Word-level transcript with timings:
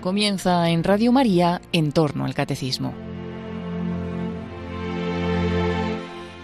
Comienza 0.00 0.70
en 0.70 0.82
Radio 0.82 1.12
María 1.12 1.60
en 1.72 1.92
torno 1.92 2.24
al 2.24 2.32
catecismo. 2.32 2.94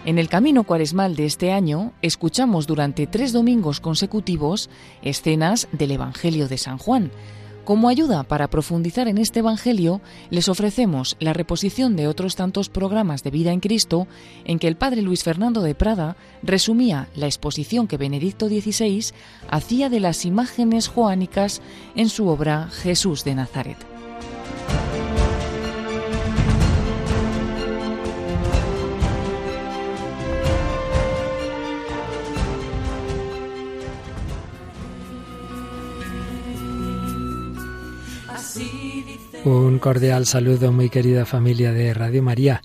En 0.05 0.19
el 0.19 0.29
camino 0.29 0.65
cuaresmal 0.65 1.17
de 1.17 1.25
este 1.25 1.53
año 1.53 1.95
escuchamos 2.03 2.67
durante 2.67 3.07
tres 3.07 3.33
domingos 3.33 3.81
consecutivos 3.81 4.69
escenas 5.01 5.69
del 5.73 5.93
Evangelio 5.93 6.49
de 6.49 6.59
San 6.59 6.77
Juan. 6.77 7.11
Como 7.67 7.89
ayuda 7.89 8.23
para 8.23 8.47
profundizar 8.47 9.09
en 9.09 9.19
este 9.19 9.41
Evangelio, 9.41 10.01
les 10.31 10.49
ofrecemos 10.49 11.17
la 11.19 11.33
reposición 11.33 11.97
de 11.97 12.07
otros 12.07 12.37
tantos 12.37 12.69
programas 12.69 13.25
de 13.25 13.33
vida 13.33 13.51
en 13.51 13.59
Cristo 13.59 14.07
en 14.45 14.61
que 14.61 14.69
el 14.69 14.77
padre 14.77 15.03
Luis 15.03 15.25
Fernando 15.25 15.63
de 15.63 15.75
Prada 15.75 16.17
resumía 16.45 17.09
la 17.17 17.27
exposición 17.27 17.89
que 17.89 17.97
Benedicto 17.97 18.47
XVI 18.47 19.07
hacía 19.51 19.89
de 19.91 19.99
las 19.99 20.25
imágenes 20.25 20.87
joánicas 20.87 21.61
en 21.97 22.09
su 22.09 22.29
obra 22.29 22.69
Jesús 22.71 23.25
de 23.25 23.35
Nazaret. 23.35 23.96
Un 39.47 39.79
cordial 39.79 40.27
saludo, 40.27 40.73
muy 40.73 40.91
querida 40.91 41.25
familia 41.25 41.73
de 41.73 41.95
Radio 41.95 42.21
María. 42.21 42.63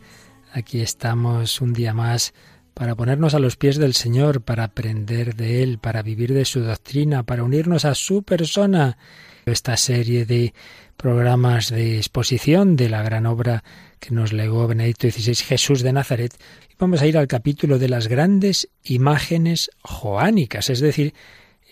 Aquí 0.52 0.82
estamos 0.82 1.62
un 1.62 1.74
día 1.74 1.94
más 1.94 2.34
para 2.74 2.96
ponernos 2.96 3.36
a 3.36 3.40
los 3.40 3.56
pies 3.56 3.78
del 3.78 3.94
Señor, 3.94 4.42
para 4.42 4.64
aprender 4.64 5.36
de 5.36 5.62
Él, 5.62 5.78
para 5.78 6.02
vivir 6.02 6.34
de 6.34 6.44
su 6.44 6.62
doctrina, 6.62 7.22
para 7.22 7.44
unirnos 7.44 7.86
a 7.86 7.94
su 7.94 8.24
persona. 8.24 8.98
Esta 9.46 9.78
serie 9.78 10.26
de 10.26 10.56
programas 10.98 11.70
de 11.70 11.98
exposición 11.98 12.76
de 12.76 12.90
la 12.90 13.04
gran 13.04 13.28
obra 13.28 13.64
que 14.00 14.10
nos 14.10 14.34
legó 14.34 14.66
Benedicto 14.66 15.08
XVI, 15.08 15.36
Jesús 15.36 15.84
de 15.84 15.94
Nazaret, 15.94 16.34
y 16.68 16.74
vamos 16.80 17.04
a 17.04 17.06
ir 17.06 17.16
al 17.16 17.28
capítulo 17.28 17.78
de 17.78 17.90
las 17.90 18.08
grandes 18.08 18.70
imágenes 18.84 19.70
joánicas, 19.84 20.72
es 20.72 20.80
decir, 20.80 21.14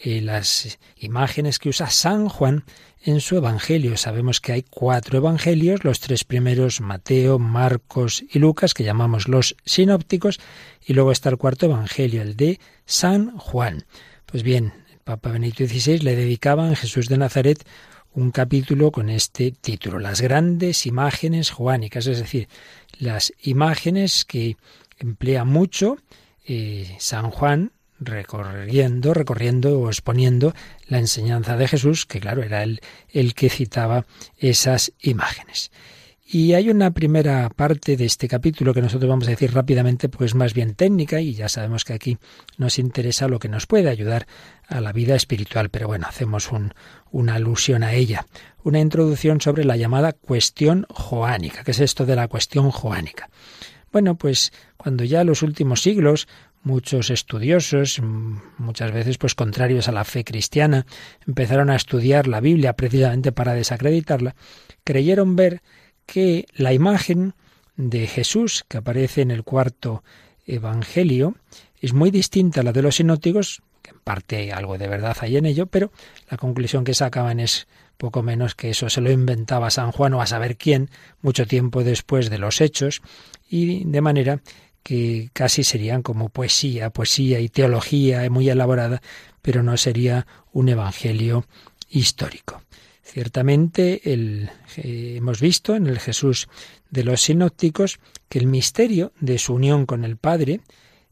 eh, 0.03 0.21
las 0.21 0.77
imágenes 0.97 1.57
que 1.57 1.69
usa 1.69 1.89
San 1.89 2.29
Juan 2.29 2.63
en 3.01 3.21
su 3.21 3.37
Evangelio. 3.37 3.97
Sabemos 3.97 4.41
que 4.41 4.51
hay 4.53 4.63
cuatro 4.63 5.17
Evangelios, 5.17 5.83
los 5.83 5.99
tres 5.99 6.23
primeros, 6.23 6.81
Mateo, 6.81 7.39
Marcos 7.39 8.23
y 8.31 8.39
Lucas, 8.39 8.73
que 8.73 8.83
llamamos 8.83 9.27
los 9.27 9.55
sinópticos, 9.65 10.39
y 10.85 10.93
luego 10.93 11.11
está 11.11 11.29
el 11.29 11.37
cuarto 11.37 11.65
Evangelio, 11.65 12.21
el 12.21 12.35
de 12.35 12.59
San 12.85 13.37
Juan. 13.37 13.85
Pues 14.25 14.43
bien, 14.43 14.73
el 14.91 14.99
Papa 14.99 15.31
Benedicto 15.31 15.65
XVI 15.65 15.99
le 15.99 16.15
dedicaba 16.15 16.67
en 16.67 16.75
Jesús 16.75 17.07
de 17.07 17.17
Nazaret 17.17 17.65
un 18.13 18.31
capítulo 18.31 18.91
con 18.91 19.09
este 19.09 19.51
título, 19.51 19.99
las 19.99 20.21
grandes 20.21 20.85
imágenes 20.85 21.51
juánicas, 21.51 22.07
es 22.07 22.19
decir, 22.19 22.47
las 22.97 23.31
imágenes 23.43 24.25
que 24.25 24.57
emplea 24.97 25.45
mucho 25.45 25.97
eh, 26.45 26.95
San 26.99 27.29
Juan 27.29 27.71
recorriendo, 27.99 29.13
recorriendo 29.13 29.79
o 29.79 29.87
exponiendo 29.89 30.53
la 30.87 30.99
enseñanza 30.99 31.57
de 31.57 31.67
Jesús, 31.67 32.05
que 32.05 32.19
claro, 32.19 32.43
era 32.43 32.63
él 32.63 32.81
el 33.09 33.33
que 33.33 33.49
citaba 33.49 34.05
esas 34.37 34.93
imágenes. 35.01 35.71
Y 36.31 36.53
hay 36.53 36.69
una 36.69 36.91
primera 36.91 37.49
parte 37.49 37.97
de 37.97 38.05
este 38.05 38.27
capítulo 38.27 38.71
que 38.71 38.83
nosotros 38.83 39.09
vamos 39.09 39.25
a 39.25 39.31
decir 39.31 39.51
rápidamente, 39.51 40.09
pues 40.09 40.35
más 40.35 40.53
bien 40.53 40.75
técnica, 40.75 41.19
y 41.21 41.33
ya 41.33 41.49
sabemos 41.49 41.85
que 41.85 41.93
aquí 41.93 42.19
nos 42.55 42.77
interesa 42.77 43.27
lo 43.27 43.39
que 43.39 43.49
nos 43.49 43.65
puede 43.65 43.89
ayudar 43.89 44.27
a 44.67 44.79
la 44.79 44.91
vida 44.93 45.15
espiritual, 45.15 45.69
pero 45.69 45.87
bueno, 45.87 46.05
hacemos 46.07 46.51
una 47.09 47.33
alusión 47.33 47.81
a 47.81 47.93
ella. 47.93 48.27
Una 48.63 48.79
introducción 48.79 49.41
sobre 49.41 49.65
la 49.65 49.75
llamada 49.75 50.13
cuestión 50.13 50.85
joánica. 50.91 51.63
¿Qué 51.63 51.71
es 51.71 51.79
esto 51.79 52.05
de 52.05 52.15
la 52.15 52.27
cuestión 52.27 52.69
joánica? 52.69 53.27
Bueno, 53.91 54.15
pues 54.15 54.53
cuando 54.77 55.03
ya 55.03 55.23
los 55.23 55.41
últimos 55.41 55.81
siglos 55.81 56.27
muchos 56.63 57.09
estudiosos, 57.09 58.01
muchas 58.57 58.91
veces 58.91 59.17
pues 59.17 59.35
contrarios 59.35 59.87
a 59.87 59.91
la 59.91 60.03
fe 60.03 60.23
cristiana, 60.23 60.85
empezaron 61.27 61.69
a 61.69 61.75
estudiar 61.75 62.27
la 62.27 62.41
Biblia 62.41 62.73
precisamente 62.73 63.31
para 63.31 63.53
desacreditarla, 63.53 64.35
creyeron 64.83 65.35
ver 65.35 65.61
que 66.05 66.45
la 66.53 66.73
imagen 66.73 67.33
de 67.75 68.07
Jesús 68.07 68.65
que 68.67 68.77
aparece 68.77 69.21
en 69.21 69.31
el 69.31 69.43
cuarto 69.43 70.03
evangelio 70.45 71.35
es 71.79 71.93
muy 71.93 72.11
distinta 72.11 72.61
a 72.61 72.63
la 72.63 72.73
de 72.73 72.81
los 72.81 72.95
sinóticos, 72.95 73.61
que 73.81 73.91
en 73.91 73.99
parte 73.99 74.51
algo 74.51 74.77
de 74.77 74.87
verdad 74.87 75.15
hay 75.21 75.37
en 75.37 75.45
ello, 75.45 75.67
pero 75.67 75.91
la 76.29 76.37
conclusión 76.37 76.83
que 76.83 76.93
sacaban 76.93 77.39
es 77.39 77.67
poco 77.97 78.23
menos 78.23 78.55
que 78.55 78.69
eso 78.69 78.89
se 78.89 79.01
lo 79.01 79.11
inventaba 79.11 79.69
San 79.69 79.91
Juan 79.91 80.13
o 80.13 80.21
a 80.21 80.25
saber 80.25 80.57
quién 80.57 80.89
mucho 81.21 81.45
tiempo 81.45 81.83
después 81.83 82.29
de 82.29 82.37
los 82.37 82.61
hechos 82.61 83.01
y 83.49 83.83
de 83.85 84.01
manera 84.01 84.41
que 84.83 85.29
casi 85.33 85.63
serían 85.63 86.01
como 86.01 86.29
poesía, 86.29 86.89
poesía 86.89 87.39
y 87.39 87.49
teología 87.49 88.29
muy 88.29 88.49
elaborada, 88.49 89.01
pero 89.41 89.63
no 89.63 89.77
sería 89.77 90.25
un 90.51 90.69
evangelio 90.69 91.45
histórico. 91.89 92.61
Ciertamente 93.03 94.01
eh, 94.03 94.47
hemos 95.17 95.41
visto 95.41 95.75
en 95.75 95.87
el 95.87 95.99
Jesús 95.99 96.47
de 96.91 97.03
los 97.03 97.21
sinópticos 97.21 97.99
que 98.29 98.39
el 98.39 98.45
misterio 98.45 99.13
de 99.19 99.39
su 99.39 99.55
unión 99.55 99.85
con 99.85 100.05
el 100.05 100.17
Padre 100.17 100.61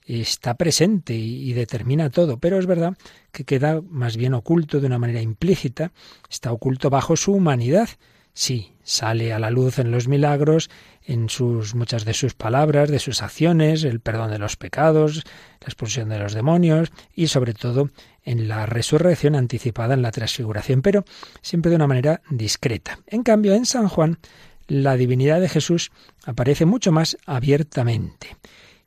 está 0.05 0.53
presente 0.53 1.15
y, 1.15 1.49
y, 1.49 1.53
determina 1.53 2.09
todo, 2.09 2.37
pero 2.37 2.59
es 2.59 2.65
verdad 2.65 2.95
que 3.31 3.43
queda 3.43 3.81
más 3.81 4.15
bien 4.15 4.35
oculto 4.35 4.79
de 4.79 4.87
una 4.87 4.99
manera 4.99 5.21
implícita, 5.21 5.91
está 6.29 6.51
oculto 6.51 6.89
bajo 6.89 7.17
su 7.17 7.33
humanidad. 7.33 7.89
Sí, 8.33 8.73
sale 8.83 9.33
a 9.33 9.39
la 9.39 9.49
luz 9.49 9.79
en 9.79 9.89
los 9.91 10.07
milagros, 10.07 10.69
en 11.07 11.29
sus 11.29 11.73
muchas 11.73 12.03
de 12.03 12.13
sus 12.13 12.33
palabras, 12.33 12.91
de 12.91 12.99
sus 12.99 13.23
acciones, 13.23 13.85
el 13.85 14.01
perdón 14.01 14.29
de 14.29 14.39
los 14.39 14.57
pecados, 14.57 15.23
la 15.61 15.67
expulsión 15.67 16.09
de 16.09 16.19
los 16.19 16.33
demonios 16.33 16.91
y 17.15 17.27
sobre 17.27 17.53
todo 17.53 17.89
en 18.23 18.49
la 18.49 18.65
resurrección 18.65 19.35
anticipada 19.35 19.93
en 19.93 20.01
la 20.01 20.11
transfiguración, 20.11 20.81
pero 20.81 21.05
siempre 21.41 21.69
de 21.69 21.77
una 21.77 21.87
manera 21.87 22.21
discreta. 22.29 22.99
En 23.07 23.23
cambio, 23.23 23.53
en 23.53 23.65
San 23.65 23.87
Juan 23.87 24.19
la 24.67 24.97
divinidad 24.97 25.39
de 25.39 25.47
Jesús 25.47 25.91
aparece 26.25 26.65
mucho 26.65 26.91
más 26.91 27.17
abiertamente. 27.25 28.35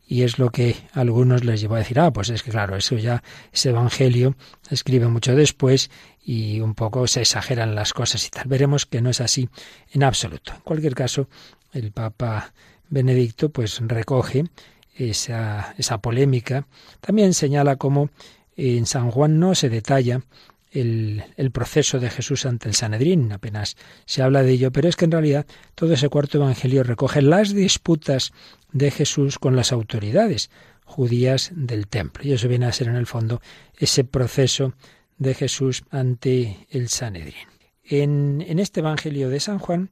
Y 0.07 0.25
es 0.25 0.39
lo 0.39 0.51
que 0.51 0.77
a 0.93 1.01
algunos 1.01 1.45
les 1.45 1.61
llevó 1.61 1.77
a 1.77 1.79
decir, 1.79 2.01
ah, 2.01 2.13
pues 2.13 2.31
es 2.31 2.43
que 2.43 2.51
claro, 2.51 2.77
eso 2.77 2.97
ya, 2.97 3.23
ese 3.53 3.71
evangelio 3.71 4.35
escribe 4.69 5.07
mucho 5.07 5.37
después 5.37 5.89
y 6.23 6.61
un 6.61 6.75
poco 6.75 7.07
se 7.07 7.21
exageran 7.21 7.77
las 7.77 7.93
cosas 7.93 8.27
y 8.27 8.31
tal. 8.31 8.49
Veremos 8.49 8.87
que 8.87 9.01
no 9.01 9.09
es 9.09 9.21
así 9.21 9.49
en 9.93 10.03
absoluto. 10.03 10.53
En 10.53 10.61
cualquier 10.63 10.95
caso, 10.97 11.29
el 11.73 11.93
Papa 11.93 12.53
Benedicto 12.89 13.51
pues 13.51 13.81
recoge 13.81 14.45
esa, 14.95 15.75
esa 15.79 15.99
polémica. 15.99 16.67
También 17.01 17.35
señala 17.35 17.77
cómo 17.77 18.11
en 18.57 18.87
San 18.87 19.11
Juan 19.11 19.39
no 19.39 19.55
se 19.55 19.69
detalla 19.69 20.23
el, 20.71 21.25
el, 21.37 21.51
proceso 21.51 21.99
de 21.99 22.11
Jesús 22.11 22.47
ante 22.47 22.69
el 22.69 22.75
Sanedrín, 22.75 23.33
apenas 23.33 23.77
se 24.07 24.23
habla 24.23 24.43
de 24.43 24.53
ello, 24.53 24.71
pero 24.71 24.89
es 24.89 24.95
que 24.95 25.05
en 25.05 25.11
realidad 25.11 25.47
todo 25.75 25.95
ese 25.95 26.09
cuarto 26.09 26.39
evangelio 26.39 26.85
recoge 26.85 27.23
las 27.23 27.53
disputas 27.53 28.33
de 28.71 28.91
Jesús 28.93 29.39
con 29.39 29.57
las 29.57 29.73
autoridades 29.73 30.51
judías 30.85 31.51
del 31.55 31.89
templo. 31.89 32.23
Y 32.25 32.33
eso 32.33 32.49
viene 32.49 32.67
a 32.67 32.73
ser 32.73 32.89
en 32.89 32.97
el 32.97 33.07
fondo 33.07 33.41
ese 33.79 34.05
proceso 34.05 34.75
de 35.19 35.35
Jesús 35.35 35.85
ante 35.91 36.67
el 36.71 36.89
Sanedrín. 36.89 37.49
En, 37.85 38.45
en 38.47 38.59
este 38.59 38.81
evangelio 38.81 39.29
de 39.29 39.41
San 39.41 39.59
Juan 39.59 39.91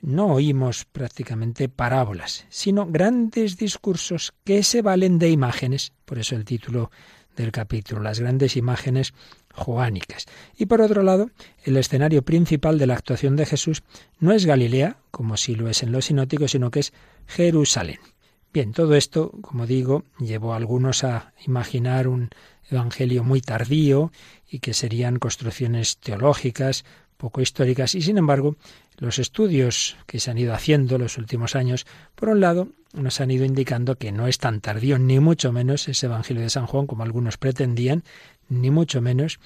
no 0.00 0.26
oímos 0.34 0.84
prácticamente 0.84 1.68
parábolas, 1.68 2.46
sino 2.48 2.86
grandes 2.86 3.56
discursos 3.56 4.32
que 4.44 4.62
se 4.62 4.82
valen 4.82 5.18
de 5.18 5.30
imágenes, 5.30 5.92
por 6.04 6.18
eso 6.18 6.36
el 6.36 6.44
título 6.44 6.90
del 7.36 7.52
capítulo, 7.52 8.02
las 8.02 8.20
grandes 8.20 8.56
imágenes 8.56 9.14
joánicas. 9.54 10.26
Y 10.56 10.66
por 10.66 10.80
otro 10.80 11.02
lado, 11.02 11.30
el 11.64 11.76
escenario 11.76 12.22
principal 12.22 12.78
de 12.78 12.86
la 12.86 12.94
actuación 12.94 13.36
de 13.36 13.46
Jesús 13.46 13.82
no 14.18 14.32
es 14.32 14.46
Galilea, 14.46 14.98
como 15.10 15.36
sí 15.36 15.54
lo 15.54 15.68
es 15.68 15.82
en 15.82 15.92
los 15.92 16.06
sinóticos, 16.06 16.52
sino 16.52 16.70
que 16.70 16.80
es 16.80 16.92
Jerusalén. 17.26 17.98
Bien, 18.52 18.72
todo 18.72 18.94
esto, 18.94 19.30
como 19.42 19.66
digo, 19.66 20.04
llevó 20.18 20.52
a 20.52 20.56
algunos 20.56 21.04
a 21.04 21.32
imaginar 21.46 22.08
un 22.08 22.30
evangelio 22.68 23.22
muy 23.22 23.40
tardío 23.40 24.10
y 24.48 24.58
que 24.58 24.74
serían 24.74 25.18
construcciones 25.18 25.98
teológicas, 25.98 26.84
poco 27.20 27.40
históricas, 27.40 27.94
y 27.94 28.02
sin 28.02 28.18
embargo, 28.18 28.56
los 28.98 29.18
estudios 29.18 29.96
que 30.06 30.18
se 30.18 30.30
han 30.30 30.38
ido 30.38 30.54
haciendo 30.54 30.98
los 30.98 31.18
últimos 31.18 31.54
años, 31.54 31.86
por 32.14 32.30
un 32.30 32.40
lado, 32.40 32.68
nos 32.94 33.20
han 33.20 33.30
ido 33.30 33.44
indicando 33.44 33.96
que 33.96 34.10
no 34.10 34.26
es 34.26 34.38
tan 34.38 34.60
tardío, 34.60 34.98
ni 34.98 35.20
mucho 35.20 35.52
menos 35.52 35.86
ese 35.86 36.06
Evangelio 36.06 36.42
de 36.42 36.50
San 36.50 36.66
Juan 36.66 36.86
como 36.86 37.02
algunos 37.02 37.36
pretendían, 37.36 38.02
ni 38.48 38.70
mucho 38.70 39.00
menos, 39.00 39.38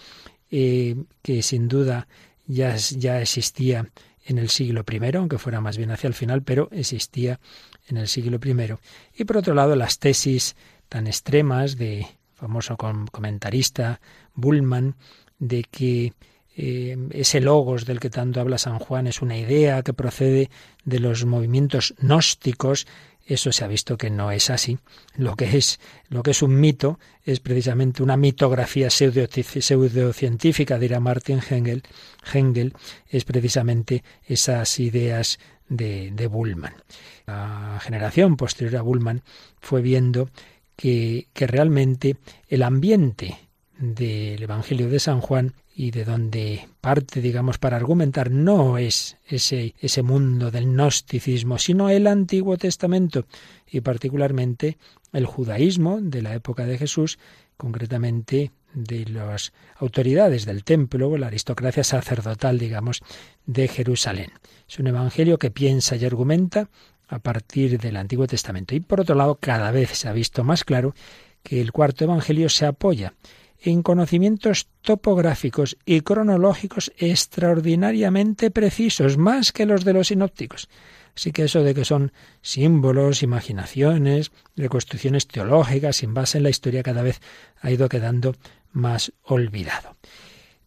eh, 0.51 0.97
que 1.21 1.43
sin 1.43 1.69
duda 1.69 2.07
ya, 2.47 2.77
ya 2.77 3.21
existía 3.21 3.91
en 4.25 4.39
el 4.39 4.49
siglo 4.49 4.85
I, 4.91 5.17
aunque 5.17 5.39
fuera 5.39 5.61
más 5.61 5.77
bien 5.77 5.91
hacia 5.91 6.09
el 6.09 6.15
final, 6.15 6.43
pero 6.43 6.69
existía 6.71 7.41
en 7.89 7.97
el 7.97 8.09
siglo 8.09 8.39
I. 8.43 8.75
Y 9.17 9.25
por 9.25 9.37
otro 9.37 9.55
lado, 9.55 9.75
las 9.75 9.99
tesis 9.99 10.57
tan 10.89 11.07
extremas 11.07 11.77
de 11.77 12.07
famoso 12.35 12.77
comentarista 12.77 14.01
Bullman, 14.35 14.95
de 15.39 15.65
que 15.65 16.13
eh, 16.57 16.97
ese 17.11 17.41
logos 17.41 17.85
del 17.85 18.01
que 18.01 18.11
tanto 18.11 18.41
habla 18.41 18.59
San 18.59 18.79
Juan 18.79 19.07
es 19.07 19.23
una 19.23 19.37
idea 19.37 19.83
que 19.83 19.93
procede 19.93 20.51
de 20.85 21.01
los 21.01 21.25
movimientos 21.25 21.95
gnósticos, 21.99 22.87
eso 23.27 23.53
se 23.53 23.65
ha 23.65 23.69
visto 23.69 23.97
que 23.97 24.11
no 24.11 24.31
es 24.31 24.51
así. 24.51 24.79
Lo 25.17 25.35
que 25.35 25.57
es, 25.57 25.81
lo 26.11 26.23
que 26.23 26.33
es 26.33 26.43
un 26.43 26.61
mito 26.61 26.99
es 27.25 27.41
precisamente 27.41 28.03
una 28.03 28.19
mitografía 28.19 28.91
pseudocientífica, 28.91 30.79
dirá 30.79 31.01
Martin 31.01 31.41
Hengel. 31.41 31.83
Hengel 32.33 32.75
es 33.09 33.25
precisamente 33.25 34.05
esas 34.27 34.79
ideas 34.79 35.39
de, 35.69 36.11
de 36.11 36.27
Bullman. 36.27 36.75
La 37.27 37.81
generación 37.83 38.37
posterior 38.37 38.77
a 38.77 38.83
Bullman 38.83 39.23
fue 39.59 39.81
viendo 39.81 40.29
que, 40.77 41.29
que 41.33 41.47
realmente 41.47 42.17
el 42.49 42.63
ambiente 42.63 43.39
del 43.79 44.43
Evangelio 44.43 44.89
de 44.89 45.01
San 45.01 45.21
Juan 45.21 45.55
y 45.75 45.91
de 45.91 46.05
donde 46.05 46.69
parte, 46.81 47.21
digamos, 47.21 47.59
para 47.59 47.77
argumentar 47.77 48.31
no 48.31 48.79
es 48.79 49.17
ese, 49.27 49.75
ese 49.81 50.03
mundo 50.03 50.51
del 50.51 50.67
gnosticismo, 50.67 51.59
sino 51.59 51.91
el 51.91 52.07
Antiguo 52.07 52.57
Testamento 52.57 53.27
y 53.69 53.81
particularmente 53.81 54.79
el 55.13 55.27
judaísmo 55.27 56.01
de 56.01 56.23
la 56.23 56.35
época 56.35 56.67
de 56.67 56.79
Jesús, 56.79 57.19
concretamente 57.57 58.53
de 58.73 59.07
las 59.07 59.53
autoridades 59.77 60.45
del 60.45 60.65
templo, 60.65 61.17
la 61.17 61.29
aristocracia 61.29 61.85
sacerdotal, 61.85 62.59
digamos, 62.59 63.03
de 63.47 63.69
Jerusalén. 63.69 64.33
Es 64.69 64.79
un 64.79 64.89
evangelio 64.89 65.39
que 65.39 65.51
piensa 65.51 65.97
y 65.97 66.05
argumenta 66.05 66.69
a 67.09 67.19
partir 67.19 67.79
del 67.79 67.97
Antiguo 67.97 68.27
Testamento. 68.27 68.75
Y 68.75 68.81
por 68.81 69.01
otro 69.01 69.15
lado, 69.15 69.37
cada 69.41 69.71
vez 69.71 69.91
se 69.91 70.09
ha 70.09 70.13
visto 70.13 70.43
más 70.45 70.65
claro 70.65 70.95
que 71.43 71.61
el 71.61 71.73
cuarto 71.73 72.05
evangelio 72.05 72.49
se 72.49 72.67
apoya 72.67 73.15
en 73.65 73.83
conocimientos 73.83 74.69
topográficos 74.83 75.79
y 75.87 76.03
cronológicos 76.03 76.93
extraordinariamente 76.99 78.51
precisos, 78.51 79.17
más 79.17 79.53
que 79.53 79.65
los 79.65 79.85
de 79.85 79.95
los 79.95 80.09
sinópticos. 80.09 80.69
Así 81.17 81.33
que 81.33 81.45
eso 81.45 81.63
de 81.63 81.75
que 81.75 81.87
son 81.87 82.13
símbolos, 82.43 83.23
imaginaciones, 83.23 84.33
reconstrucciones 84.55 85.27
teológicas 85.27 85.97
sin 85.97 86.13
base 86.13 86.39
en 86.39 86.45
la 86.45 86.51
historia 86.51 86.83
cada 86.83 87.03
vez 87.03 87.21
ha 87.63 87.71
ido 87.71 87.89
quedando 87.89 88.35
más 88.73 89.13
olvidado. 89.23 89.97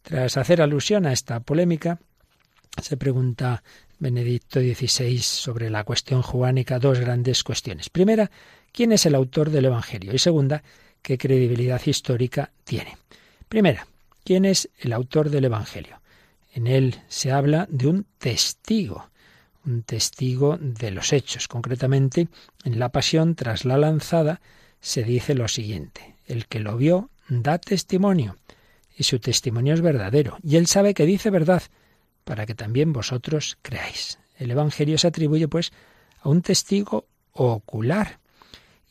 Tras 0.01 0.37
hacer 0.37 0.61
alusión 0.61 1.05
a 1.05 1.13
esta 1.13 1.39
polémica, 1.41 1.99
se 2.81 2.97
pregunta 2.97 3.61
Benedicto 3.99 4.59
XVI 4.59 5.19
sobre 5.19 5.69
la 5.69 5.83
cuestión 5.83 6.23
juánica 6.23 6.79
dos 6.79 6.99
grandes 6.99 7.43
cuestiones. 7.43 7.89
Primera, 7.89 8.31
¿quién 8.71 8.91
es 8.91 9.05
el 9.05 9.13
autor 9.13 9.51
del 9.51 9.65
Evangelio? 9.65 10.13
Y 10.13 10.19
segunda, 10.19 10.63
qué 11.07 11.17
credibilidad 11.17 11.81
histórica 11.85 12.51
tiene. 12.65 12.97
Primera, 13.47 13.87
¿quién 14.25 14.43
es 14.43 14.69
el 14.77 14.91
autor 14.91 15.29
del 15.29 15.45
Evangelio? 15.45 16.01
En 16.51 16.67
él 16.67 16.99
se 17.07 17.31
habla 17.31 17.65
de 17.69 17.87
un 17.87 18.05
testigo, 18.17 19.09
un 19.65 19.83
testigo 19.83 20.57
de 20.59 20.91
los 20.91 21.13
hechos. 21.13 21.47
Concretamente, 21.47 22.27
en 22.65 22.77
la 22.77 22.89
pasión 22.89 23.35
tras 23.35 23.63
la 23.63 23.77
lanzada 23.77 24.41
se 24.81 25.03
dice 25.03 25.33
lo 25.33 25.47
siguiente, 25.47 26.15
el 26.25 26.45
que 26.45 26.59
lo 26.59 26.75
vio 26.75 27.09
da 27.29 27.57
testimonio, 27.57 28.35
y 28.93 29.03
su 29.03 29.19
testimonio 29.19 29.75
es 29.75 29.79
verdadero, 29.79 30.37
y 30.43 30.57
él 30.57 30.67
sabe 30.67 30.93
que 30.93 31.05
dice 31.05 31.29
verdad, 31.29 31.63
para 32.25 32.45
que 32.45 32.53
también 32.53 32.91
vosotros 32.91 33.57
creáis. 33.61 34.19
El 34.37 34.51
Evangelio 34.51 34.97
se 34.97 35.07
atribuye, 35.07 35.47
pues, 35.47 35.71
a 36.19 36.27
un 36.27 36.41
testigo 36.41 37.07
ocular, 37.31 38.19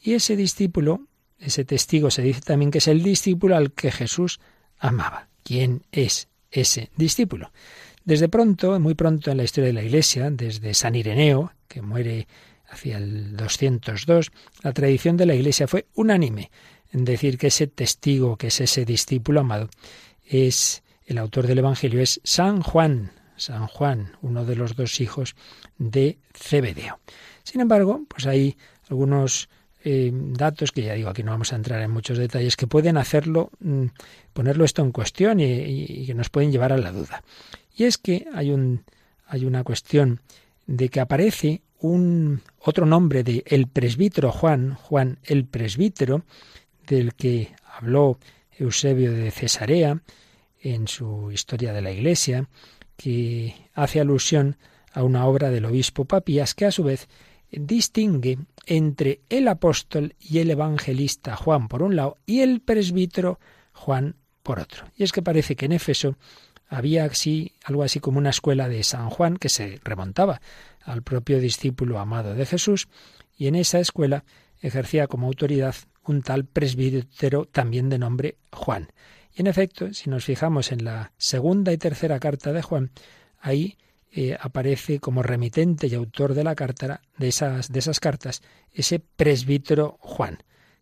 y 0.02 0.14
ese 0.14 0.34
discípulo 0.34 1.02
ese 1.38 1.64
testigo 1.64 2.10
se 2.10 2.22
dice 2.22 2.40
también 2.40 2.70
que 2.70 2.78
es 2.78 2.88
el 2.88 3.02
discípulo 3.02 3.56
al 3.56 3.72
que 3.72 3.90
Jesús 3.90 4.40
amaba. 4.78 5.28
¿Quién 5.42 5.82
es 5.92 6.28
ese 6.50 6.90
discípulo? 6.96 7.52
Desde 8.04 8.28
pronto, 8.28 8.78
muy 8.80 8.94
pronto 8.94 9.30
en 9.30 9.36
la 9.36 9.44
historia 9.44 9.68
de 9.68 9.74
la 9.74 9.82
Iglesia, 9.82 10.30
desde 10.30 10.74
San 10.74 10.94
Ireneo, 10.94 11.52
que 11.68 11.82
muere 11.82 12.28
hacia 12.68 12.98
el 12.98 13.36
202, 13.36 14.30
la 14.62 14.72
tradición 14.72 15.16
de 15.16 15.26
la 15.26 15.34
Iglesia 15.34 15.66
fue 15.66 15.86
unánime 15.94 16.50
en 16.92 17.04
decir 17.04 17.38
que 17.38 17.48
ese 17.48 17.66
testigo, 17.66 18.36
que 18.36 18.48
es 18.48 18.60
ese 18.60 18.84
discípulo 18.84 19.40
amado, 19.40 19.68
es 20.24 20.82
el 21.04 21.18
autor 21.18 21.46
del 21.46 21.58
Evangelio, 21.58 22.00
es 22.00 22.20
San 22.24 22.62
Juan, 22.62 23.12
San 23.36 23.66
Juan, 23.66 24.12
uno 24.22 24.44
de 24.44 24.56
los 24.56 24.76
dos 24.76 25.00
hijos 25.00 25.36
de 25.78 26.18
Cebedeo. 26.32 26.98
Sin 27.42 27.60
embargo, 27.60 28.02
pues 28.08 28.26
hay 28.26 28.56
algunos 28.88 29.48
eh, 29.88 30.10
datos 30.12 30.72
que 30.72 30.82
ya 30.82 30.94
digo, 30.94 31.10
aquí 31.10 31.22
no 31.22 31.30
vamos 31.30 31.52
a 31.52 31.56
entrar 31.56 31.80
en 31.80 31.92
muchos 31.92 32.18
detalles, 32.18 32.56
que 32.56 32.66
pueden 32.66 32.96
hacerlo, 32.96 33.52
mm, 33.60 33.84
ponerlo 34.32 34.64
esto 34.64 34.82
en 34.82 34.90
cuestión 34.90 35.38
y, 35.38 36.04
que 36.04 36.12
nos 36.12 36.28
pueden 36.28 36.50
llevar 36.50 36.72
a 36.72 36.76
la 36.76 36.90
duda. 36.90 37.22
Y 37.72 37.84
es 37.84 37.96
que 37.96 38.26
hay, 38.34 38.50
un, 38.50 38.82
hay 39.28 39.44
una 39.44 39.62
cuestión 39.62 40.22
de 40.66 40.88
que 40.88 40.98
aparece 40.98 41.62
un 41.78 42.42
otro 42.58 42.84
nombre 42.84 43.22
de 43.22 43.44
el 43.46 43.68
presbítero 43.68 44.32
Juan, 44.32 44.74
Juan 44.74 45.20
el 45.22 45.44
presbítero, 45.44 46.24
del 46.88 47.14
que 47.14 47.54
habló 47.78 48.18
Eusebio 48.58 49.12
de 49.12 49.30
Cesarea 49.30 50.02
en 50.62 50.88
su 50.88 51.30
historia 51.30 51.72
de 51.72 51.82
la 51.82 51.92
Iglesia, 51.92 52.48
que 52.96 53.54
hace 53.72 54.00
alusión 54.00 54.56
a 54.92 55.04
una 55.04 55.26
obra 55.26 55.50
del 55.50 55.64
obispo 55.64 56.06
Papías, 56.06 56.56
que 56.56 56.64
a 56.64 56.72
su 56.72 56.82
vez 56.82 57.06
distingue 57.52 58.38
entre 58.66 59.20
el 59.28 59.48
apóstol 59.48 60.14
y 60.20 60.38
el 60.38 60.50
evangelista 60.50 61.36
Juan 61.36 61.68
por 61.68 61.82
un 61.82 61.96
lado 61.96 62.18
y 62.26 62.40
el 62.40 62.60
presbítero 62.60 63.38
Juan 63.72 64.16
por 64.42 64.58
otro. 64.58 64.86
Y 64.96 65.04
es 65.04 65.12
que 65.12 65.22
parece 65.22 65.56
que 65.56 65.66
en 65.66 65.72
Éfeso 65.72 66.16
había 66.68 67.04
así, 67.04 67.52
algo 67.64 67.84
así 67.84 68.00
como 68.00 68.18
una 68.18 68.30
escuela 68.30 68.68
de 68.68 68.82
San 68.82 69.08
Juan 69.08 69.36
que 69.36 69.48
se 69.48 69.80
remontaba 69.84 70.40
al 70.82 71.02
propio 71.02 71.40
discípulo 71.40 71.98
amado 71.98 72.34
de 72.34 72.46
Jesús, 72.46 72.88
y 73.36 73.46
en 73.46 73.54
esa 73.54 73.78
escuela 73.78 74.24
ejercía 74.60 75.06
como 75.06 75.26
autoridad 75.26 75.74
un 76.04 76.22
tal 76.22 76.44
presbítero 76.44 77.44
también 77.44 77.88
de 77.88 77.98
nombre 77.98 78.36
Juan. 78.52 78.88
Y 79.34 79.42
en 79.42 79.46
efecto, 79.48 79.92
si 79.92 80.08
nos 80.10 80.24
fijamos 80.24 80.72
en 80.72 80.84
la 80.84 81.12
segunda 81.18 81.72
y 81.72 81.78
tercera 81.78 82.18
carta 82.18 82.52
de 82.52 82.62
Juan, 82.62 82.90
ahí 83.38 83.76
eh, 84.18 84.34
aparece 84.40 84.98
como 84.98 85.22
remitente 85.22 85.88
y 85.88 85.94
autor 85.94 86.32
de 86.32 86.42
la 86.42 86.54
carta 86.54 87.02
de 87.18 87.28
esas, 87.28 87.70
de 87.70 87.80
esas 87.80 88.00
cartas 88.00 88.40
ese 88.72 88.98
presbítero 88.98 89.98
Juan, 90.00 90.38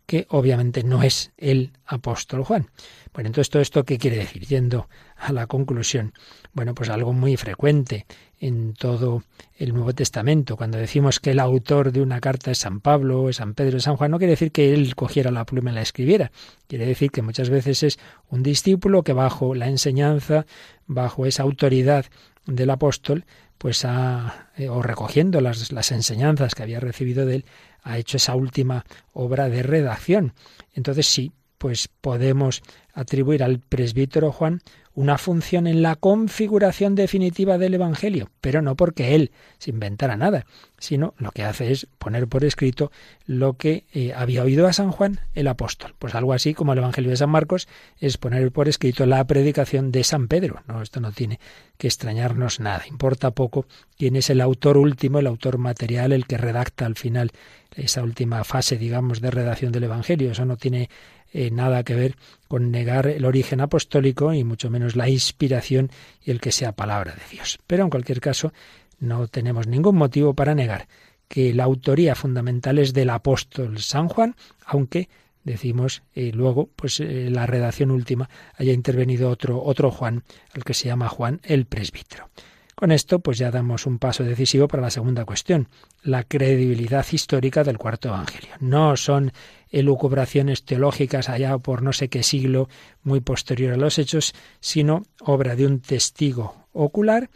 que 0.06 0.28
obviamente 0.30 0.84
no 0.84 1.02
es 1.02 1.32
el 1.36 1.72
apóstol 1.84 2.44
Juan. 2.44 2.70
Bueno, 3.12 3.26
entonces 3.26 3.50
todo 3.50 3.60
esto 3.60 3.82
qué 3.84 3.98
quiere 3.98 4.18
decir, 4.18 4.46
yendo 4.46 4.88
a 5.16 5.32
la 5.32 5.48
conclusión. 5.48 6.12
Bueno, 6.52 6.76
pues 6.76 6.90
algo 6.90 7.12
muy 7.12 7.36
frecuente 7.36 8.06
en 8.38 8.74
todo 8.74 9.24
el 9.56 9.74
Nuevo 9.74 9.92
Testamento. 9.94 10.56
Cuando 10.56 10.78
decimos 10.78 11.18
que 11.18 11.32
el 11.32 11.40
autor 11.40 11.90
de 11.90 12.02
una 12.02 12.20
carta 12.20 12.52
es 12.52 12.58
San 12.58 12.78
Pablo, 12.78 13.28
es 13.28 13.36
San 13.36 13.54
Pedro, 13.54 13.78
es 13.78 13.82
San 13.82 13.96
Juan, 13.96 14.12
no 14.12 14.18
quiere 14.18 14.34
decir 14.34 14.52
que 14.52 14.72
él 14.74 14.94
cogiera 14.94 15.32
la 15.32 15.44
pluma 15.44 15.72
y 15.72 15.74
la 15.74 15.82
escribiera. 15.82 16.30
Quiere 16.68 16.86
decir 16.86 17.10
que 17.10 17.22
muchas 17.22 17.50
veces 17.50 17.82
es 17.82 17.98
un 18.28 18.44
discípulo 18.44 19.02
que 19.02 19.12
bajo 19.12 19.56
la 19.56 19.66
enseñanza, 19.66 20.46
bajo 20.86 21.26
esa 21.26 21.42
autoridad 21.42 22.06
del 22.46 22.70
apóstol, 22.70 23.24
pues 23.58 23.84
ha, 23.84 24.50
eh, 24.56 24.68
o 24.68 24.82
recogiendo 24.82 25.40
las, 25.40 25.72
las 25.72 25.92
enseñanzas 25.92 26.54
que 26.54 26.62
había 26.62 26.80
recibido 26.80 27.26
de 27.26 27.36
él, 27.36 27.44
ha 27.82 27.98
hecho 27.98 28.16
esa 28.16 28.34
última 28.34 28.84
obra 29.12 29.48
de 29.48 29.62
redacción. 29.62 30.32
Entonces 30.72 31.06
sí, 31.06 31.32
pues 31.58 31.88
podemos 32.00 32.62
atribuir 32.92 33.42
al 33.42 33.60
presbítero 33.60 34.32
Juan 34.32 34.60
una 34.94 35.18
función 35.18 35.66
en 35.66 35.82
la 35.82 35.96
configuración 35.96 36.94
definitiva 36.94 37.58
del 37.58 37.74
Evangelio, 37.74 38.30
pero 38.40 38.62
no 38.62 38.76
porque 38.76 39.14
él 39.14 39.32
se 39.58 39.70
inventara 39.70 40.16
nada, 40.16 40.46
sino 40.78 41.14
lo 41.18 41.32
que 41.32 41.42
hace 41.42 41.72
es 41.72 41.88
poner 41.98 42.28
por 42.28 42.44
escrito 42.44 42.92
lo 43.26 43.54
que 43.54 43.84
eh, 43.92 44.12
había 44.14 44.42
oído 44.42 44.66
a 44.66 44.72
San 44.72 44.92
Juan 44.92 45.20
el 45.34 45.48
apóstol. 45.48 45.94
Pues 45.98 46.14
algo 46.14 46.32
así 46.32 46.54
como 46.54 46.72
el 46.72 46.78
Evangelio 46.78 47.10
de 47.10 47.16
San 47.16 47.30
Marcos 47.30 47.68
es 47.98 48.18
poner 48.18 48.52
por 48.52 48.68
escrito 48.68 49.04
la 49.06 49.24
predicación 49.26 49.90
de 49.90 50.04
San 50.04 50.28
Pedro. 50.28 50.62
No, 50.68 50.80
esto 50.80 51.00
no 51.00 51.10
tiene 51.10 51.40
que 51.76 51.88
extrañarnos 51.88 52.60
nada. 52.60 52.84
Importa 52.88 53.32
poco 53.32 53.66
quién 53.96 54.14
es 54.14 54.30
el 54.30 54.40
autor 54.40 54.76
último, 54.76 55.18
el 55.18 55.26
autor 55.26 55.58
material, 55.58 56.12
el 56.12 56.26
que 56.26 56.38
redacta 56.38 56.86
al 56.86 56.94
final 56.94 57.32
esa 57.74 58.02
última 58.02 58.44
fase, 58.44 58.76
digamos, 58.76 59.20
de 59.20 59.30
redacción 59.30 59.72
del 59.72 59.84
Evangelio. 59.84 60.30
Eso 60.30 60.44
no 60.44 60.56
tiene 60.56 60.88
eh, 61.34 61.50
nada 61.50 61.82
que 61.82 61.96
ver 61.96 62.16
con 62.46 62.70
negar 62.70 63.08
el 63.08 63.24
origen 63.24 63.60
apostólico 63.60 64.32
y 64.32 64.44
mucho 64.44 64.70
menos 64.70 64.94
la 64.94 65.08
inspiración 65.08 65.90
y 66.24 66.30
el 66.30 66.40
que 66.40 66.52
sea 66.52 66.72
palabra 66.72 67.12
de 67.12 67.22
Dios. 67.30 67.58
Pero 67.66 67.82
en 67.82 67.90
cualquier 67.90 68.20
caso, 68.20 68.52
no 69.00 69.26
tenemos 69.26 69.66
ningún 69.66 69.96
motivo 69.96 70.34
para 70.34 70.54
negar 70.54 70.86
que 71.26 71.52
la 71.52 71.64
autoría 71.64 72.14
fundamental 72.14 72.78
es 72.78 72.94
del 72.94 73.10
apóstol 73.10 73.78
San 73.80 74.08
Juan, 74.08 74.36
aunque 74.64 75.08
decimos 75.42 76.04
eh, 76.14 76.30
luego, 76.32 76.70
pues 76.76 77.00
eh, 77.00 77.28
la 77.30 77.46
redacción 77.46 77.90
última 77.90 78.30
haya 78.56 78.72
intervenido 78.72 79.28
otro, 79.28 79.60
otro 79.60 79.90
Juan, 79.90 80.22
el 80.54 80.62
que 80.62 80.74
se 80.74 80.86
llama 80.86 81.08
Juan 81.08 81.40
el 81.42 81.66
presbítero. 81.66 82.30
Con 82.74 82.90
esto, 82.90 83.20
pues 83.20 83.38
ya 83.38 83.50
damos 83.50 83.86
un 83.86 83.98
paso 83.98 84.24
decisivo 84.24 84.66
para 84.66 84.82
la 84.82 84.90
segunda 84.90 85.24
cuestión, 85.24 85.68
la 86.02 86.24
credibilidad 86.24 87.06
histórica 87.10 87.62
del 87.62 87.78
cuarto 87.78 88.08
evangelio. 88.08 88.50
No 88.58 88.96
son 88.96 89.32
elucubraciones 89.70 90.64
teológicas 90.64 91.28
allá 91.28 91.56
por 91.58 91.82
no 91.82 91.92
sé 91.92 92.08
qué 92.08 92.22
siglo 92.22 92.68
muy 93.02 93.20
posterior 93.20 93.74
a 93.74 93.76
los 93.76 93.98
hechos, 93.98 94.34
sino 94.60 95.02
obra 95.20 95.54
de 95.54 95.66
un 95.66 95.80
testigo 95.80 96.66
ocular 96.72 97.30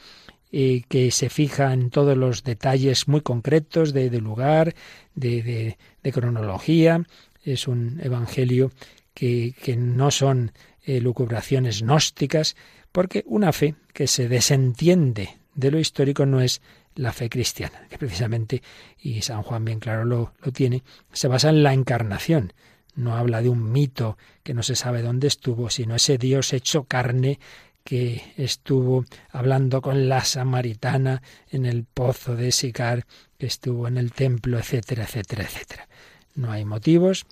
eh, 0.50 0.82
que 0.88 1.10
se 1.10 1.28
fija 1.28 1.72
en 1.72 1.90
todos 1.90 2.16
los 2.16 2.42
detalles 2.42 3.06
muy 3.06 3.20
concretos 3.20 3.92
de, 3.92 4.10
lugar, 4.20 4.74
de, 5.14 5.76
cronología. 6.12 7.04
Es 7.44 7.68
un 7.68 8.00
evangelio 8.02 8.72
que, 9.14 9.54
que 9.62 9.76
no 9.76 10.10
son 10.10 10.52
elucubraciones 10.84 11.82
gnósticas, 11.82 12.56
porque 12.98 13.22
una 13.28 13.52
fe 13.52 13.76
que 13.92 14.08
se 14.08 14.26
desentiende 14.26 15.38
de 15.54 15.70
lo 15.70 15.78
histórico 15.78 16.26
no 16.26 16.40
es 16.40 16.60
la 16.96 17.12
fe 17.12 17.30
cristiana, 17.30 17.86
que 17.88 17.96
precisamente, 17.96 18.60
y 18.98 19.22
San 19.22 19.44
Juan 19.44 19.64
bien 19.64 19.78
claro 19.78 20.04
lo, 20.04 20.32
tiene, 20.52 20.82
se 21.12 21.28
basa 21.28 21.50
en 21.50 21.62
la 21.62 21.72
encarnación. 21.72 22.52
No 22.96 23.14
habla 23.16 23.40
de 23.40 23.50
un 23.50 23.70
mito 23.70 24.18
que 24.42 24.52
no 24.52 24.64
se 24.64 24.74
sabe 24.74 25.02
dónde 25.02 25.28
estuvo, 25.28 25.70
sino 25.70 25.94
ese 25.94 26.18
Dios 26.18 26.52
hecho 26.52 26.86
carne 26.86 27.38
que 27.84 28.32
estuvo 28.36 29.04
hablando 29.30 29.80
con 29.80 30.08
la 30.08 30.24
samaritana 30.24 31.22
en 31.52 31.66
el 31.66 31.84
pozo 31.84 32.34
de 32.34 32.50
Sicar, 32.50 33.06
que 33.38 33.46
estuvo 33.46 33.86
en 33.86 33.96
el 33.96 34.10
templo, 34.10 34.58
etcétera, 34.58 35.04
etcétera, 35.04 35.44
etcétera. 35.44 35.88
No 36.34 36.50
hay 36.50 36.64
motivos 36.64 37.26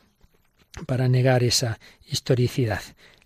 para 0.87 1.09
negar 1.09 1.43
esa 1.43 1.81
historicidad. 2.07 2.83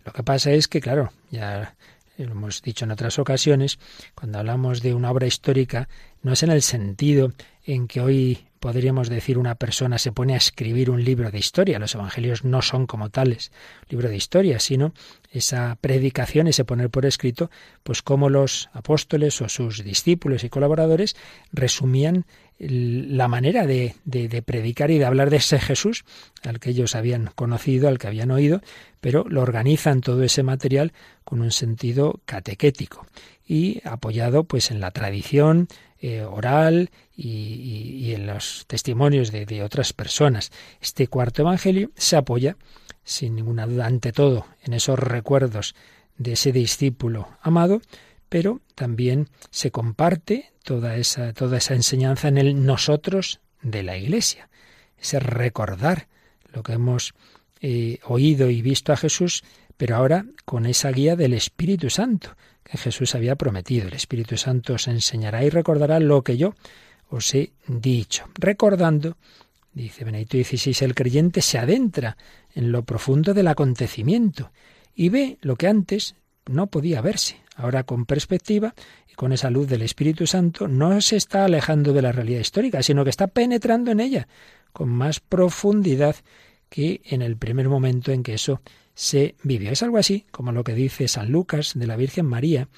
Lo 0.07 0.13
que 0.15 0.23
pasa 0.23 0.53
es 0.53 0.69
que, 0.69 0.81
claro, 0.81 1.13
ya 1.31 1.75
lo 2.25 2.33
hemos 2.33 2.63
dicho 2.63 2.85
en 2.85 2.91
otras 2.91 3.19
ocasiones, 3.19 3.79
cuando 4.15 4.39
hablamos 4.39 4.83
de 4.83 4.95
una 4.95 5.11
obra 5.11 5.27
histórica, 5.27 5.89
no 6.23 6.33
es 6.33 6.43
en 6.43 6.51
el 6.51 6.63
sentido 6.63 7.33
en 7.65 7.87
que 7.87 8.01
hoy 8.01 8.39
podríamos 8.59 9.09
decir 9.09 9.39
una 9.39 9.55
persona 9.55 9.99
se 9.99 10.13
pone 10.13 10.35
a 10.35 10.37
escribir 10.37 10.91
un 10.91 11.03
libro 11.03 11.31
de 11.31 11.39
historia. 11.39 11.79
Los 11.79 11.95
evangelios 11.95 12.45
no 12.45 12.61
son 12.61 12.87
como 12.87 13.09
tales, 13.09 13.53
libro 13.89 14.09
de 14.09 14.17
historia, 14.17 14.61
sino 14.61 14.93
esa 15.31 15.79
predicación, 15.81 16.47
ese 16.47 16.65
poner 16.65 16.91
por 16.91 17.07
escrito, 17.07 17.51
pues 17.83 18.03
cómo 18.03 18.29
los 18.29 18.69
apóstoles 18.73 19.41
o 19.41 19.49
sus 19.49 19.83
discípulos 19.83 20.45
y 20.45 20.51
colaboradores 20.51 21.17
resumían 21.53 22.27
la 22.61 23.27
manera 23.27 23.67
de, 23.67 23.95
de, 24.05 24.43
predicar 24.43 24.91
y 24.91 24.99
de 24.99 25.07
hablar 25.07 25.31
de 25.31 25.39
ese 25.39 25.59
Jesús 25.59 26.05
al 26.43 26.61
que 26.61 26.71
ellos 26.71 26.95
habían 26.95 27.31
conocido, 27.35 27.89
al 27.89 27.99
que 27.99 28.07
habían 28.07 28.31
oído, 28.31 28.61
pero 29.01 29.25
lo 29.29 29.41
organizan 29.41 30.03
todo 30.03 30.23
ese 30.23 30.43
material 30.43 30.93
con 31.25 31.41
un 31.41 31.53
sentido 31.53 32.21
catequético 32.27 33.07
y 33.47 33.81
apoyado 33.85 34.45
pues 34.45 34.71
en 34.71 34.81
la 34.81 34.91
tradición 34.91 35.69
eh, 36.01 36.23
oral 36.23 36.91
y, 37.17 38.13
en 38.13 38.27
los 38.27 38.65
testimonios 38.67 39.33
de, 39.33 39.47
de 39.47 39.63
otras 39.63 39.95
personas. 39.95 40.51
Este 40.83 41.07
cuarto 41.07 41.43
evangelio 41.43 41.91
se 41.97 42.17
apoya, 42.17 42.57
sin 43.05 43.37
ninguna 43.37 43.67
duda, 43.67 43.87
ante 43.87 44.13
todo, 44.13 44.47
en 44.63 44.75
esos 44.75 44.99
recuerdos 44.99 45.75
de 46.19 46.33
ese 46.33 46.53
discípulo 46.53 47.29
amado, 47.41 47.81
pero 48.31 48.63
también 48.75 49.29
se 49.51 49.71
comparte 49.71 50.53
toda 50.63 50.97
esa, 50.97 51.35
enseñanza 51.75 52.29
en 52.29 52.39
el 52.39 52.65
nosotros 52.65 53.41
de 53.61 53.83
la 53.83 53.99
Iglesia, 53.99 54.49
ese 54.97 55.19
recordar 55.19 56.09
lo 56.55 56.63
que 56.63 56.73
hemos 56.73 57.13
eh, 57.61 57.99
oído 58.05 58.49
y 58.49 58.63
visto 58.63 58.93
a 58.93 58.97
Jesús, 58.97 59.43
pero 59.77 59.97
ahora 59.97 60.25
con 60.45 60.65
esa 60.65 60.91
guía 60.91 61.17
del 61.17 61.35
Espíritu 61.35 61.91
Santo 61.91 62.37
que 62.63 62.79
Jesús 62.79 63.15
había 63.15 63.35
prometido. 63.35 63.89
El 63.89 63.95
Espíritu 63.95 64.37
Santo 64.37 64.75
os 64.75 64.87
enseñará 64.87 65.45
y 65.45 65.51
recordará 65.51 65.99
lo 65.99 66.23
que 66.23 66.37
yo 66.37 66.55
os 67.09 67.35
he 67.35 67.53
dicho. 67.67 68.27
Recordando, 68.35 69.17
dice 69.73 70.05
Benedicto 70.05 70.37
XVI, 70.39 70.85
el 70.85 70.95
creyente 70.95 71.43
se 71.43 71.59
adentra 71.59 72.17
en 72.55 72.71
lo 72.71 72.85
profundo 72.85 73.35
del 73.35 73.49
acontecimiento 73.49 74.53
y 74.95 75.09
ve 75.09 75.39
lo 75.41 75.57
que 75.57 75.67
antes 75.67 76.15
no 76.51 76.67
podía 76.67 77.01
verse. 77.01 77.41
Ahora 77.57 77.85
con 77.85 78.07
perspectiva 78.07 78.75
y 79.11 79.15
con 79.15 79.33
esa 79.33 79.51
luz 79.51 79.69
del 79.69 79.83
Espíritu 79.83 80.27
Santo 80.27 80.69
no 80.69 81.01
se 81.01 81.17
está 81.17 81.45
alejando 81.45 81.93
de 81.93 82.03
la 82.03 82.13
realidad 82.13 82.41
histórica, 82.41 82.83
sino 82.83 83.05
que 83.05 83.11
está 83.11 83.27
penetrando 83.27 83.91
en 83.91 84.01
ella 84.01 84.29
con 84.73 84.89
más 84.89 85.21
profundidad 85.21 86.17
que 86.69 87.01
en 87.05 87.23
el 87.23 87.37
primer 87.37 87.69
momento 87.69 88.13
en 88.13 88.23
que 88.23 88.35
eso 88.35 88.61
se 88.95 89.35
vivió. 89.43 89.71
Es 89.71 89.83
algo 89.83 89.99
así 89.99 90.27
como 90.31 90.53
lo 90.53 90.65
que 90.65 90.75
dice 90.75 91.09
San 91.09 91.31
Lucas 91.31 91.73
de 91.75 91.87
la 91.87 91.97
Virgen 91.97 92.27
María, 92.27 92.69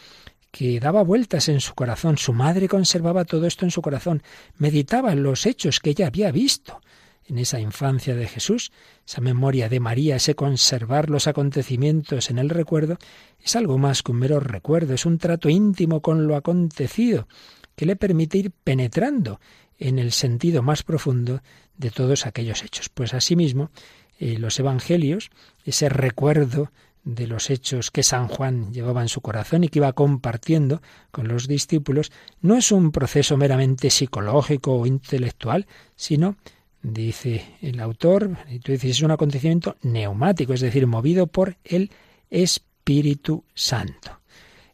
que 0.50 0.80
daba 0.80 1.02
vueltas 1.02 1.48
en 1.48 1.60
su 1.60 1.74
corazón. 1.74 2.18
Su 2.18 2.32
madre 2.32 2.68
conservaba 2.68 3.24
todo 3.24 3.46
esto 3.46 3.64
en 3.64 3.70
su 3.70 3.82
corazón, 3.82 4.22
meditaba 4.56 5.14
los 5.14 5.46
hechos 5.46 5.80
que 5.80 5.90
ella 5.90 6.06
había 6.06 6.30
visto 6.32 6.80
en 7.26 7.38
esa 7.38 7.60
infancia 7.60 8.14
de 8.14 8.26
Jesús, 8.26 8.72
esa 9.06 9.20
memoria 9.20 9.68
de 9.68 9.80
María, 9.80 10.16
ese 10.16 10.34
conservar 10.34 11.10
los 11.10 11.26
acontecimientos 11.26 12.30
en 12.30 12.38
el 12.38 12.50
recuerdo, 12.50 12.98
es 13.42 13.56
algo 13.56 13.78
más 13.78 14.02
que 14.02 14.12
un 14.12 14.18
mero 14.18 14.40
recuerdo, 14.40 14.94
es 14.94 15.06
un 15.06 15.18
trato 15.18 15.48
íntimo 15.48 16.00
con 16.02 16.26
lo 16.26 16.36
acontecido, 16.36 17.28
que 17.76 17.86
le 17.86 17.96
permite 17.96 18.38
ir 18.38 18.50
penetrando 18.50 19.40
en 19.78 19.98
el 19.98 20.12
sentido 20.12 20.62
más 20.62 20.82
profundo 20.82 21.42
de 21.76 21.90
todos 21.90 22.26
aquellos 22.26 22.62
hechos. 22.62 22.88
Pues 22.88 23.14
asimismo, 23.14 23.70
eh, 24.18 24.38
los 24.38 24.58
evangelios, 24.58 25.30
ese 25.64 25.88
recuerdo 25.88 26.70
de 27.04 27.26
los 27.26 27.50
hechos 27.50 27.90
que 27.90 28.02
San 28.02 28.28
Juan 28.28 28.72
llevaba 28.72 29.02
en 29.02 29.08
su 29.08 29.20
corazón 29.20 29.64
y 29.64 29.68
que 29.68 29.80
iba 29.80 29.92
compartiendo 29.92 30.80
con 31.10 31.26
los 31.26 31.48
discípulos, 31.48 32.12
no 32.40 32.56
es 32.56 32.70
un 32.70 32.92
proceso 32.92 33.36
meramente 33.36 33.90
psicológico 33.90 34.76
o 34.76 34.86
intelectual, 34.86 35.66
sino 35.96 36.36
dice 36.82 37.44
el 37.60 37.80
autor, 37.80 38.36
y 38.50 38.58
tú 38.58 38.72
es 38.72 39.02
un 39.02 39.12
acontecimiento 39.12 39.76
neumático, 39.82 40.52
es 40.52 40.60
decir, 40.60 40.86
movido 40.86 41.26
por 41.26 41.56
el 41.64 41.90
Espíritu 42.30 43.44
Santo. 43.54 44.20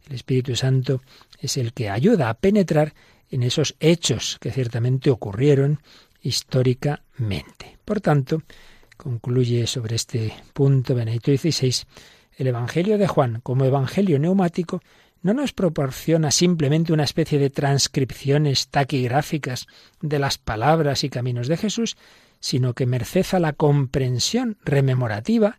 El 0.09 0.15
Espíritu 0.15 0.57
Santo 0.57 1.03
es 1.41 1.57
el 1.57 1.73
que 1.73 1.91
ayuda 1.91 2.31
a 2.31 2.35
penetrar 2.35 2.95
en 3.31 3.43
esos 3.43 3.77
hechos 3.79 4.39
que 4.41 4.51
ciertamente 4.51 5.11
ocurrieron 5.11 5.81
históricamente. 6.23 7.79
Por 7.85 8.01
tanto, 8.01 8.43
concluye 8.97 9.67
sobre 9.67 9.97
este 9.97 10.33
punto 10.53 10.95
Benedicto 10.95 11.31
XVI, 11.31 11.85
el 12.37 12.47
Evangelio 12.47 12.99
de 12.99 13.07
Juan 13.07 13.41
como 13.43 13.65
Evangelio 13.65 14.19
neumático 14.19 14.83
no 15.23 15.35
nos 15.35 15.53
proporciona 15.53 16.31
simplemente 16.31 16.93
una 16.93 17.05
especie 17.05 17.39
de 17.39 17.51
transcripciones 17.51 18.69
taquigráficas 18.69 19.67
de 20.01 20.19
las 20.19 20.39
palabras 20.39 21.05
y 21.05 21.11
caminos 21.11 21.49
de 21.49 21.57
Jesús, 21.57 21.97
sino 22.41 22.75
que 22.75 22.87
merced 22.87 23.27
a 23.33 23.41
la 23.41 23.53
comprensión 23.53 24.59
rememorativa, 24.65 25.59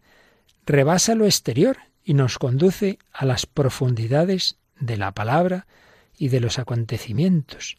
rebasa 0.65 1.15
lo 1.15 1.25
exterior 1.25 1.77
y 2.03 2.13
nos 2.13 2.39
conduce 2.39 2.99
a 3.11 3.25
las 3.25 3.45
profundidades 3.45 4.57
de 4.79 4.97
la 4.97 5.11
palabra 5.11 5.67
y 6.17 6.29
de 6.29 6.39
los 6.39 6.57
acontecimientos, 6.57 7.77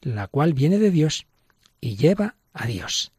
la 0.00 0.26
cual 0.26 0.54
viene 0.54 0.78
de 0.78 0.90
Dios 0.90 1.26
y 1.80 1.96
lleva 1.96 2.36
a 2.52 2.66
Dios. 2.66 3.12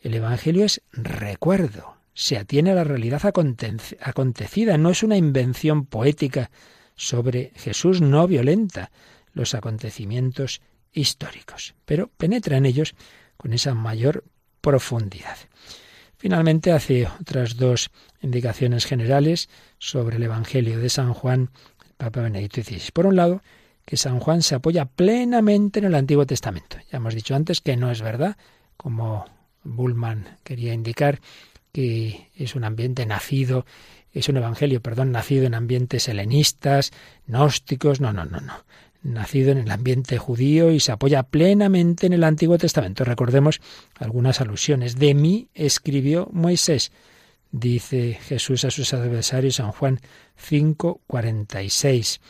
El 0.00 0.14
Evangelio 0.14 0.64
es 0.64 0.82
recuerdo, 0.92 1.96
se 2.14 2.36
atiene 2.36 2.72
a 2.72 2.74
la 2.74 2.84
realidad 2.84 3.22
acontecida, 3.24 4.78
no 4.78 4.90
es 4.90 5.02
una 5.02 5.16
invención 5.16 5.86
poética 5.86 6.50
sobre 6.96 7.52
Jesús 7.56 8.00
no 8.00 8.26
violenta 8.26 8.90
los 9.32 9.54
acontecimientos 9.54 10.60
históricos, 10.92 11.74
pero 11.84 12.08
penetra 12.08 12.56
en 12.56 12.66
ellos 12.66 12.94
con 13.36 13.52
esa 13.52 13.74
mayor 13.74 14.24
profundidad. 14.60 15.36
Finalmente 16.16 16.70
hace 16.70 17.08
otras 17.20 17.56
dos 17.56 17.90
indicaciones 18.20 18.84
generales 18.86 19.48
sobre 19.78 20.16
el 20.16 20.22
Evangelio 20.22 20.78
de 20.78 20.88
San 20.88 21.14
Juan, 21.14 21.50
el 21.84 21.94
Papa 21.96 22.20
Benedicto 22.20 22.62
XVI. 22.62 22.90
Por 22.92 23.06
un 23.06 23.16
lado, 23.16 23.42
que 23.84 23.96
San 23.96 24.20
Juan 24.20 24.42
se 24.42 24.54
apoya 24.54 24.84
plenamente 24.84 25.80
en 25.80 25.86
el 25.86 25.94
Antiguo 25.94 26.24
Testamento. 26.26 26.76
Ya 26.90 26.98
hemos 26.98 27.14
dicho 27.14 27.34
antes 27.34 27.60
que 27.60 27.76
no 27.76 27.90
es 27.90 28.02
verdad, 28.02 28.36
como 28.76 29.24
Bullman 29.64 30.38
quería 30.44 30.72
indicar, 30.74 31.20
que 31.72 32.30
es 32.36 32.54
un 32.54 32.64
ambiente 32.64 33.06
nacido 33.06 33.66
es 34.12 34.28
un 34.28 34.36
evangelio, 34.36 34.80
perdón, 34.80 35.12
nacido 35.12 35.46
en 35.46 35.54
ambientes 35.54 36.08
helenistas, 36.08 36.92
gnósticos, 37.26 38.00
no, 38.00 38.12
no, 38.12 38.24
no, 38.24 38.40
no. 38.40 38.64
Nacido 39.02 39.50
en 39.50 39.58
el 39.58 39.70
ambiente 39.70 40.18
judío 40.18 40.70
y 40.70 40.78
se 40.78 40.92
apoya 40.92 41.24
plenamente 41.24 42.06
en 42.06 42.12
el 42.12 42.22
Antiguo 42.22 42.58
Testamento. 42.58 43.04
Recordemos 43.04 43.60
algunas 43.98 44.40
alusiones. 44.40 44.96
De 44.96 45.14
mí 45.14 45.48
escribió 45.54 46.28
Moisés, 46.32 46.92
dice 47.50 48.18
Jesús 48.22 48.64
a 48.64 48.70
sus 48.70 48.94
adversarios 48.94 49.56
San 49.56 49.72
Juan 49.72 49.98
5:46. 50.36 52.20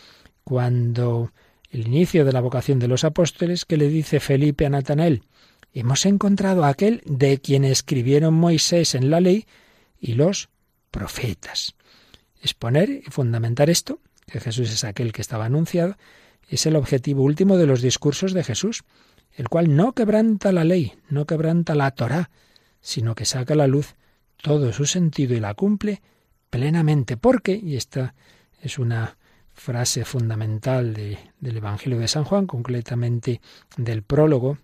Cuando 0.45 1.33
el 1.71 1.87
inicio 1.87 2.25
de 2.25 2.33
la 2.33 2.41
vocación 2.41 2.79
de 2.79 2.89
los 2.89 3.05
apóstoles, 3.05 3.65
que 3.65 3.77
le 3.77 3.89
dice 3.89 4.21
Felipe 4.21 4.65
a 4.65 4.71
Natanael, 4.71 5.25
hemos 5.75 6.07
encontrado 6.07 6.65
a 6.65 6.69
aquel 6.69 7.03
de 7.07 7.39
quien 7.39 7.65
escribieron 7.65 8.35
Moisés 8.35 8.95
en 8.95 9.11
la 9.11 9.21
ley 9.21 9.47
y 9.99 10.15
los 10.15 10.49
profetas. 10.93 11.75
Exponer 12.41 12.89
y 12.91 13.11
fundamentar 13.11 13.69
esto, 13.69 13.99
que 14.27 14.39
Jesús 14.39 14.71
es 14.71 14.85
aquel 14.85 15.13
que 15.13 15.23
estaba 15.23 15.47
anunciado, 15.47 15.97
es 16.49 16.67
el 16.67 16.77
objetivo 16.77 17.25
último 17.25 17.57
de 17.57 17.67
los 17.67 17.83
discursos 17.83 18.33
de 18.33 18.45
Jesús, 18.45 18.85
el 19.33 19.49
cual 19.49 19.75
no 19.75 19.93
quebranta 19.93 20.53
la 20.53 20.63
ley, 20.63 20.93
no 21.09 21.27
quebranta 21.27 21.75
la 21.75 21.91
Torá, 21.91 22.31
sino 22.81 23.17
que 23.17 23.25
saca 23.25 23.55
a 23.55 23.57
la 23.57 23.67
luz 23.67 23.97
todo 24.37 24.73
su 24.73 24.87
sentido 24.87 25.35
y 25.35 25.41
la 25.41 25.55
cumple 25.55 26.03
plenamente, 26.51 27.17
porque, 27.17 27.59
y 27.61 27.77
esta 27.77 28.15
es 28.61 28.79
una 28.79 29.17
frase 29.55 30.05
fundamental 30.05 30.95
del 30.95 31.57
Evangelio 31.57 31.99
de 31.99 32.09
San 32.09 32.25
Juan, 32.25 32.47
concretamente 32.47 33.41
del 33.77 34.03
prólogo, 34.03 34.59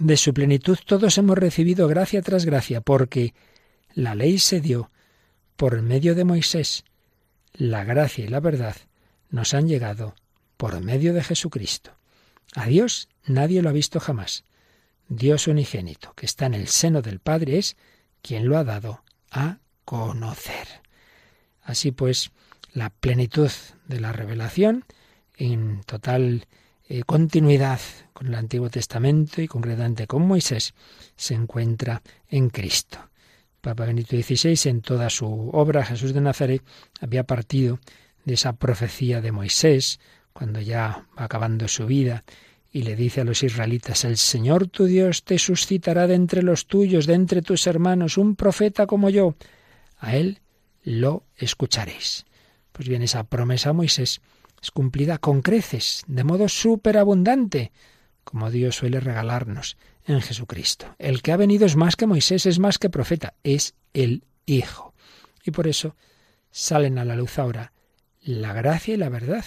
de 0.00 0.16
su 0.16 0.32
plenitud 0.32 0.78
todos 0.86 1.18
hemos 1.18 1.36
recibido 1.36 1.88
gracia 1.88 2.22
tras 2.22 2.44
gracia, 2.44 2.80
porque 2.80 3.34
la 3.94 4.14
ley 4.14 4.38
se 4.38 4.60
dio 4.60 4.90
por 5.56 5.80
medio 5.82 6.14
de 6.14 6.24
Moisés, 6.24 6.84
la 7.52 7.84
gracia 7.84 8.24
y 8.24 8.28
la 8.28 8.40
verdad 8.40 8.76
nos 9.30 9.54
han 9.54 9.68
llegado 9.68 10.14
por 10.56 10.80
medio 10.80 11.12
de 11.14 11.22
Jesucristo. 11.22 11.92
A 12.54 12.66
Dios 12.66 13.08
nadie 13.26 13.62
lo 13.62 13.68
ha 13.68 13.72
visto 13.72 14.00
jamás. 14.00 14.44
Dios 15.08 15.46
unigénito, 15.48 16.14
que 16.14 16.26
está 16.26 16.46
en 16.46 16.54
el 16.54 16.68
seno 16.68 17.02
del 17.02 17.18
Padre, 17.18 17.58
es 17.58 17.76
quien 18.22 18.48
lo 18.48 18.56
ha 18.56 18.64
dado 18.64 19.02
a 19.30 19.58
conocer. 19.84 20.66
Así 21.62 21.92
pues, 21.92 22.30
la 22.72 22.90
plenitud 22.90 23.50
de 23.86 24.00
la 24.00 24.12
revelación 24.12 24.84
en 25.36 25.82
total 25.82 26.46
eh, 26.88 27.02
continuidad 27.04 27.80
con 28.12 28.28
el 28.28 28.34
Antiguo 28.34 28.70
Testamento 28.70 29.40
y 29.40 29.48
concretamente 29.48 30.06
con 30.06 30.26
Moisés 30.26 30.74
se 31.16 31.34
encuentra 31.34 32.02
en 32.28 32.50
Cristo. 32.50 32.98
Papa 33.62 33.86
Benito 33.86 34.16
XVI 34.16 34.68
en 34.68 34.82
toda 34.82 35.08
su 35.08 35.50
obra 35.52 35.84
Jesús 35.84 36.12
de 36.12 36.20
Nazaret 36.20 36.64
había 37.00 37.22
partido 37.22 37.78
de 38.24 38.34
esa 38.34 38.54
profecía 38.54 39.20
de 39.20 39.30
Moisés 39.30 40.00
cuando 40.32 40.60
ya 40.60 41.06
va 41.16 41.24
acabando 41.24 41.68
su 41.68 41.86
vida 41.86 42.24
y 42.72 42.82
le 42.82 42.96
dice 42.96 43.20
a 43.20 43.24
los 43.24 43.44
israelitas, 43.44 44.04
el 44.04 44.16
Señor 44.16 44.66
tu 44.66 44.86
Dios 44.86 45.22
te 45.22 45.38
suscitará 45.38 46.08
de 46.08 46.14
entre 46.14 46.42
los 46.42 46.66
tuyos, 46.66 47.06
de 47.06 47.14
entre 47.14 47.40
tus 47.40 47.68
hermanos, 47.68 48.18
un 48.18 48.34
profeta 48.34 48.86
como 48.86 49.10
yo. 49.10 49.36
A 49.98 50.16
él 50.16 50.40
lo 50.82 51.22
escucharéis. 51.36 52.24
Pues 52.72 52.88
bien, 52.88 53.02
esa 53.02 53.22
promesa 53.22 53.70
a 53.70 53.74
Moisés 53.74 54.22
es 54.60 54.70
cumplida 54.72 55.18
con 55.18 55.40
creces, 55.40 56.02
de 56.08 56.24
modo 56.24 56.48
superabundante, 56.48 57.70
como 58.24 58.50
Dios 58.50 58.74
suele 58.74 58.98
regalarnos 58.98 59.76
en 60.06 60.20
Jesucristo. 60.20 60.94
El 60.98 61.22
que 61.22 61.32
ha 61.32 61.36
venido 61.36 61.66
es 61.66 61.76
más 61.76 61.96
que 61.96 62.06
Moisés, 62.06 62.46
es 62.46 62.58
más 62.58 62.78
que 62.78 62.90
profeta, 62.90 63.34
es 63.42 63.74
el 63.92 64.24
Hijo. 64.44 64.92
Y 65.44 65.52
por 65.52 65.68
eso 65.68 65.94
salen 66.50 66.98
a 66.98 67.04
la 67.04 67.14
luz 67.14 67.38
ahora 67.38 67.72
la 68.22 68.52
gracia 68.52 68.94
y 68.94 68.96
la 68.96 69.08
verdad, 69.08 69.44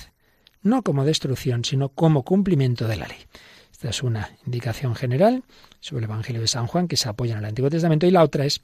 no 0.62 0.84
como 0.84 1.06
destrucción, 1.06 1.64
sino 1.64 1.90
como 1.90 2.24
cumplimiento 2.24 2.88
de 2.88 2.98
la 2.98 3.08
ley. 3.08 3.20
Esta 3.72 3.90
es 3.90 4.04
una 4.04 4.32
indicación 4.46 4.96
general 4.96 5.44
sobre 5.80 6.06
el 6.06 6.12
Evangelio 6.12 6.42
de 6.42 6.48
San 6.48 6.68
Juan 6.68 6.88
que 6.88 6.98
se 6.98 7.10
apoya 7.10 7.34
en 7.34 7.40
el 7.40 7.46
Antiguo 7.46 7.70
Testamento 7.70 8.06
y 8.06 8.12
la 8.12 8.24
otra 8.24 8.46
es 8.46 8.62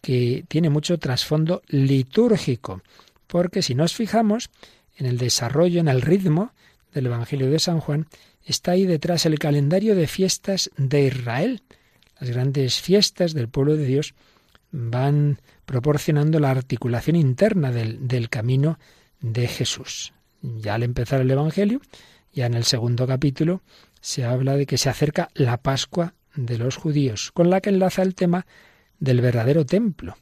que 0.00 0.44
tiene 0.48 0.70
mucho 0.70 0.98
trasfondo 0.98 1.62
litúrgico, 1.68 2.82
porque 3.26 3.62
si 3.62 3.74
nos 3.74 3.94
fijamos 3.94 4.50
en 4.96 5.06
el 5.06 5.18
desarrollo, 5.18 5.80
en 5.80 5.88
el 5.88 6.00
ritmo 6.00 6.52
del 6.92 7.06
Evangelio 7.06 7.50
de 7.50 7.58
San 7.58 7.80
Juan, 7.80 8.06
está 8.46 8.72
ahí 8.72 8.86
detrás 8.86 9.26
el 9.26 9.38
calendario 9.38 9.94
de 9.94 10.06
fiestas 10.06 10.70
de 10.78 11.06
Israel. 11.06 11.62
Las 12.18 12.30
grandes 12.30 12.80
fiestas 12.80 13.34
del 13.34 13.48
pueblo 13.48 13.76
de 13.76 13.84
Dios 13.84 14.14
van 14.70 15.40
proporcionando 15.66 16.40
la 16.40 16.50
articulación 16.50 17.16
interna 17.16 17.70
del, 17.70 18.08
del 18.08 18.30
camino 18.30 18.78
de 19.20 19.46
Jesús 19.46 20.14
ya 20.42 20.74
al 20.74 20.82
empezar 20.82 21.20
el 21.20 21.30
Evangelio, 21.30 21.80
ya 22.32 22.46
en 22.46 22.54
el 22.54 22.64
segundo 22.64 23.06
capítulo, 23.06 23.62
se 24.00 24.24
habla 24.24 24.56
de 24.56 24.66
que 24.66 24.78
se 24.78 24.88
acerca 24.88 25.30
la 25.34 25.56
Pascua 25.56 26.14
de 26.34 26.58
los 26.58 26.76
judíos, 26.76 27.32
con 27.32 27.50
la 27.50 27.60
que 27.60 27.70
enlaza 27.70 28.02
el 28.02 28.14
tema 28.14 28.46
del 28.98 29.20
verdadero 29.20 29.64
templo 29.64 30.16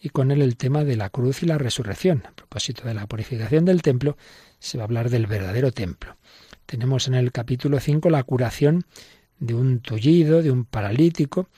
y 0.00 0.10
con 0.10 0.30
él 0.30 0.42
el 0.42 0.56
tema 0.56 0.84
de 0.84 0.96
la 0.96 1.10
cruz 1.10 1.42
y 1.42 1.46
la 1.46 1.58
resurrección. 1.58 2.22
A 2.26 2.32
propósito 2.32 2.86
de 2.86 2.94
la 2.94 3.06
purificación 3.06 3.64
del 3.64 3.82
templo, 3.82 4.16
se 4.58 4.78
va 4.78 4.84
a 4.84 4.86
hablar 4.86 5.10
del 5.10 5.26
verdadero 5.26 5.72
templo. 5.72 6.16
Tenemos 6.66 7.06
en 7.06 7.14
el 7.14 7.30
capítulo 7.30 7.78
5 7.78 8.10
la 8.10 8.24
curación 8.24 8.84
de 9.38 9.54
un 9.54 9.80
tullido, 9.80 10.42
de 10.42 10.50
un 10.50 10.64
paralítico, 10.64 11.48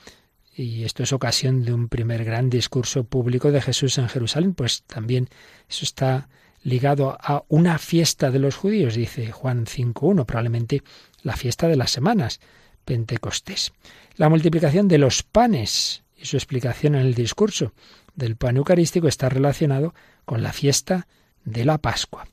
y 0.55 0.83
esto 0.83 1.03
es 1.03 1.13
ocasión 1.13 1.63
de 1.63 1.73
un 1.73 1.89
primer 1.89 2.23
gran 2.23 2.49
discurso 2.49 3.03
público 3.03 3.51
de 3.51 3.61
Jesús 3.61 3.97
en 3.97 4.07
Jerusalén, 4.07 4.53
pues 4.53 4.83
también 4.83 5.29
eso 5.67 5.83
está 5.83 6.29
ligado 6.63 7.17
a 7.19 7.43
una 7.47 7.79
fiesta 7.79 8.29
de 8.29 8.39
los 8.39 8.55
judíos, 8.55 8.95
dice 8.95 9.31
Juan 9.31 9.65
5.1, 9.65 10.25
probablemente 10.25 10.83
la 11.23 11.35
fiesta 11.35 11.67
de 11.67 11.77
las 11.77 11.91
semanas, 11.91 12.39
Pentecostés. 12.85 13.71
La 14.15 14.29
multiplicación 14.29 14.87
de 14.87 14.97
los 14.97 15.23
panes 15.23 16.03
y 16.17 16.25
su 16.25 16.37
explicación 16.37 16.95
en 16.95 17.01
el 17.01 17.15
discurso 17.15 17.73
del 18.15 18.35
pan 18.35 18.57
eucarístico 18.57 19.07
está 19.07 19.29
relacionado 19.29 19.95
con 20.25 20.43
la 20.43 20.53
fiesta 20.53 21.07
de 21.45 21.65
la 21.65 21.77
Pascua. 21.77 22.27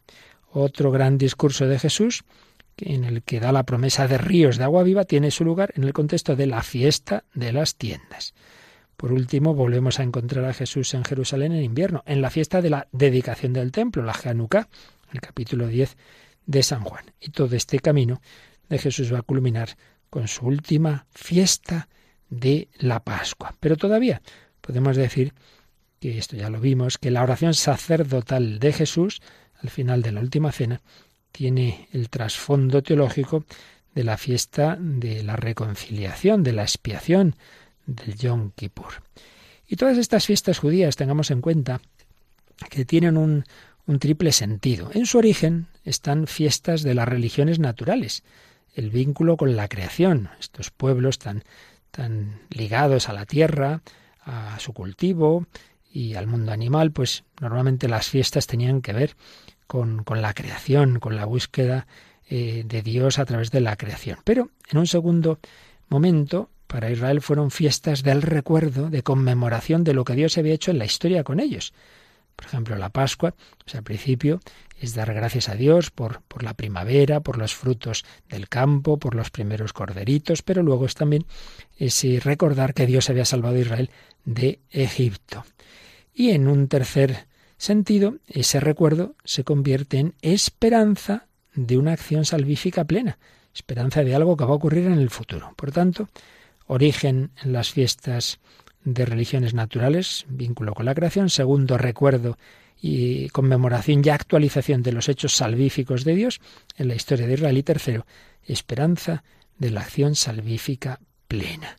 Otro 0.51 0.91
gran 0.91 1.17
discurso 1.17 1.67
de 1.67 1.79
Jesús, 1.79 2.25
en 2.79 3.05
el 3.05 3.23
que 3.23 3.41
da 3.41 3.53
la 3.53 3.65
promesa 3.65 4.07
de 4.07 4.19
ríos 4.19 4.59
de 4.59 4.65
agua 4.65 4.83
viva, 4.83 5.05
tiene 5.05 5.31
su 5.31 5.45
lugar 5.45 5.73
en 5.77 5.85
el 5.85 5.93
contexto 5.93 6.37
de 6.37 6.47
la 6.47 6.63
fiesta 6.63 7.25
de 7.35 7.53
las 7.53 7.77
tiendas. 7.77 8.35
Por 8.97 9.13
último, 9.13 9.55
volvemos 9.55 10.01
a 10.01 10.03
encontrar 10.03 10.45
a 10.45 10.55
Jesús 10.55 10.95
en 10.95 11.05
Jerusalén 11.05 11.53
en 11.53 11.63
invierno, 11.63 12.03
en 12.07 12.23
la 12.23 12.31
fiesta 12.31 12.63
de 12.63 12.71
la 12.71 12.89
dedicación 12.93 13.53
del 13.53 13.73
templo, 13.73 14.03
la 14.03 14.13
Hanukkah, 14.13 14.69
el 15.13 15.21
capítulo 15.21 15.67
10 15.67 15.97
de 16.47 16.63
San 16.63 16.83
Juan. 16.83 17.05
Y 17.21 17.31
todo 17.31 17.55
este 17.57 17.79
camino 17.81 18.21
de 18.69 18.79
Jesús 18.79 19.13
va 19.13 19.19
a 19.19 19.23
culminar 19.23 19.77
con 20.09 20.29
su 20.29 20.47
última 20.47 21.07
fiesta 21.11 21.89
de 22.31 22.69
la 22.79 23.01
Pascua. 23.05 23.55
Pero 23.61 23.77
todavía 23.77 24.23
podemos 24.61 24.97
decir 24.97 25.35
que 26.01 26.19
esto 26.19 26.37
ya 26.37 26.51
lo 26.51 26.61
vimos, 26.61 26.99
que 26.99 27.11
la 27.11 27.23
oración 27.23 27.55
sacerdotal 27.55 28.59
de 28.59 28.73
Jesús 28.73 29.21
al 29.63 29.71
final 29.71 30.03
de 30.03 30.13
la 30.13 30.21
última 30.21 30.53
cena 30.53 30.81
tiene 31.37 31.87
el 31.93 32.09
trasfondo 32.09 32.83
teológico 32.83 33.45
de 33.95 34.05
la 34.05 34.17
fiesta 34.17 34.79
de 34.81 35.23
la 35.23 35.37
reconciliación, 35.37 36.43
de 36.43 36.55
la 36.55 36.63
expiación, 36.63 37.37
del 37.85 38.17
Yom 38.17 38.53
Kippur. 38.55 39.03
Y 39.69 39.77
todas 39.77 39.99
estas 39.99 40.25
fiestas 40.25 40.59
judías, 40.59 40.97
tengamos 40.97 41.31
en 41.31 41.43
cuenta 41.43 41.83
que 42.71 42.87
tienen 42.87 43.19
un, 43.19 43.45
triple 43.99 44.33
sentido. 44.33 44.91
En 44.95 45.05
su 45.05 45.19
origen 45.19 45.67
están 45.85 46.27
fiestas 46.27 46.83
de 46.83 46.95
las 46.95 47.07
religiones 47.07 47.59
naturales, 47.59 48.23
el 48.75 48.89
vínculo 48.89 49.37
con 49.37 49.57
la 49.57 49.69
creación, 49.69 50.31
estos 50.41 50.71
pueblos 50.71 51.19
tan, 51.19 51.45
tan 51.91 52.41
ligados 52.49 53.11
a 53.11 53.13
la 53.13 53.27
tierra, 53.27 53.83
a 54.25 54.59
su 54.59 54.73
cultivo 54.73 55.47
y 55.93 56.15
al 56.15 56.29
mundo 56.29 56.53
animal, 56.53 56.93
pues 56.93 57.25
normalmente 57.43 57.89
las 57.89 58.09
fiestas 58.09 58.47
tenían 58.47 58.81
que 58.81 58.95
ver 58.95 59.17
con, 59.67 60.05
la 60.09 60.35
creación, 60.35 61.01
con 61.01 61.17
la 61.17 61.25
búsqueda 61.25 61.87
eh, 62.29 62.63
de 62.67 62.83
Dios 62.83 63.19
a 63.19 63.25
través 63.25 63.51
de 63.51 63.61
la 63.61 63.77
creación. 63.77 64.19
Pero 64.25 64.51
en 64.71 64.79
un 64.79 64.87
segundo 64.87 65.39
momento 65.89 66.51
para 66.67 66.91
Israel 66.91 67.21
fueron 67.21 67.51
fiestas 67.51 68.03
del 68.03 68.23
recuerdo, 68.23 68.91
de 68.91 69.03
conmemoración 69.03 69.85
de 69.85 69.95
lo 69.95 70.05
que 70.05 70.15
Dios 70.15 70.37
había 70.39 70.55
hecho 70.55 70.71
en 70.71 70.79
la 70.79 70.85
historia 70.85 71.25
con 71.25 71.41
ellos. 71.41 71.73
Por 72.35 72.47
ejemplo, 72.47 72.77
la 72.77 72.91
Pascua, 72.91 73.35
pues 73.65 73.75
al 73.75 73.83
principio 73.83 74.41
es 74.79 74.95
dar 74.95 75.13
gracias 75.15 75.49
a 75.49 75.55
Dios 75.55 75.91
por, 75.91 76.21
la 76.43 76.53
primavera, 76.53 77.21
por 77.21 77.39
los 77.39 77.55
frutos 77.55 78.05
del 78.29 78.49
campo, 78.49 78.99
por 78.99 79.15
los 79.15 79.31
primeros 79.31 79.73
corderitos, 79.73 80.43
pero 80.43 80.63
luego 80.63 80.85
es 80.85 80.95
también 80.95 81.25
recordar 82.23 82.75
que 82.75 82.87
Dios 82.87 83.09
había 83.09 83.25
salvado 83.25 83.57
a 83.57 83.61
Israel 83.61 83.91
de 84.25 84.61
Egipto. 84.71 85.45
Y 86.13 86.31
en 86.31 86.47
un 86.47 86.69
tercer 86.69 87.27
sentido, 87.57 88.17
ese 88.27 88.61
recuerdo 88.61 89.15
se 89.25 89.45
convierte 89.45 89.99
en 89.99 90.15
esperanza 90.23 91.27
de 91.55 91.79
una 91.79 91.93
acción 91.93 92.25
salvífica 92.25 92.85
plena, 92.85 93.19
esperanza 93.55 94.05
de 94.05 94.15
algo 94.15 94.37
que 94.37 94.45
va 94.45 94.51
a 94.51 94.55
ocurrir 94.55 94.87
en 94.87 94.99
el 94.99 95.11
futuro. 95.11 95.55
Por 95.57 95.73
tanto, 95.73 96.09
origen 96.67 97.31
en 97.43 97.53
las 97.53 97.71
fiestas 97.71 98.39
de 98.85 99.05
religiones 99.05 99.55
naturales, 99.55 100.27
vínculo 100.29 100.75
con 100.75 100.87
la 100.87 100.95
creación, 100.95 101.31
segundo, 101.31 101.77
recuerdo 101.79 102.39
y 102.81 103.29
conmemoración 103.31 104.03
y 104.05 104.11
actualización 104.11 104.83
de 104.83 104.93
los 104.93 105.09
hechos 105.09 105.35
salvíficos 105.35 106.05
de 106.05 106.15
Dios 106.15 106.41
en 106.77 106.89
la 106.89 106.95
historia 106.95 107.27
de 107.27 107.35
Israel 107.35 107.59
y 107.59 107.63
tercero, 107.63 108.07
esperanza 108.45 109.25
de 109.59 109.71
la 109.71 109.81
acción 109.81 110.15
salvífica 110.15 111.01
plena. 111.27 111.79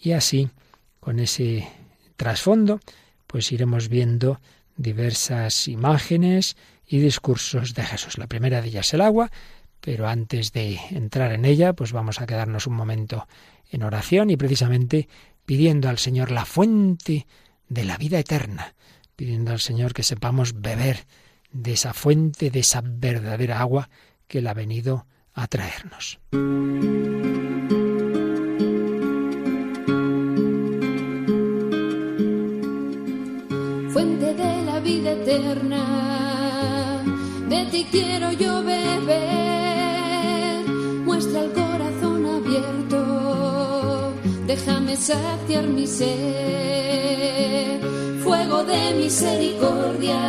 Y 0.00 0.12
así, 0.12 0.50
con 1.00 1.20
ese 1.20 1.68
trasfondo, 2.16 2.80
pues 3.26 3.52
iremos 3.52 3.88
viendo 3.88 4.40
diversas 4.76 5.68
imágenes 5.68 6.56
y 6.86 6.98
discursos 6.98 7.74
de 7.74 7.82
Jesús. 7.84 8.18
La 8.18 8.26
primera 8.26 8.60
de 8.60 8.68
ellas 8.68 8.92
el 8.94 9.00
agua, 9.00 9.30
pero 9.80 10.08
antes 10.08 10.52
de 10.52 10.78
entrar 10.90 11.32
en 11.32 11.44
ella, 11.44 11.72
pues 11.72 11.92
vamos 11.92 12.20
a 12.20 12.26
quedarnos 12.26 12.66
un 12.66 12.74
momento 12.74 13.26
en 13.70 13.82
oración 13.82 14.30
y 14.30 14.36
precisamente 14.36 15.08
pidiendo 15.44 15.88
al 15.88 15.98
Señor 15.98 16.30
la 16.30 16.44
fuente 16.44 17.26
de 17.68 17.84
la 17.84 17.96
vida 17.96 18.18
eterna, 18.18 18.74
pidiendo 19.16 19.52
al 19.52 19.60
Señor 19.60 19.94
que 19.94 20.02
sepamos 20.02 20.60
beber 20.60 21.06
de 21.52 21.72
esa 21.72 21.94
fuente, 21.94 22.50
de 22.50 22.60
esa 22.60 22.82
verdadera 22.84 23.60
agua 23.60 23.88
que 24.28 24.38
Él 24.38 24.46
ha 24.46 24.54
venido 24.54 25.06
atraernos. 25.34 26.18
Fuente 26.32 27.85
ti 37.76 37.84
quiero 37.90 38.32
yo 38.32 38.62
beber, 38.62 39.04
muestra 41.04 41.40
el 41.42 41.52
corazón 41.52 42.24
abierto, 42.36 44.14
déjame 44.46 44.96
saciar 44.96 45.66
mi 45.66 45.86
sed, 45.86 47.80
fuego 48.24 48.64
de 48.64 48.94
misericordia, 48.94 50.20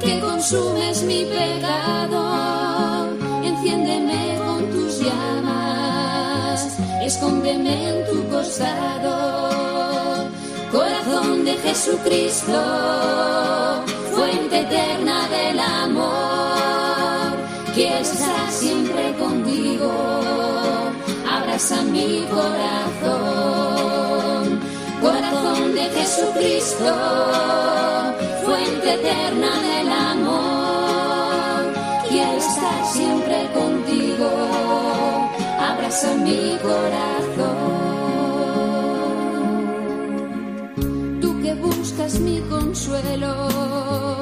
que 0.00 0.18
consumes 0.18 1.04
mi 1.04 1.24
pecado. 1.24 2.42
Escóndeme 7.12 7.74
en 7.90 8.06
tu 8.06 8.28
costado. 8.30 9.14
Corazón 10.70 11.44
de 11.44 11.54
Jesucristo, 11.58 12.58
fuente 14.32 14.60
eterna 14.60 15.28
del 15.28 15.58
amor, 15.60 17.32
quiero 17.74 17.98
estar 17.98 18.50
siempre 18.50 19.14
contigo, 19.18 19.92
abraza 21.30 21.82
mi 21.82 22.24
corazón. 22.30 23.12
Corazón 25.02 25.74
de 25.74 25.82
Jesucristo, 25.82 26.94
fuente 28.44 28.94
eterna 28.94 29.50
del 29.70 29.92
amor, 29.92 31.74
quiero 32.08 32.32
estar 32.32 32.86
siempre 32.86 33.50
contigo 33.52 34.30
abraza 35.58 36.14
mi 36.16 36.58
corazón. 36.62 38.02
Tú 41.20 41.40
que 41.42 41.54
buscas 41.54 42.20
mi 42.20 42.40
consuelo, 42.48 44.21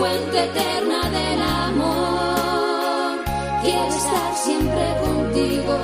fuente 0.00 0.44
eterna 0.44 1.00
del 1.10 1.42
amor, 1.42 3.18
quiero 3.62 3.88
estar 3.88 4.34
siempre 4.34 4.96
contigo, 5.04 5.76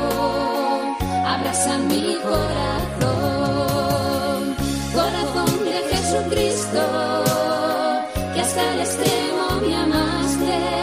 abraza 1.27 1.77
mi 1.91 2.17
corazón. 2.31 3.17
Corazón 4.95 5.53
de 5.67 5.77
Jesucristo, 5.91 6.83
que 8.33 8.41
hasta 8.41 8.63
el 8.73 8.81
extremo 8.81 9.45
me 9.61 9.77
amaste, 9.85 10.76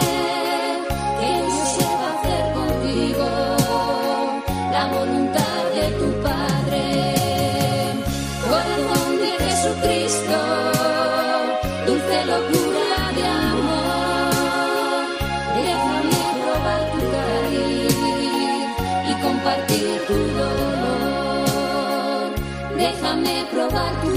Probar 23.03 24.01
tu 24.01 24.09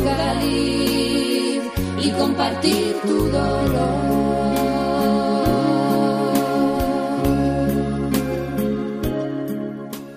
y 2.01 2.11
compartir 2.13 2.95
tu 3.03 3.29
dolor. 3.29 3.87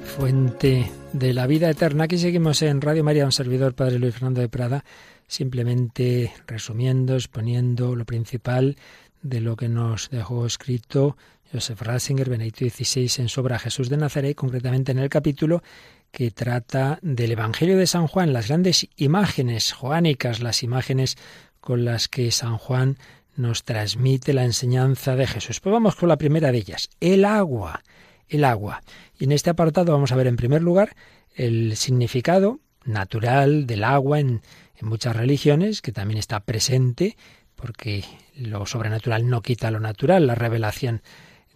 Fuente 0.03 0.91
de 1.13 1.33
la 1.33 1.47
vida 1.47 1.69
eterna. 1.71 2.03
Aquí 2.03 2.19
seguimos 2.19 2.61
en 2.61 2.79
Radio 2.79 3.03
María, 3.03 3.25
un 3.25 3.31
servidor, 3.31 3.73
Padre 3.73 3.97
Luis 3.97 4.13
Fernando 4.13 4.39
de 4.39 4.49
Prada, 4.49 4.85
simplemente 5.27 6.31
resumiendo, 6.45 7.15
exponiendo 7.15 7.95
lo 7.95 8.05
principal 8.05 8.77
de 9.23 9.41
lo 9.41 9.55
que 9.55 9.67
nos 9.67 10.11
dejó 10.11 10.45
escrito 10.45 11.17
Joseph 11.51 11.81
Ratzinger, 11.81 12.29
Benedicto 12.29 12.65
XVI, 12.65 13.23
en 13.23 13.29
Sobra 13.29 13.57
Jesús 13.57 13.89
de 13.89 13.97
Nazaret, 13.97 14.35
concretamente 14.35 14.91
en 14.91 14.99
el 14.99 15.09
capítulo 15.09 15.63
que 16.11 16.31
trata 16.31 16.99
del 17.01 17.31
Evangelio 17.31 17.77
de 17.77 17.87
San 17.87 18.07
Juan, 18.07 18.33
las 18.33 18.47
grandes 18.47 18.87
imágenes 18.95 19.71
joánicas, 19.71 20.41
las 20.41 20.63
imágenes 20.63 21.17
con 21.59 21.85
las 21.85 22.07
que 22.07 22.31
San 22.31 22.57
Juan 22.57 22.97
nos 23.35 23.63
transmite 23.63 24.33
la 24.33 24.43
enseñanza 24.43 25.15
de 25.15 25.27
Jesús. 25.27 25.59
Pues 25.59 25.71
vamos 25.71 25.95
con 25.95 26.09
la 26.09 26.17
primera 26.17 26.51
de 26.51 26.57
ellas, 26.57 26.89
el 26.99 27.25
agua, 27.25 27.83
el 28.27 28.43
agua. 28.43 28.81
Y 29.17 29.25
en 29.25 29.31
este 29.31 29.49
apartado 29.49 29.93
vamos 29.93 30.11
a 30.11 30.15
ver 30.15 30.27
en 30.27 30.35
primer 30.35 30.61
lugar 30.61 30.95
el 31.35 31.77
significado 31.77 32.59
natural 32.83 33.67
del 33.67 33.83
agua 33.83 34.19
en, 34.19 34.41
en 34.77 34.87
muchas 34.87 35.15
religiones, 35.15 35.81
que 35.81 35.91
también 35.91 36.17
está 36.17 36.41
presente, 36.41 37.17
porque 37.55 38.03
lo 38.35 38.65
sobrenatural 38.65 39.27
no 39.29 39.41
quita 39.41 39.71
lo 39.71 39.79
natural. 39.79 40.27
La 40.27 40.35
revelación 40.35 41.01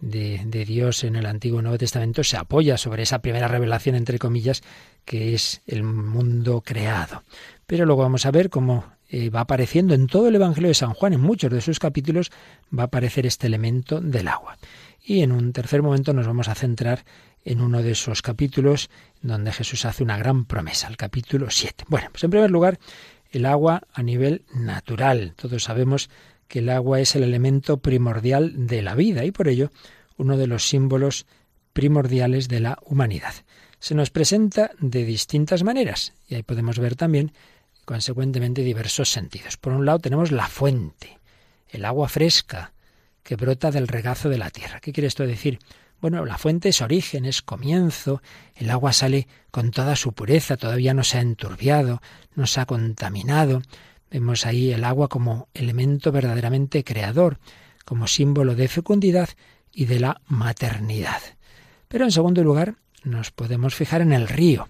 de, 0.04 0.64
Dios 0.66 1.04
en 1.04 1.16
el 1.16 1.26
Antiguo 1.26 1.60
y 1.60 1.62
Nuevo 1.62 1.78
Testamento 1.78 2.22
se 2.24 2.36
apoya 2.36 2.76
sobre 2.76 3.02
esa 3.02 3.20
primera 3.20 3.48
revelación, 3.48 3.96
entre 3.96 4.18
comillas, 4.18 4.62
que 5.04 5.34
es 5.34 5.62
el 5.66 5.82
mundo 5.82 6.62
creado. 6.64 7.22
Pero 7.66 7.86
luego 7.86 8.02
vamos 8.02 8.26
a 8.26 8.30
ver 8.30 8.50
cómo 8.50 8.84
eh, 9.08 9.30
va 9.30 9.40
apareciendo 9.40 9.94
en 9.94 10.06
todo 10.06 10.28
el 10.28 10.34
Evangelio 10.34 10.68
de 10.68 10.74
San 10.74 10.92
Juan, 10.92 11.14
en 11.14 11.20
muchos 11.20 11.50
de 11.50 11.60
sus 11.60 11.78
capítulos, 11.78 12.30
va 12.76 12.84
a 12.84 12.86
aparecer 12.86 13.26
este 13.26 13.46
elemento 13.46 14.00
del 14.00 14.28
agua. 14.28 14.58
Y 15.02 15.22
en 15.22 15.32
un 15.32 15.52
tercer 15.52 15.82
momento 15.82 16.12
nos 16.12 16.26
vamos 16.26 16.48
a 16.48 16.54
centrar 16.54 17.04
en 17.44 17.60
uno 17.60 17.82
de 17.82 17.92
esos 17.92 18.22
capítulos 18.22 18.90
donde 19.22 19.52
Jesús 19.52 19.84
hace 19.84 20.02
una 20.02 20.18
gran 20.18 20.44
promesa, 20.44 20.88
el 20.88 20.96
capítulo 20.96 21.50
7. 21.50 21.84
Bueno, 21.88 22.08
pues 22.10 22.24
en 22.24 22.30
primer 22.30 22.50
lugar, 22.50 22.78
el 23.30 23.46
agua 23.46 23.82
a 23.92 24.02
nivel 24.02 24.44
natural. 24.54 25.34
Todos 25.36 25.64
sabemos 25.64 26.08
que 26.54 26.60
el 26.60 26.68
agua 26.68 27.00
es 27.00 27.16
el 27.16 27.24
elemento 27.24 27.78
primordial 27.78 28.68
de 28.68 28.80
la 28.80 28.94
vida 28.94 29.24
y 29.24 29.32
por 29.32 29.48
ello 29.48 29.72
uno 30.16 30.36
de 30.36 30.46
los 30.46 30.68
símbolos 30.68 31.26
primordiales 31.72 32.46
de 32.46 32.60
la 32.60 32.78
humanidad. 32.82 33.34
Se 33.80 33.96
nos 33.96 34.10
presenta 34.10 34.70
de 34.78 35.04
distintas 35.04 35.64
maneras 35.64 36.12
y 36.28 36.36
ahí 36.36 36.44
podemos 36.44 36.78
ver 36.78 36.94
también, 36.94 37.32
consecuentemente, 37.84 38.62
diversos 38.62 39.10
sentidos. 39.10 39.56
Por 39.56 39.72
un 39.72 39.84
lado 39.84 39.98
tenemos 39.98 40.30
la 40.30 40.46
fuente, 40.46 41.18
el 41.70 41.84
agua 41.84 42.08
fresca 42.08 42.72
que 43.24 43.34
brota 43.34 43.72
del 43.72 43.88
regazo 43.88 44.28
de 44.28 44.38
la 44.38 44.50
tierra. 44.50 44.78
¿Qué 44.78 44.92
quiere 44.92 45.08
esto 45.08 45.26
decir? 45.26 45.58
Bueno, 46.00 46.24
la 46.24 46.38
fuente 46.38 46.68
es 46.68 46.80
origen, 46.82 47.24
es 47.24 47.42
comienzo, 47.42 48.22
el 48.54 48.70
agua 48.70 48.92
sale 48.92 49.26
con 49.50 49.72
toda 49.72 49.96
su 49.96 50.12
pureza, 50.12 50.56
todavía 50.56 50.94
no 50.94 51.02
se 51.02 51.18
ha 51.18 51.20
enturbiado, 51.20 52.00
no 52.36 52.46
se 52.46 52.60
ha 52.60 52.66
contaminado. 52.66 53.60
Vemos 54.14 54.46
ahí 54.46 54.70
el 54.70 54.84
agua 54.84 55.08
como 55.08 55.48
elemento 55.54 56.12
verdaderamente 56.12 56.84
creador, 56.84 57.40
como 57.84 58.06
símbolo 58.06 58.54
de 58.54 58.68
fecundidad 58.68 59.28
y 59.72 59.86
de 59.86 59.98
la 59.98 60.20
maternidad. 60.28 61.20
Pero 61.88 62.04
en 62.04 62.12
segundo 62.12 62.44
lugar, 62.44 62.76
nos 63.02 63.32
podemos 63.32 63.74
fijar 63.74 64.02
en 64.02 64.12
el 64.12 64.28
río 64.28 64.68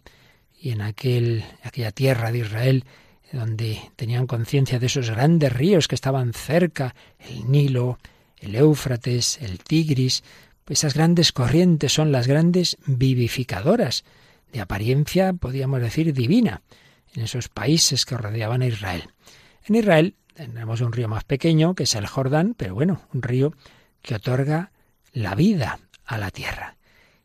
y 0.58 0.70
en 0.70 0.80
aquel, 0.80 1.44
aquella 1.62 1.92
tierra 1.92 2.32
de 2.32 2.38
Israel 2.38 2.84
donde 3.32 3.82
tenían 3.96 4.26
conciencia 4.26 4.78
de 4.78 4.86
esos 4.86 5.10
grandes 5.10 5.52
ríos 5.52 5.88
que 5.88 5.94
estaban 5.94 6.32
cerca, 6.32 6.94
el 7.18 7.50
Nilo, 7.50 7.98
el 8.38 8.54
Éufrates, 8.54 9.42
el 9.42 9.58
Tigris, 9.58 10.24
pues 10.64 10.78
esas 10.78 10.94
grandes 10.94 11.32
corrientes 11.32 11.92
son 11.92 12.12
las 12.12 12.26
grandes 12.26 12.78
vivificadoras, 12.86 14.04
de 14.54 14.62
apariencia, 14.62 15.34
podríamos 15.34 15.82
decir, 15.82 16.14
divina, 16.14 16.62
en 17.14 17.22
esos 17.22 17.48
países 17.48 18.04
que 18.04 18.16
rodeaban 18.16 18.62
a 18.62 18.66
Israel. 18.66 19.10
En 19.66 19.76
Israel 19.76 20.14
tenemos 20.34 20.80
un 20.80 20.92
río 20.92 21.08
más 21.08 21.24
pequeño, 21.24 21.74
que 21.74 21.84
es 21.84 21.94
el 21.94 22.06
Jordán, 22.06 22.54
pero 22.56 22.74
bueno, 22.74 23.02
un 23.12 23.22
río 23.22 23.54
que 24.02 24.16
otorga 24.16 24.72
la 25.12 25.34
vida 25.34 25.78
a 26.04 26.18
la 26.18 26.30
tierra. 26.30 26.76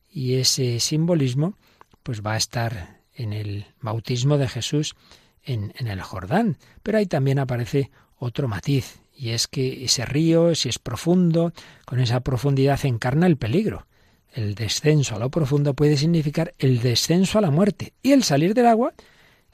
Y 0.09 0.35
ese 0.35 0.79
simbolismo 0.79 1.57
pues 2.03 2.21
va 2.21 2.33
a 2.33 2.37
estar 2.37 3.01
en 3.13 3.33
el 3.33 3.65
bautismo 3.81 4.37
de 4.37 4.47
Jesús 4.47 4.95
en, 5.43 5.73
en 5.77 5.87
el 5.87 6.01
Jordán. 6.01 6.57
Pero 6.83 6.97
ahí 6.97 7.05
también 7.05 7.39
aparece 7.39 7.91
otro 8.17 8.47
matiz, 8.47 9.01
y 9.19 9.29
es 9.31 9.47
que 9.47 9.83
ese 9.83 10.05
río, 10.05 10.55
si 10.55 10.69
es 10.69 10.79
profundo, 10.79 11.51
con 11.85 11.99
esa 11.99 12.21
profundidad 12.21 12.79
encarna 12.85 13.27
el 13.27 13.37
peligro. 13.37 13.85
el 14.31 14.55
descenso 14.55 15.15
a 15.15 15.19
lo 15.19 15.29
profundo 15.29 15.73
puede 15.73 15.97
significar 15.97 16.53
el 16.59 16.81
descenso 16.81 17.37
a 17.37 17.41
la 17.41 17.51
muerte 17.51 17.93
y 18.03 18.11
el 18.11 18.23
salir 18.23 18.53
del 18.53 18.67
agua, 18.67 18.93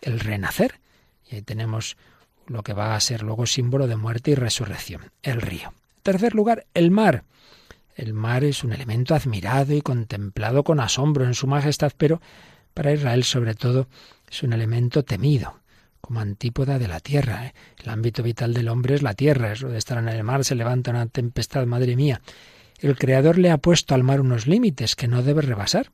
el 0.01 0.19
renacer. 0.19 0.79
Y 1.29 1.35
ahí 1.35 1.41
tenemos 1.41 1.97
lo 2.47 2.63
que 2.63 2.73
va 2.73 2.95
a 2.95 2.99
ser 2.99 3.23
luego 3.23 3.45
símbolo 3.45 3.87
de 3.87 3.95
muerte 3.95 4.31
y 4.31 4.35
resurrección, 4.35 5.11
el 5.23 5.41
río. 5.41 5.73
En 5.97 6.03
tercer 6.03 6.35
lugar, 6.35 6.65
el 6.73 6.91
mar. 6.91 7.23
El 7.95 8.13
mar 8.13 8.43
es 8.43 8.63
un 8.63 8.73
elemento 8.73 9.15
admirado 9.15 9.73
y 9.73 9.81
contemplado 9.81 10.63
con 10.63 10.79
asombro 10.79 11.25
en 11.25 11.33
su 11.33 11.47
majestad, 11.47 11.93
pero 11.97 12.21
para 12.73 12.91
Israel 12.91 13.23
sobre 13.23 13.55
todo 13.55 13.87
es 14.29 14.43
un 14.43 14.53
elemento 14.53 15.03
temido, 15.03 15.59
como 16.01 16.19
antípoda 16.19 16.77
de 16.77 16.87
la 16.87 16.99
tierra. 16.99 17.47
¿eh? 17.47 17.53
El 17.81 17.89
ámbito 17.89 18.21
vital 18.21 18.53
del 18.53 18.67
hombre 18.67 18.95
es 18.95 19.01
la 19.01 19.13
tierra, 19.13 19.53
eso 19.53 19.69
de 19.69 19.77
estar 19.77 19.97
en 19.97 20.09
el 20.09 20.23
mar 20.23 20.43
se 20.43 20.55
levanta 20.55 20.91
una 20.91 21.07
tempestad, 21.07 21.65
madre 21.65 21.95
mía. 21.95 22.21
El 22.79 22.97
Creador 22.97 23.37
le 23.37 23.49
ha 23.49 23.57
puesto 23.57 23.95
al 23.95 24.03
mar 24.03 24.19
unos 24.19 24.45
límites 24.45 24.95
que 24.95 25.07
no 25.07 25.23
debe 25.23 25.41
rebasar. 25.41 25.91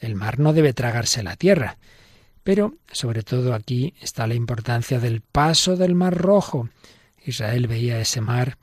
El 0.00 0.14
mar 0.14 0.38
no 0.38 0.52
debe 0.52 0.72
tragarse 0.72 1.22
la 1.22 1.36
tierra. 1.36 1.76
Pero, 2.44 2.74
sobre 2.92 3.22
todo 3.22 3.54
aquí, 3.54 3.94
está 4.00 4.26
la 4.26 4.34
importancia 4.34 5.00
del 5.00 5.22
paso 5.22 5.76
del 5.76 5.94
Mar 5.94 6.16
Rojo. 6.16 6.68
Israel 7.24 7.66
veía 7.66 7.98
ese 7.98 8.20
mar 8.20 8.58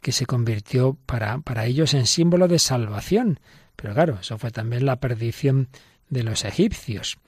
que 0.00 0.12
se 0.12 0.24
convirtió 0.24 0.96
para, 1.04 1.38
para 1.40 1.66
ellos 1.66 1.92
en 1.92 2.06
símbolo 2.06 2.48
de 2.48 2.58
salvación. 2.58 3.38
Pero 3.76 3.92
claro, 3.92 4.18
eso 4.20 4.38
fue 4.38 4.50
también 4.50 4.86
la 4.86 4.96
perdición 4.96 5.68
de 6.08 6.22
los 6.22 6.46
egipcios. 6.46 7.18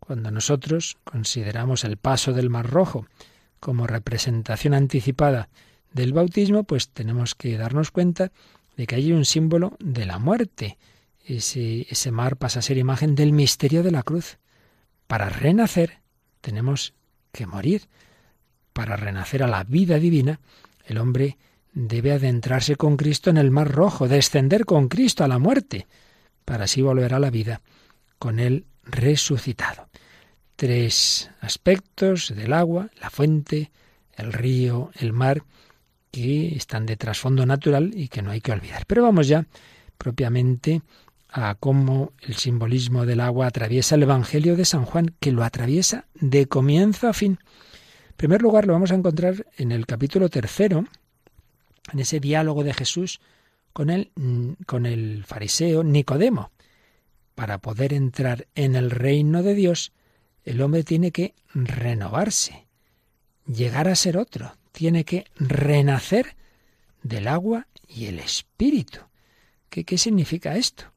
Cuando 0.00 0.30
nosotros 0.30 0.96
consideramos 1.04 1.84
el 1.84 1.98
paso 1.98 2.32
del 2.32 2.48
Mar 2.48 2.68
Rojo 2.68 3.06
como 3.60 3.86
representación 3.86 4.72
anticipada 4.72 5.50
del 5.92 6.14
bautismo, 6.14 6.64
pues 6.64 6.88
tenemos 6.88 7.34
que 7.34 7.58
darnos 7.58 7.90
cuenta 7.90 8.32
de 8.76 8.86
que 8.86 8.94
hay 8.94 9.12
un 9.12 9.26
símbolo 9.26 9.76
de 9.78 10.06
la 10.06 10.18
muerte. 10.18 10.78
Ese, 11.24 11.86
ese 11.90 12.10
mar 12.10 12.38
pasa 12.38 12.60
a 12.60 12.62
ser 12.62 12.78
imagen 12.78 13.14
del 13.14 13.32
misterio 13.32 13.82
de 13.82 13.90
la 13.90 14.02
cruz. 14.02 14.38
Para 15.12 15.28
renacer 15.28 15.98
tenemos 16.40 16.94
que 17.32 17.44
morir. 17.44 17.86
Para 18.72 18.96
renacer 18.96 19.42
a 19.42 19.46
la 19.46 19.62
vida 19.62 19.98
divina, 19.98 20.40
el 20.86 20.96
hombre 20.96 21.36
debe 21.74 22.12
adentrarse 22.12 22.76
con 22.76 22.96
Cristo 22.96 23.28
en 23.28 23.36
el 23.36 23.50
mar 23.50 23.70
rojo, 23.70 24.08
descender 24.08 24.64
con 24.64 24.88
Cristo 24.88 25.22
a 25.22 25.28
la 25.28 25.38
muerte, 25.38 25.86
para 26.46 26.64
así 26.64 26.80
volver 26.80 27.12
a 27.12 27.20
la 27.20 27.28
vida 27.28 27.60
con 28.18 28.40
él 28.40 28.64
resucitado. 28.84 29.86
Tres 30.56 31.30
aspectos 31.42 32.32
del 32.34 32.54
agua, 32.54 32.88
la 32.98 33.10
fuente, 33.10 33.70
el 34.14 34.32
río, 34.32 34.92
el 34.94 35.12
mar, 35.12 35.44
que 36.10 36.56
están 36.56 36.86
de 36.86 36.96
trasfondo 36.96 37.44
natural 37.44 37.90
y 37.94 38.08
que 38.08 38.22
no 38.22 38.30
hay 38.30 38.40
que 38.40 38.52
olvidar. 38.52 38.86
Pero 38.86 39.02
vamos 39.02 39.28
ya 39.28 39.44
propiamente 39.98 40.80
a 41.32 41.54
cómo 41.54 42.12
el 42.20 42.34
simbolismo 42.36 43.06
del 43.06 43.20
agua 43.20 43.46
atraviesa 43.46 43.94
el 43.94 44.02
Evangelio 44.02 44.54
de 44.54 44.66
San 44.66 44.84
Juan, 44.84 45.14
que 45.18 45.32
lo 45.32 45.42
atraviesa 45.42 46.06
de 46.14 46.46
comienzo 46.46 47.08
a 47.08 47.14
fin. 47.14 47.38
En 48.10 48.16
primer 48.16 48.42
lugar, 48.42 48.66
lo 48.66 48.74
vamos 48.74 48.92
a 48.92 48.96
encontrar 48.96 49.46
en 49.56 49.72
el 49.72 49.86
capítulo 49.86 50.28
tercero, 50.28 50.84
en 51.90 51.98
ese 51.98 52.20
diálogo 52.20 52.64
de 52.64 52.74
Jesús 52.74 53.20
con 53.72 53.88
el, 53.88 54.12
con 54.66 54.84
el 54.84 55.24
fariseo 55.24 55.82
Nicodemo. 55.82 56.52
Para 57.34 57.58
poder 57.58 57.94
entrar 57.94 58.46
en 58.54 58.76
el 58.76 58.90
reino 58.90 59.42
de 59.42 59.54
Dios, 59.54 59.92
el 60.44 60.60
hombre 60.60 60.84
tiene 60.84 61.12
que 61.12 61.34
renovarse, 61.54 62.66
llegar 63.46 63.88
a 63.88 63.96
ser 63.96 64.18
otro, 64.18 64.54
tiene 64.70 65.04
que 65.04 65.24
renacer 65.36 66.36
del 67.02 67.26
agua 67.26 67.68
y 67.88 68.04
el 68.06 68.18
espíritu. 68.18 69.00
¿Qué, 69.70 69.84
qué 69.84 69.96
significa 69.96 70.56
esto? 70.56 70.91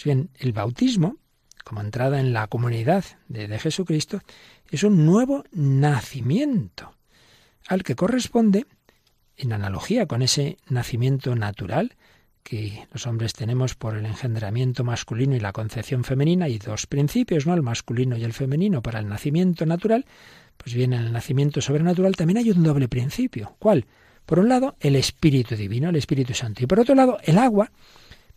Pues 0.00 0.16
bien, 0.16 0.30
el 0.38 0.54
bautismo, 0.54 1.18
como 1.62 1.82
entrada 1.82 2.20
en 2.20 2.32
la 2.32 2.46
comunidad 2.46 3.04
de, 3.28 3.58
Jesucristo, 3.58 4.22
es 4.70 4.82
un 4.82 5.04
nuevo 5.04 5.44
nacimiento, 5.52 6.94
al 7.68 7.82
que 7.82 7.96
corresponde, 7.96 8.64
en 9.36 9.52
analogía 9.52 10.06
con 10.06 10.22
ese 10.22 10.56
nacimiento 10.70 11.36
natural 11.36 11.96
que 12.42 12.86
los 12.94 13.06
hombres 13.06 13.34
tenemos 13.34 13.74
por 13.74 13.94
el 13.94 14.06
engendramiento 14.06 14.84
masculino 14.84 15.36
y 15.36 15.40
la 15.40 15.52
concepción 15.52 16.02
femenina, 16.02 16.48
y 16.48 16.56
dos 16.56 16.86
principios, 16.86 17.46
¿no? 17.46 17.52
El 17.52 17.60
masculino 17.60 18.16
y 18.16 18.24
el 18.24 18.32
femenino 18.32 18.80
para 18.80 19.00
el 19.00 19.06
nacimiento 19.06 19.66
natural, 19.66 20.06
pues 20.56 20.74
bien, 20.74 20.94
en 20.94 21.02
el 21.02 21.12
nacimiento 21.12 21.60
sobrenatural 21.60 22.16
también 22.16 22.38
hay 22.38 22.50
un 22.50 22.62
doble 22.62 22.88
principio. 22.88 23.54
¿Cuál? 23.58 23.84
Por 24.24 24.38
un 24.38 24.48
lado, 24.48 24.76
el 24.80 24.96
Espíritu 24.96 25.56
Divino, 25.56 25.90
el 25.90 25.96
Espíritu 25.96 26.32
Santo, 26.32 26.64
y 26.64 26.66
por 26.66 26.80
otro 26.80 26.94
lado, 26.94 27.18
el 27.22 27.36
agua, 27.36 27.70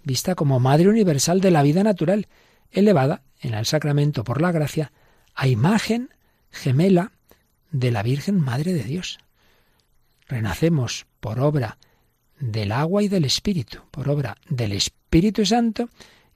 vista 0.03 0.35
como 0.35 0.59
Madre 0.59 0.89
Universal 0.89 1.41
de 1.41 1.51
la 1.51 1.63
vida 1.63 1.83
natural, 1.83 2.27
elevada 2.71 3.23
en 3.39 3.53
el 3.53 3.65
sacramento 3.65 4.23
por 4.23 4.41
la 4.41 4.51
gracia 4.51 4.91
a 5.35 5.47
imagen 5.47 6.09
gemela 6.51 7.11
de 7.71 7.91
la 7.91 8.03
Virgen 8.03 8.39
Madre 8.39 8.73
de 8.73 8.83
Dios. 8.83 9.19
Renacemos 10.27 11.05
por 11.19 11.39
obra 11.39 11.77
del 12.39 12.71
agua 12.71 13.03
y 13.03 13.07
del 13.07 13.25
Espíritu, 13.25 13.79
por 13.91 14.09
obra 14.09 14.37
del 14.49 14.71
Espíritu 14.73 15.45
Santo 15.45 15.89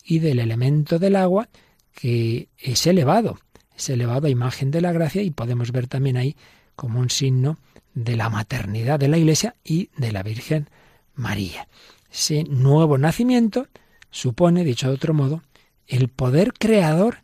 y 0.03 0.19
del 0.19 0.39
elemento 0.39 0.99
del 0.99 1.15
agua 1.15 1.49
que 1.93 2.49
es 2.57 2.85
elevado, 2.85 3.39
es 3.75 3.89
elevado 3.89 4.27
a 4.27 4.29
imagen 4.29 4.71
de 4.71 4.81
la 4.81 4.91
gracia 4.91 5.21
y 5.21 5.31
podemos 5.31 5.71
ver 5.71 5.87
también 5.87 6.17
ahí 6.17 6.35
como 6.75 6.99
un 6.99 7.09
signo 7.09 7.57
de 7.93 8.15
la 8.15 8.29
maternidad 8.29 8.99
de 8.99 9.07
la 9.07 9.17
Iglesia 9.17 9.55
y 9.63 9.89
de 9.97 10.11
la 10.11 10.23
Virgen 10.23 10.69
María. 11.15 11.67
Ese 12.11 12.43
nuevo 12.43 12.97
nacimiento 12.97 13.67
supone, 14.09 14.63
dicho 14.63 14.87
de 14.87 14.95
otro 14.95 15.13
modo, 15.13 15.43
el 15.87 16.09
poder 16.09 16.53
creador 16.53 17.23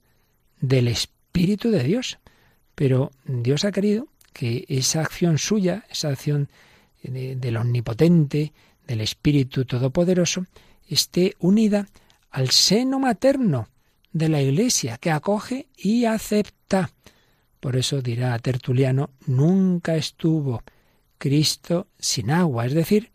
del 0.60 0.88
Espíritu 0.88 1.72
de 1.72 1.84
Dios. 1.84 2.19
Pero 2.76 3.12
Dios 3.26 3.65
ha 3.65 3.72
querido 3.72 4.08
que 4.34 4.65
esa 4.67 5.02
acción 5.02 5.38
suya, 5.38 5.86
esa 5.89 6.10
acción 6.10 6.50
del 7.02 7.58
omnipotente, 7.58 8.54
del 8.88 9.02
Espíritu 9.02 9.65
Todopoderoso, 9.65 10.46
esté 10.88 11.36
unida 11.39 11.88
al 12.32 12.50
seno 12.50 13.00
materno 13.00 13.67
de 14.12 14.30
la 14.30 14.41
Iglesia, 14.41 14.98
que 14.98 15.12
acoge 15.12 15.67
y 15.78 16.06
acepta. 16.06 16.91
Por 17.60 17.76
eso 17.76 18.02
dirá 18.02 18.38
Tertuliano, 18.39 19.12
nunca 19.26 19.96
estuvo 19.96 20.63
Cristo 21.17 21.88
sin 21.98 22.32
agua, 22.32 22.65
es 22.65 22.74
decir, 22.74 23.12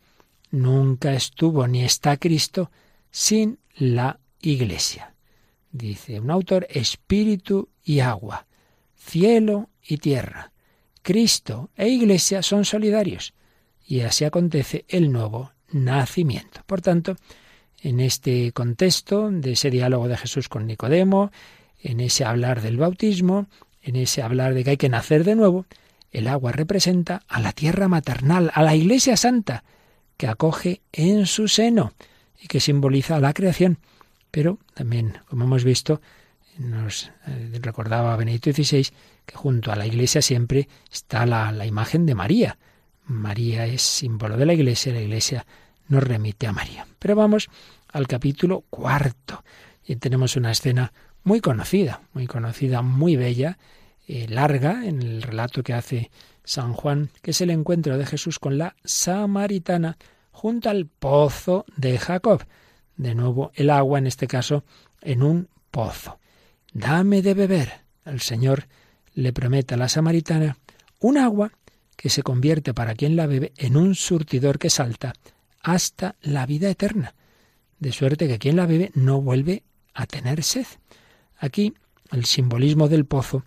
nunca 0.50 1.12
estuvo 1.12 1.66
ni 1.66 1.84
está 1.84 2.16
Cristo 2.16 2.70
sin 3.10 3.58
la 3.76 4.20
Iglesia. 4.40 5.14
Dice 5.70 6.20
un 6.20 6.30
autor, 6.30 6.66
espíritu 6.70 7.68
y 7.84 8.00
agua, 8.00 8.46
cielo 8.96 9.70
y 9.82 9.98
tierra. 9.98 10.52
Cristo 11.02 11.70
e 11.76 11.88
Iglesia 11.88 12.42
son 12.42 12.64
solidarios 12.64 13.34
y 13.86 14.00
así 14.00 14.24
acontece 14.24 14.84
el 14.88 15.10
nuevo 15.12 15.52
nacimiento. 15.70 16.62
Por 16.66 16.80
tanto, 16.80 17.16
en 17.80 18.00
este 18.00 18.52
contexto 18.52 19.30
de 19.30 19.52
ese 19.52 19.70
diálogo 19.70 20.08
de 20.08 20.16
Jesús 20.16 20.48
con 20.48 20.66
Nicodemo, 20.66 21.30
en 21.80 22.00
ese 22.00 22.24
hablar 22.24 22.60
del 22.60 22.76
bautismo, 22.76 23.46
en 23.82 23.96
ese 23.96 24.22
hablar 24.22 24.54
de 24.54 24.64
que 24.64 24.70
hay 24.70 24.76
que 24.76 24.88
nacer 24.88 25.24
de 25.24 25.36
nuevo, 25.36 25.66
el 26.10 26.26
agua 26.26 26.52
representa 26.52 27.22
a 27.28 27.40
la 27.40 27.52
tierra 27.52 27.88
maternal, 27.88 28.50
a 28.54 28.62
la 28.62 28.74
Iglesia 28.74 29.16
Santa, 29.16 29.64
que 30.18 30.26
acoge 30.28 30.82
en 30.92 31.24
su 31.24 31.48
seno 31.48 31.94
y 32.38 32.48
que 32.48 32.60
simboliza 32.60 33.18
la 33.20 33.32
creación. 33.32 33.78
Pero 34.30 34.58
también, 34.74 35.18
como 35.26 35.44
hemos 35.44 35.64
visto, 35.64 36.02
nos 36.58 37.10
eh, 37.26 37.58
recordaba 37.62 38.16
Benedicto 38.16 38.52
XVI 38.52 38.88
que 39.24 39.36
junto 39.36 39.72
a 39.72 39.76
la 39.76 39.86
Iglesia 39.86 40.20
siempre 40.20 40.68
está 40.92 41.24
la, 41.24 41.50
la 41.52 41.64
imagen 41.64 42.04
de 42.04 42.14
María. 42.14 42.58
María 43.06 43.64
es 43.64 43.80
símbolo 43.80 44.36
de 44.36 44.44
la 44.44 44.52
Iglesia, 44.52 44.92
la 44.92 45.00
Iglesia 45.00 45.46
nos 45.88 46.02
remite 46.02 46.46
a 46.46 46.52
María. 46.52 46.86
Pero 46.98 47.16
vamos 47.16 47.48
al 47.92 48.06
capítulo 48.06 48.64
cuarto. 48.68 49.44
Y 49.86 49.96
tenemos 49.96 50.36
una 50.36 50.50
escena 50.50 50.92
muy 51.24 51.40
conocida, 51.40 52.02
muy 52.12 52.26
conocida, 52.26 52.82
muy 52.82 53.16
bella, 53.16 53.58
eh, 54.06 54.26
larga 54.28 54.84
en 54.86 55.00
el 55.00 55.22
relato 55.22 55.62
que 55.62 55.74
hace 55.74 56.10
San 56.48 56.72
Juan, 56.72 57.10
que 57.20 57.32
es 57.32 57.42
el 57.42 57.50
encuentro 57.50 57.98
de 57.98 58.06
Jesús 58.06 58.38
con 58.38 58.56
la 58.56 58.74
samaritana 58.82 59.98
junto 60.30 60.70
al 60.70 60.86
pozo 60.86 61.66
de 61.76 61.98
Jacob. 61.98 62.42
De 62.96 63.14
nuevo, 63.14 63.52
el 63.54 63.68
agua, 63.68 63.98
en 63.98 64.06
este 64.06 64.26
caso, 64.26 64.64
en 65.02 65.22
un 65.22 65.48
pozo. 65.70 66.18
Dame 66.72 67.20
de 67.20 67.34
beber. 67.34 67.82
El 68.06 68.22
Señor 68.22 68.66
le 69.12 69.34
promete 69.34 69.74
a 69.74 69.76
la 69.76 69.90
samaritana 69.90 70.56
un 71.00 71.18
agua 71.18 71.52
que 71.96 72.08
se 72.08 72.22
convierte 72.22 72.72
para 72.72 72.94
quien 72.94 73.14
la 73.14 73.26
bebe 73.26 73.52
en 73.58 73.76
un 73.76 73.94
surtidor 73.94 74.58
que 74.58 74.70
salta 74.70 75.12
hasta 75.60 76.16
la 76.22 76.46
vida 76.46 76.70
eterna, 76.70 77.14
de 77.78 77.92
suerte 77.92 78.26
que 78.26 78.38
quien 78.38 78.56
la 78.56 78.64
bebe 78.64 78.90
no 78.94 79.20
vuelve 79.20 79.64
a 79.92 80.06
tener 80.06 80.42
sed. 80.42 80.66
Aquí 81.36 81.74
el 82.10 82.24
simbolismo 82.24 82.88
del 82.88 83.04
pozo 83.04 83.44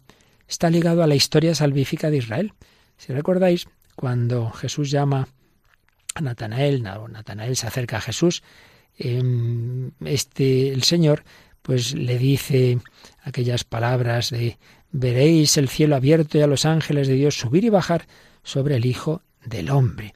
está 0.47 0.69
ligado 0.69 1.01
a 1.01 1.07
la 1.07 1.15
historia 1.15 1.55
salvífica 1.55 2.11
de 2.11 2.17
Israel. 2.17 2.53
Si 3.01 3.11
recordáis, 3.13 3.67
cuando 3.95 4.51
Jesús 4.51 4.91
llama 4.91 5.27
a 6.13 6.21
Natanael, 6.21 6.83
Natanael 6.83 7.55
se 7.55 7.65
acerca 7.65 7.97
a 7.97 8.01
Jesús 8.01 8.43
em, 8.95 9.89
este 10.05 10.71
el 10.71 10.83
Señor 10.83 11.23
pues 11.63 11.95
le 11.95 12.19
dice 12.19 12.77
aquellas 13.23 13.63
palabras 13.63 14.29
de 14.29 14.59
veréis 14.91 15.57
el 15.57 15.67
cielo 15.67 15.95
abierto 15.95 16.37
y 16.37 16.41
a 16.41 16.47
los 16.47 16.65
ángeles 16.65 17.07
de 17.07 17.15
Dios 17.15 17.39
subir 17.39 17.63
y 17.63 17.69
bajar 17.69 18.05
sobre 18.43 18.75
el 18.75 18.85
Hijo 18.85 19.23
del 19.43 19.71
Hombre. 19.71 20.13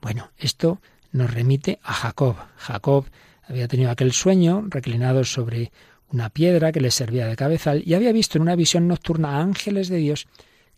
Bueno, 0.00 0.30
esto 0.38 0.80
nos 1.10 1.34
remite 1.34 1.80
a 1.82 1.92
Jacob. 1.92 2.36
Jacob 2.56 3.04
había 3.42 3.68
tenido 3.68 3.90
aquel 3.90 4.12
sueño 4.12 4.64
reclinado 4.70 5.24
sobre 5.24 5.70
una 6.08 6.30
piedra 6.30 6.72
que 6.72 6.80
le 6.80 6.92
servía 6.92 7.26
de 7.26 7.36
cabezal 7.36 7.82
y 7.84 7.92
había 7.92 8.12
visto 8.12 8.38
en 8.38 8.42
una 8.42 8.56
visión 8.56 8.88
nocturna 8.88 9.38
ángeles 9.38 9.90
de 9.90 9.98
Dios 9.98 10.28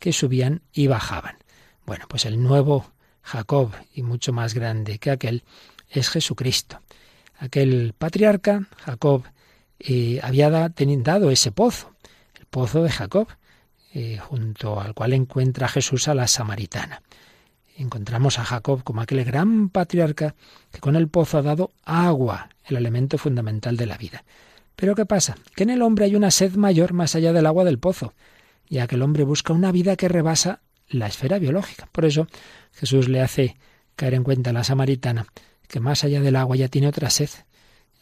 que 0.00 0.12
subían 0.12 0.62
y 0.72 0.88
bajaban. 0.88 1.43
Bueno, 1.87 2.07
pues 2.09 2.25
el 2.25 2.42
nuevo 2.42 2.87
Jacob, 3.23 3.73
y 3.94 4.03
mucho 4.03 4.33
más 4.33 4.55
grande 4.55 4.99
que 4.99 5.11
aquel, 5.11 5.44
es 5.88 6.09
Jesucristo. 6.09 6.81
Aquel 7.38 7.94
patriarca, 7.97 8.66
Jacob, 8.79 9.25
eh, 9.79 10.20
había 10.23 10.51
dado 10.51 11.31
ese 11.31 11.53
pozo, 11.53 11.92
el 12.38 12.47
pozo 12.47 12.83
de 12.83 12.90
Jacob, 12.90 13.29
eh, 13.92 14.18
junto 14.18 14.81
al 14.81 14.94
cual 14.94 15.12
encuentra 15.12 15.68
Jesús 15.68 16.09
a 16.09 16.14
la 16.14 16.27
samaritana. 16.27 17.03
Encontramos 17.77 18.38
a 18.38 18.44
Jacob 18.44 18.83
como 18.83 19.01
aquel 19.01 19.25
gran 19.25 19.68
patriarca 19.68 20.35
que 20.73 20.81
con 20.81 20.97
el 20.97 21.09
pozo 21.09 21.38
ha 21.38 21.42
dado 21.42 21.70
agua, 21.85 22.49
el 22.64 22.77
elemento 22.77 23.18
fundamental 23.18 23.77
de 23.77 23.87
la 23.87 23.99
vida. 23.99 24.25
Pero 24.77 24.94
¿qué 24.94 25.07
pasa? 25.07 25.37
Que 25.55 25.64
en 25.64 25.70
el 25.70 25.83
hombre 25.83 26.07
hay 26.07 26.16
una 26.16 26.31
sed 26.31 26.55
mayor 26.55 26.92
más 26.92 27.14
allá 27.14 27.33
del 27.33 27.47
agua 27.47 27.64
del 27.64 27.79
pozo, 27.79 28.14
ya 28.68 28.87
que 28.87 28.94
el 28.94 29.03
hombre 29.03 29.25
busca 29.25 29.53
una 29.53 29.70
vida 29.70 29.97
que 29.97 30.09
rebasa 30.09 30.61
la 30.88 31.07
esfera 31.07 31.38
biológica. 31.38 31.88
Por 31.90 32.05
eso 32.05 32.27
Jesús 32.73 33.09
le 33.09 33.20
hace 33.20 33.57
caer 33.97 34.14
en 34.14 34.25
cuenta 34.25 34.51
a 34.51 34.53
la 34.53 34.64
samaritana 34.64 35.27
que 35.68 35.81
más 35.81 36.05
allá 36.05 36.20
del 36.20 36.37
agua 36.37 36.57
ya 36.57 36.68
tiene 36.68 36.88
otra 36.88 37.11
sed, 37.11 37.31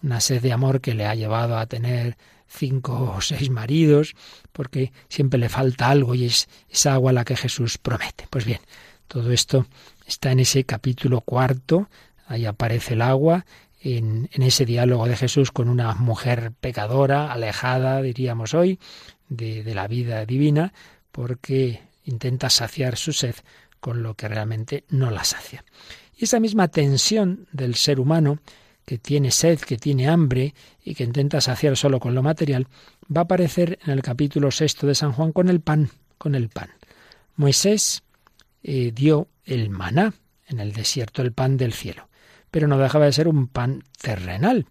una 0.03 0.21
sed 0.21 0.43
de 0.43 0.53
amor 0.53 0.81
que 0.81 0.95
le 0.95 1.07
ha 1.07 1.15
llevado 1.15 1.57
a 1.57 1.67
tener 1.67 2.17
cinco 2.49 3.15
o 3.17 3.21
seis 3.21 3.51
maridos, 3.51 4.15
porque 4.53 4.93
siempre 5.09 5.39
le 5.39 5.49
falta 5.49 5.89
algo 5.89 6.15
y 6.15 6.27
es 6.27 6.49
esa 6.69 6.95
agua 6.95 7.13
la 7.13 7.25
que 7.25 7.37
Jesús 7.37 7.79
promete. 7.79 8.27
Pues 8.29 8.45
bien, 8.45 8.61
todo 9.09 9.33
esto 9.33 9.67
está 10.07 10.33
en 10.33 10.41
ese 10.41 10.65
capítulo 10.65 11.21
cuarto, 11.21 11.89
ahí 12.27 12.45
aparece 12.45 12.95
el 12.95 13.03
agua, 13.03 13.47
en, 13.81 14.29
ese 14.33 14.65
diálogo 14.65 15.07
de 15.07 15.17
Jesús 15.17 15.51
con 15.51 15.69
una 15.69 15.95
mujer 15.95 16.53
pecadora, 16.61 17.33
alejada, 17.33 18.03
diríamos 18.03 18.55
hoy, 18.55 18.79
de, 19.29 19.63
de 19.63 19.75
la 19.75 19.89
vida 19.89 20.25
divina, 20.27 20.73
porque 21.11 21.81
intenta 22.05 22.51
saciar 22.51 22.97
su 22.97 23.13
sed 23.13 23.35
con 23.81 24.03
lo 24.03 24.15
que 24.15 24.29
realmente 24.29 24.85
no 24.89 25.11
la 25.11 25.25
sacia. 25.25 25.65
Y 26.17 26.25
esa 26.25 26.41
misma 26.41 26.69
tensión 26.69 27.49
del 27.53 27.75
ser 27.75 27.99
humano, 27.99 28.39
que 28.85 28.99
tiene 28.99 29.31
sed, 29.31 29.61
que 29.61 29.77
tiene 29.77 30.09
hambre 30.09 30.55
y 30.85 30.95
que 30.95 31.05
intenta 31.05 31.41
saciar 31.41 31.77
solo 31.77 32.01
con 32.01 32.15
lo 32.15 32.23
material, 32.23 32.69
va 33.15 33.23
a 33.23 33.25
aparecer 33.25 33.79
en 33.85 33.93
el 33.93 34.03
capítulo 34.03 34.51
sexto 34.51 34.87
de 34.87 34.95
San 34.95 35.13
Juan 35.13 35.33
con 35.33 35.49
el 35.49 35.61
pan, 35.61 35.91
con 36.19 36.35
el 36.35 36.49
pan. 36.49 36.71
Moisés 37.37 38.03
eh, 38.63 38.93
dio 38.95 39.29
el 39.45 39.71
maná 39.71 40.15
en 40.47 40.61
el 40.61 40.73
desierto, 40.73 41.23
el 41.23 41.33
pan 41.33 41.57
del 41.57 41.73
cielo 41.73 42.09
pero 42.53 42.69
no 42.69 42.79
dejaba 42.79 43.07
de 43.07 43.13
ser 43.13 43.27
un 43.27 43.49
pan 43.49 43.83
terrenal. 44.01 44.67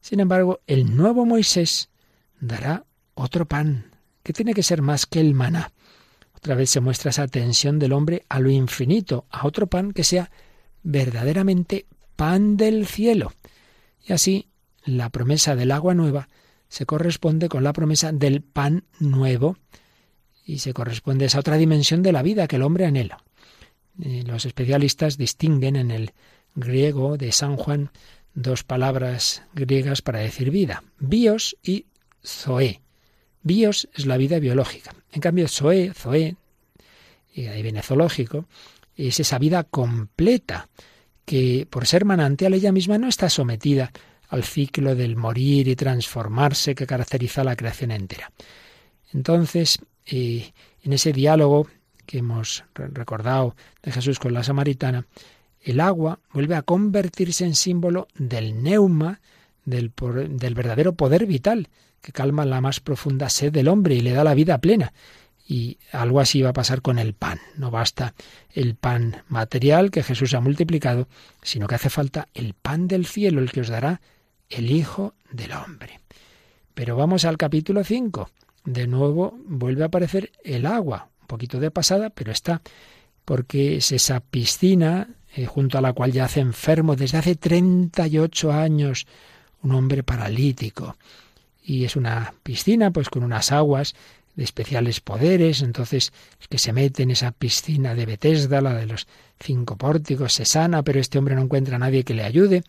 Sin 0.00 0.18
embargo, 0.18 0.60
el 0.66 0.96
nuevo 0.96 1.26
Moisés 1.26 1.90
dará 2.40 2.84
otro 3.14 3.46
pan, 3.46 3.90
que 4.22 4.32
tiene 4.32 4.54
que 4.54 4.62
ser 4.62 4.80
más 4.80 5.04
que 5.04 5.20
el 5.20 5.34
maná. 5.34 5.70
Otra 6.38 6.54
vez 6.54 6.70
se 6.70 6.78
muestra 6.78 7.10
esa 7.10 7.26
tensión 7.26 7.80
del 7.80 7.92
hombre 7.92 8.24
a 8.28 8.38
lo 8.38 8.48
infinito, 8.48 9.26
a 9.28 9.44
otro 9.44 9.66
pan 9.66 9.90
que 9.92 10.04
sea 10.04 10.30
verdaderamente 10.84 11.86
pan 12.14 12.56
del 12.56 12.86
cielo. 12.86 13.32
Y 14.06 14.12
así 14.12 14.46
la 14.84 15.10
promesa 15.10 15.56
del 15.56 15.72
agua 15.72 15.94
nueva 15.94 16.28
se 16.68 16.86
corresponde 16.86 17.48
con 17.48 17.64
la 17.64 17.72
promesa 17.72 18.12
del 18.12 18.42
pan 18.42 18.84
nuevo 19.00 19.56
y 20.46 20.60
se 20.60 20.72
corresponde 20.72 21.24
a 21.24 21.26
esa 21.26 21.40
otra 21.40 21.56
dimensión 21.56 22.04
de 22.04 22.12
la 22.12 22.22
vida 22.22 22.46
que 22.46 22.54
el 22.54 22.62
hombre 22.62 22.86
anhela. 22.86 23.24
Eh, 24.00 24.22
los 24.24 24.44
especialistas 24.44 25.18
distinguen 25.18 25.74
en 25.74 25.90
el 25.90 26.12
griego 26.54 27.18
de 27.18 27.32
San 27.32 27.56
Juan 27.56 27.90
dos 28.34 28.62
palabras 28.62 29.42
griegas 29.54 30.02
para 30.02 30.20
decir 30.20 30.52
vida, 30.52 30.84
bios 31.00 31.56
y 31.64 31.86
zoe. 32.24 32.80
Bios 33.48 33.88
es 33.94 34.06
la 34.06 34.16
vida 34.16 34.38
biológica. 34.38 34.94
En 35.10 35.20
cambio, 35.20 35.48
zoe, 35.48 35.92
zoe, 35.94 36.36
y 37.34 37.46
ahí 37.46 37.62
viene 37.62 37.82
zoológico, 37.82 38.46
es 38.94 39.18
esa 39.18 39.38
vida 39.38 39.64
completa, 39.64 40.68
que 41.24 41.66
por 41.68 41.86
ser 41.86 42.04
manantial 42.04 42.54
ella 42.54 42.72
misma 42.72 42.98
no 42.98 43.08
está 43.08 43.28
sometida 43.28 43.90
al 44.28 44.44
ciclo 44.44 44.94
del 44.94 45.16
morir 45.16 45.66
y 45.66 45.76
transformarse 45.76 46.74
que 46.74 46.86
caracteriza 46.86 47.42
la 47.42 47.56
creación 47.56 47.90
entera. 47.90 48.30
Entonces, 49.12 49.78
eh, 50.06 50.52
en 50.82 50.92
ese 50.92 51.12
diálogo 51.12 51.68
que 52.04 52.18
hemos 52.18 52.64
recordado 52.74 53.56
de 53.82 53.92
Jesús 53.92 54.18
con 54.18 54.34
la 54.34 54.44
samaritana, 54.44 55.06
el 55.62 55.80
agua 55.80 56.20
vuelve 56.32 56.54
a 56.54 56.62
convertirse 56.62 57.44
en 57.44 57.54
símbolo 57.54 58.08
del 58.14 58.62
neuma, 58.62 59.20
del, 59.64 59.92
verdadero 60.54 60.94
poder 60.94 61.26
vital, 61.26 61.68
que 62.00 62.12
calma 62.12 62.44
la 62.44 62.60
más 62.60 62.80
profunda 62.80 63.28
sed 63.28 63.52
del 63.52 63.68
hombre 63.68 63.94
y 63.94 64.00
le 64.00 64.12
da 64.12 64.24
la 64.24 64.34
vida 64.34 64.58
plena. 64.58 64.92
Y 65.46 65.78
algo 65.92 66.20
así 66.20 66.42
va 66.42 66.50
a 66.50 66.54
pasar 66.54 66.82
con 66.82 66.98
el 66.98 67.14
pan. 67.14 67.40
No 67.56 67.70
basta 67.70 68.14
el 68.52 68.74
pan 68.74 69.22
material 69.28 69.90
que 69.90 70.02
Jesús 70.02 70.34
ha 70.34 70.40
multiplicado, 70.40 71.08
sino 71.42 71.66
que 71.66 71.74
hace 71.76 71.88
falta 71.88 72.28
el 72.34 72.54
pan 72.54 72.86
del 72.86 73.06
cielo, 73.06 73.40
el 73.40 73.50
que 73.50 73.62
os 73.62 73.68
dará 73.68 74.02
el 74.50 74.70
Hijo 74.70 75.14
del 75.30 75.52
Hombre. 75.52 76.00
Pero 76.74 76.96
vamos 76.96 77.24
al 77.24 77.38
capítulo 77.38 77.82
5. 77.82 78.30
De 78.64 78.86
nuevo 78.86 79.38
vuelve 79.46 79.84
a 79.84 79.86
aparecer 79.86 80.32
el 80.44 80.66
agua, 80.66 81.08
un 81.22 81.26
poquito 81.26 81.58
de 81.58 81.70
pasada, 81.70 82.10
pero 82.10 82.30
está, 82.30 82.60
porque 83.24 83.76
es 83.76 83.92
esa 83.92 84.20
piscina 84.20 85.08
eh, 85.34 85.46
junto 85.46 85.78
a 85.78 85.80
la 85.80 85.92
cual 85.92 86.12
yace 86.12 86.40
enfermo 86.40 86.96
desde 86.96 87.18
hace 87.18 87.36
38 87.36 88.52
años 88.52 89.06
un 89.62 89.72
hombre 89.72 90.02
paralítico. 90.02 90.96
Y 91.68 91.84
es 91.84 91.96
una 91.96 92.32
piscina, 92.42 92.90
pues 92.92 93.10
con 93.10 93.22
unas 93.22 93.52
aguas 93.52 93.94
de 94.36 94.42
especiales 94.42 95.02
poderes, 95.02 95.60
entonces 95.60 96.14
el 96.40 96.48
que 96.48 96.56
se 96.56 96.72
mete 96.72 97.02
en 97.02 97.10
esa 97.10 97.30
piscina 97.30 97.94
de 97.94 98.06
Betesda, 98.06 98.62
la 98.62 98.72
de 98.72 98.86
los 98.86 99.06
cinco 99.38 99.76
pórticos, 99.76 100.32
se 100.32 100.46
sana, 100.46 100.82
pero 100.82 100.98
este 100.98 101.18
hombre 101.18 101.34
no 101.34 101.42
encuentra 101.42 101.76
a 101.76 101.78
nadie 101.78 102.04
que 102.04 102.14
le 102.14 102.22
ayude. 102.22 102.62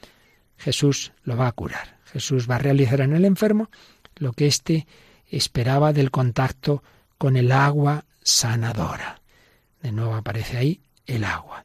Jesús 0.57 1.13
lo 1.23 1.37
va 1.37 1.47
a 1.47 1.53
curar. 1.53 1.97
Jesús 2.11 2.49
va 2.49 2.55
a 2.55 2.59
realizar 2.59 2.99
en 2.99 3.13
el 3.13 3.23
enfermo 3.23 3.69
lo 4.17 4.33
que 4.33 4.47
éste 4.47 4.85
esperaba 5.29 5.93
del 5.93 6.11
contacto 6.11 6.83
con 7.17 7.37
el 7.37 7.53
agua 7.53 8.03
sanadora. 8.21 9.21
De 9.81 9.93
nuevo 9.93 10.13
aparece 10.13 10.57
ahí 10.57 10.81
el 11.05 11.23
agua. 11.23 11.63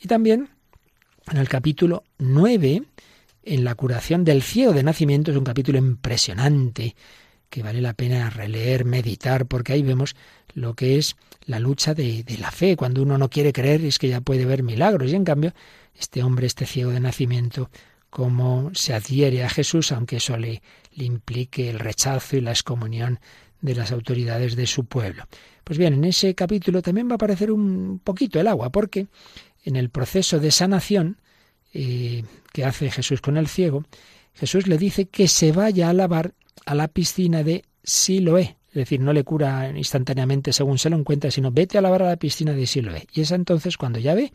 Y 0.00 0.08
también 0.08 0.48
en 1.30 1.36
el 1.36 1.48
capítulo 1.50 2.04
9, 2.16 2.84
en 3.50 3.64
la 3.64 3.74
curación 3.74 4.22
del 4.22 4.42
ciego 4.42 4.72
de 4.72 4.84
nacimiento, 4.84 5.32
es 5.32 5.36
un 5.36 5.42
capítulo 5.42 5.76
impresionante 5.76 6.94
que 7.48 7.64
vale 7.64 7.80
la 7.80 7.94
pena 7.94 8.30
releer, 8.30 8.84
meditar, 8.84 9.46
porque 9.46 9.72
ahí 9.72 9.82
vemos 9.82 10.14
lo 10.54 10.74
que 10.74 10.98
es 10.98 11.16
la 11.46 11.58
lucha 11.58 11.92
de, 11.92 12.24
la 12.38 12.52
fe. 12.52 12.76
Cuando 12.76 13.02
uno 13.02 13.18
no 13.18 13.28
quiere 13.28 13.52
creer 13.52 13.84
es 13.84 13.98
que 13.98 14.06
ya 14.06 14.20
puede 14.20 14.44
ver 14.44 14.62
milagros. 14.62 15.10
Y 15.10 15.16
en 15.16 15.24
cambio, 15.24 15.52
este 15.98 16.22
hombre, 16.22 16.46
este 16.46 16.64
ciego 16.64 16.92
de 16.92 17.00
nacimiento, 17.00 17.70
cómo 18.08 18.70
se 18.72 18.94
adhiere 18.94 19.42
a 19.42 19.48
Jesús, 19.48 19.90
aunque 19.90 20.18
eso 20.18 20.36
le, 20.36 20.62
le 20.94 21.04
implique 21.04 21.70
el 21.70 21.80
rechazo 21.80 22.36
y 22.36 22.42
la 22.42 22.52
excomunión 22.52 23.18
de 23.60 23.74
las 23.74 23.90
autoridades 23.90 24.54
de 24.54 24.68
su 24.68 24.84
pueblo. 24.84 25.24
Pues 25.64 25.76
bien, 25.76 25.94
en 25.94 26.04
ese 26.04 26.36
capítulo 26.36 26.82
también 26.82 27.08
va 27.08 27.12
a 27.12 27.14
aparecer 27.16 27.50
un 27.50 28.00
poquito 28.04 28.38
el 28.38 28.46
agua, 28.46 28.70
porque 28.70 29.08
en 29.64 29.74
el 29.74 29.90
proceso 29.90 30.38
de 30.38 30.52
sanación 30.52 31.16
eh, 31.72 32.24
que 32.52 32.64
hace 32.64 32.90
Jesús 32.90 33.20
con 33.20 33.36
el 33.36 33.48
ciego, 33.48 33.84
Jesús 34.34 34.66
le 34.66 34.78
dice 34.78 35.06
que 35.06 35.28
se 35.28 35.52
vaya 35.52 35.90
a 35.90 35.92
lavar 35.92 36.34
a 36.66 36.74
la 36.74 36.88
piscina 36.88 37.42
de 37.42 37.64
Siloé. 37.82 38.56
Es 38.68 38.74
decir, 38.74 39.00
no 39.00 39.12
le 39.12 39.24
cura 39.24 39.72
instantáneamente 39.76 40.52
según 40.52 40.78
se 40.78 40.90
lo 40.90 40.96
encuentra, 40.96 41.30
sino 41.30 41.50
vete 41.50 41.76
a 41.76 41.80
lavar 41.80 42.02
a 42.02 42.08
la 42.10 42.16
piscina 42.16 42.52
de 42.52 42.66
Siloé. 42.66 43.06
Y 43.12 43.22
es 43.22 43.32
entonces 43.32 43.76
cuando 43.76 43.98
ya 43.98 44.14
ve. 44.14 44.32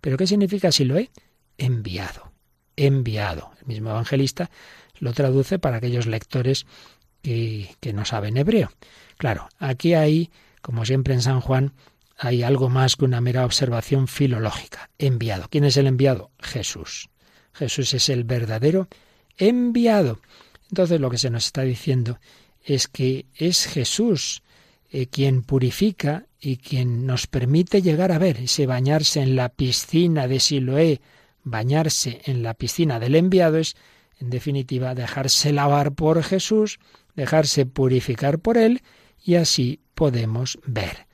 ¿Pero 0.00 0.16
qué 0.16 0.26
significa 0.26 0.70
Siloé? 0.70 1.10
Enviado. 1.56 2.32
Enviado. 2.76 3.52
El 3.60 3.66
mismo 3.66 3.90
evangelista 3.90 4.50
lo 4.98 5.12
traduce 5.12 5.58
para 5.58 5.78
aquellos 5.78 6.06
lectores 6.06 6.66
que, 7.22 7.74
que 7.80 7.92
no 7.92 8.04
saben 8.04 8.36
hebreo. 8.36 8.70
Claro, 9.16 9.48
aquí 9.58 9.94
hay, 9.94 10.30
como 10.62 10.84
siempre 10.84 11.14
en 11.14 11.22
San 11.22 11.40
Juan, 11.40 11.72
hay 12.22 12.42
algo 12.42 12.68
más 12.68 12.96
que 12.96 13.06
una 13.06 13.22
mera 13.22 13.46
observación 13.46 14.06
filológica. 14.06 14.90
Enviado. 14.98 15.46
¿Quién 15.48 15.64
es 15.64 15.78
el 15.78 15.86
enviado? 15.86 16.30
Jesús. 16.38 17.08
Jesús 17.54 17.94
es 17.94 18.10
el 18.10 18.24
verdadero 18.24 18.88
enviado. 19.38 20.20
Entonces 20.68 21.00
lo 21.00 21.08
que 21.08 21.16
se 21.16 21.30
nos 21.30 21.46
está 21.46 21.62
diciendo 21.62 22.20
es 22.62 22.88
que 22.88 23.24
es 23.34 23.64
Jesús 23.66 24.42
eh, 24.90 25.06
quien 25.06 25.42
purifica 25.42 26.26
y 26.38 26.58
quien 26.58 27.06
nos 27.06 27.26
permite 27.26 27.80
llegar 27.80 28.12
a 28.12 28.18
ver 28.18 28.36
ese 28.36 28.66
bañarse 28.66 29.22
en 29.22 29.34
la 29.34 29.48
piscina 29.48 30.28
de 30.28 30.40
Siloé, 30.40 31.00
bañarse 31.42 32.20
en 32.26 32.42
la 32.42 32.52
piscina 32.52 33.00
del 33.00 33.14
enviado 33.14 33.56
es 33.56 33.76
En 34.18 34.28
definitiva, 34.28 34.94
dejarse 34.94 35.54
lavar 35.54 35.92
por 35.92 36.22
Jesús, 36.22 36.80
dejarse 37.16 37.64
purificar 37.64 38.40
por 38.40 38.58
Él 38.58 38.82
y 39.24 39.36
así 39.36 39.80
podemos 39.94 40.58
ver. 40.66 41.08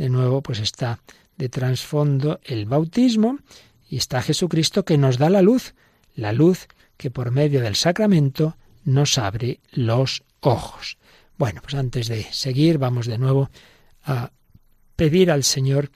De 0.00 0.08
nuevo, 0.08 0.40
pues 0.40 0.60
está 0.60 0.98
de 1.36 1.50
trasfondo 1.50 2.40
el 2.44 2.64
bautismo 2.64 3.38
y 3.86 3.98
está 3.98 4.22
Jesucristo 4.22 4.82
que 4.82 4.96
nos 4.96 5.18
da 5.18 5.28
la 5.28 5.42
luz, 5.42 5.74
la 6.14 6.32
luz 6.32 6.68
que 6.96 7.10
por 7.10 7.32
medio 7.32 7.60
del 7.60 7.76
sacramento 7.76 8.56
nos 8.82 9.18
abre 9.18 9.60
los 9.72 10.22
ojos. 10.40 10.96
Bueno, 11.36 11.60
pues 11.60 11.74
antes 11.74 12.08
de 12.08 12.26
seguir, 12.32 12.78
vamos 12.78 13.04
de 13.08 13.18
nuevo 13.18 13.50
a 14.04 14.30
pedir 14.96 15.30
al 15.30 15.44
Señor 15.44 15.90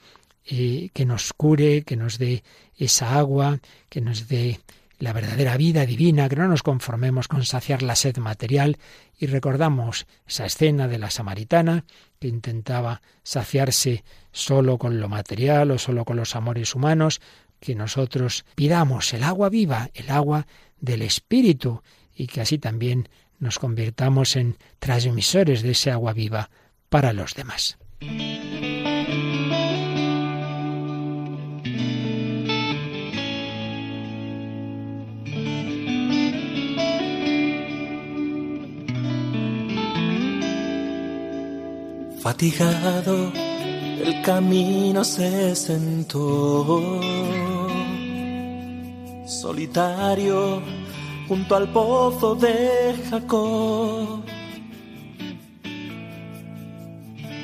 eh, 0.45 0.91
que 0.93 1.05
nos 1.05 1.33
cure, 1.33 1.81
que 1.81 1.95
nos 1.95 2.19
dé 2.19 2.43
esa 2.77 3.17
agua, 3.17 3.59
que 3.89 4.01
nos 4.01 4.27
dé 4.27 4.59
la 5.05 5.13
verdadera 5.13 5.55
vida 5.55 5.85
divina, 5.85 6.27
que 6.27 6.35
no 6.35 6.47
nos 6.47 6.63
conformemos 6.63 7.27
con 7.27 7.45
saciar 7.45 7.83
la 7.83 7.95
sed 7.95 8.17
material 8.17 8.79
y 9.19 9.27
recordamos 9.27 10.07
esa 10.25 10.47
escena 10.47 10.87
de 10.87 10.97
la 10.97 11.11
samaritana 11.11 11.85
que 12.17 12.27
intentaba 12.27 13.03
saciarse 13.21 14.03
solo 14.31 14.79
con 14.79 14.99
lo 14.99 15.07
material 15.07 15.69
o 15.69 15.77
solo 15.77 16.05
con 16.05 16.17
los 16.17 16.35
amores 16.35 16.73
humanos, 16.73 17.21
que 17.59 17.75
nosotros 17.75 18.45
pidamos 18.55 19.13
el 19.13 19.21
agua 19.21 19.49
viva, 19.49 19.91
el 19.93 20.09
agua 20.09 20.47
del 20.79 21.03
Espíritu, 21.03 21.83
y 22.15 22.25
que 22.25 22.41
así 22.41 22.57
también 22.57 23.07
nos 23.37 23.59
convirtamos 23.59 24.35
en 24.35 24.57
transmisores 24.79 25.61
de 25.61 25.71
ese 25.71 25.91
agua 25.91 26.13
viva 26.13 26.49
para 26.89 27.13
los 27.13 27.35
demás. 27.35 27.77
Fatigado, 42.25 43.31
el 44.03 44.19
camino 44.23 45.03
se 45.03 45.55
sentó. 45.55 46.99
Solitario, 49.27 50.59
junto 51.27 51.55
al 51.55 51.71
pozo 51.71 52.33
de 52.33 52.95
Jacob. 53.11 54.23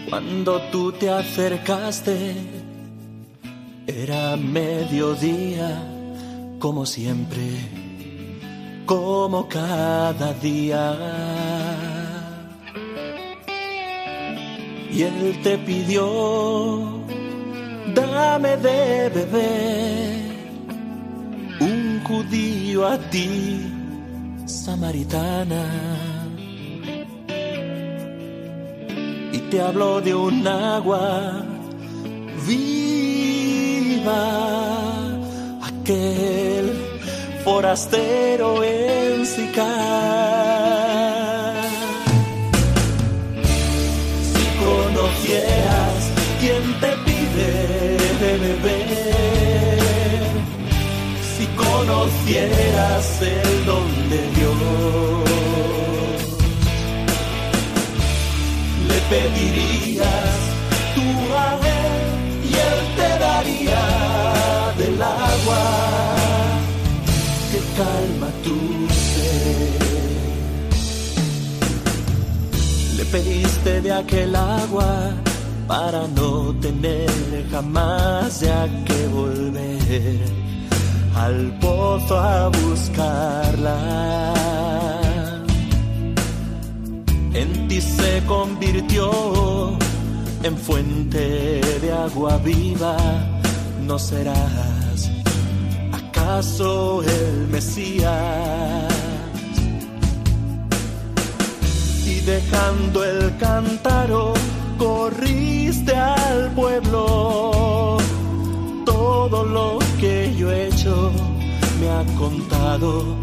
Cuando 0.10 0.60
tú 0.72 0.92
te 0.94 1.12
acercaste, 1.12 2.34
era 3.86 4.36
mediodía, 4.36 5.80
como 6.58 6.88
siempre, 6.88 7.70
como 8.88 9.48
cada 9.48 10.34
día 10.34 11.51
y 14.94 15.04
él 15.04 15.40
te 15.42 15.58
pidió, 15.58 17.04
dame 17.96 18.58
de 18.58 19.10
beber, 19.10 20.22
un 21.62 22.02
judío 22.04 22.88
a 22.88 22.98
ti, 22.98 23.72
samaritana. 24.46 25.66
Y 29.32 29.38
te 29.50 29.62
habló 29.62 30.02
de 30.02 30.14
un 30.14 30.46
agua 30.46 31.46
viva, 32.46 34.18
aquel 35.64 36.74
forastero 37.46 38.62
en 38.64 39.26
Sicar 39.26 41.21
quien 46.42 46.64
te 46.82 46.92
pide 47.06 47.98
beber. 48.20 48.88
Si 51.34 51.46
conocieras 51.66 53.06
el 53.22 53.66
don 53.66 53.90
de 54.12 54.22
Dios, 54.38 55.30
le 58.90 58.98
pedirías 59.14 60.36
tu 60.96 61.08
a 61.46 61.48
y 62.50 62.52
él 62.70 62.80
te 62.98 63.10
daría 63.26 63.84
del 64.80 64.98
agua 65.02 65.64
que 67.52 67.60
calma 67.78 68.30
tu 68.44 68.58
pediste 73.12 73.82
de 73.82 73.92
aquel 73.92 74.34
agua 74.34 75.14
para 75.68 76.08
no 76.08 76.54
tener 76.62 77.10
jamás 77.52 78.42
ya 78.42 78.68
que 78.86 79.08
volver 79.08 80.20
al 81.16 81.58
pozo 81.60 82.20
a 82.20 82.50
buscarla. 82.50 84.34
En 87.34 87.68
ti 87.68 87.82
se 87.82 88.22
convirtió 88.28 89.78
en 90.44 90.58
fuente 90.58 91.62
de 91.82 91.92
agua 91.92 92.38
viva, 92.38 92.98
no 93.86 93.98
serás 93.98 95.10
acaso 95.92 97.04
el 97.04 97.48
Mesías 97.48 99.02
dejando 102.26 103.04
el 103.04 103.36
cántaro, 103.38 104.34
corriste 104.82 105.96
al 105.96 106.50
pueblo. 106.56 107.98
Todo 108.84 109.46
lo 109.46 109.78
que 110.00 110.34
yo 110.36 110.52
he 110.52 110.70
hecho 110.70 111.12
me 111.80 111.88
ha 111.90 112.04
contado, 112.18 113.16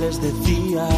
les 0.00 0.20
decías. 0.20 0.88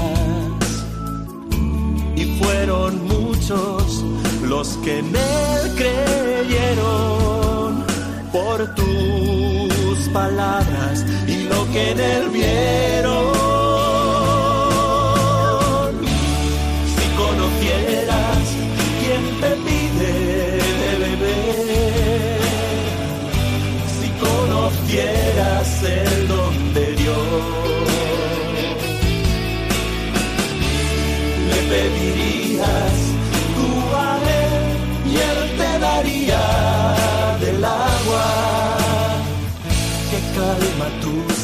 Y 2.17 2.25
fueron 2.41 3.07
muchos 3.07 4.03
los 4.43 4.69
que 4.79 5.01
en 5.01 5.15
él 5.15 5.63
creyeron 5.81 7.85
por 8.33 8.75
tus 8.75 10.09
palabras 10.15 11.05
y 11.29 11.45
lo 11.45 11.71
que 11.73 11.91
en 11.91 12.01
él 12.01 12.29
vieron. 12.31 13.56
Conocieras 24.97 25.83
el 25.83 26.29
don 26.29 26.75
de 26.75 26.87
Dios, 26.95 27.17
le 31.49 31.59
pedirías 31.69 32.97
tu 33.57 33.69
a 33.95 34.19
y 35.07 35.17
él 35.17 35.57
te 35.59 35.79
daría 35.79 36.43
del 37.41 37.65
agua. 37.65 38.27
Que 40.11 40.19
calma 40.39 40.89
tu 41.03 41.36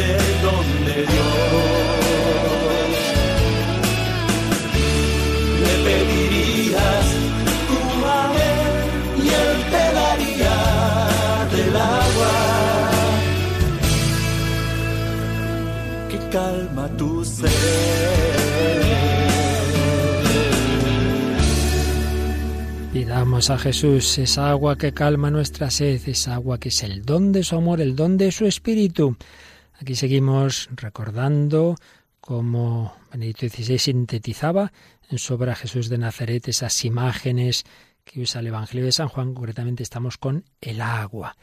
el 0.00 0.42
don 0.42 0.66
de 0.86 0.98
Dios, 1.12 1.80
le 5.62 5.74
pedirías 5.84 7.06
tu 7.68 7.80
a 8.06 8.32
y 9.16 9.28
él 9.28 9.56
te 9.72 9.84
daría 10.00 10.56
del 11.54 11.76
agua 11.76 12.34
que 16.10 16.18
calma 16.30 16.88
tu 16.96 17.24
ser. 17.24 17.50
Pidamos 22.92 23.50
a 23.50 23.58
Jesús 23.58 24.18
esa 24.18 24.50
agua 24.50 24.76
que 24.76 24.92
calma 24.92 25.30
nuestra 25.30 25.70
sed, 25.70 26.00
esa 26.06 26.34
agua 26.34 26.58
que 26.58 26.70
es 26.70 26.82
el 26.82 27.02
don 27.02 27.32
de 27.32 27.44
su 27.44 27.56
amor, 27.56 27.80
el 27.80 27.94
don 27.94 28.16
de 28.16 28.32
su 28.32 28.46
espíritu. 28.46 29.16
Aquí 29.80 29.94
seguimos 29.94 30.68
recordando 30.72 31.74
cómo 32.20 32.94
Benedicto 33.10 33.48
XVI 33.48 33.78
sintetizaba 33.78 34.72
en 35.08 35.18
su 35.18 35.32
obra 35.32 35.54
Jesús 35.54 35.88
de 35.88 35.96
Nazaret 35.96 36.46
esas 36.48 36.84
imágenes 36.84 37.64
que 38.04 38.20
usa 38.20 38.42
el 38.42 38.48
Evangelio 38.48 38.84
de 38.84 38.92
San 38.92 39.08
Juan. 39.08 39.32
Concretamente 39.32 39.82
estamos 39.82 40.18
con 40.18 40.44
el 40.60 40.82
agua, 40.82 41.34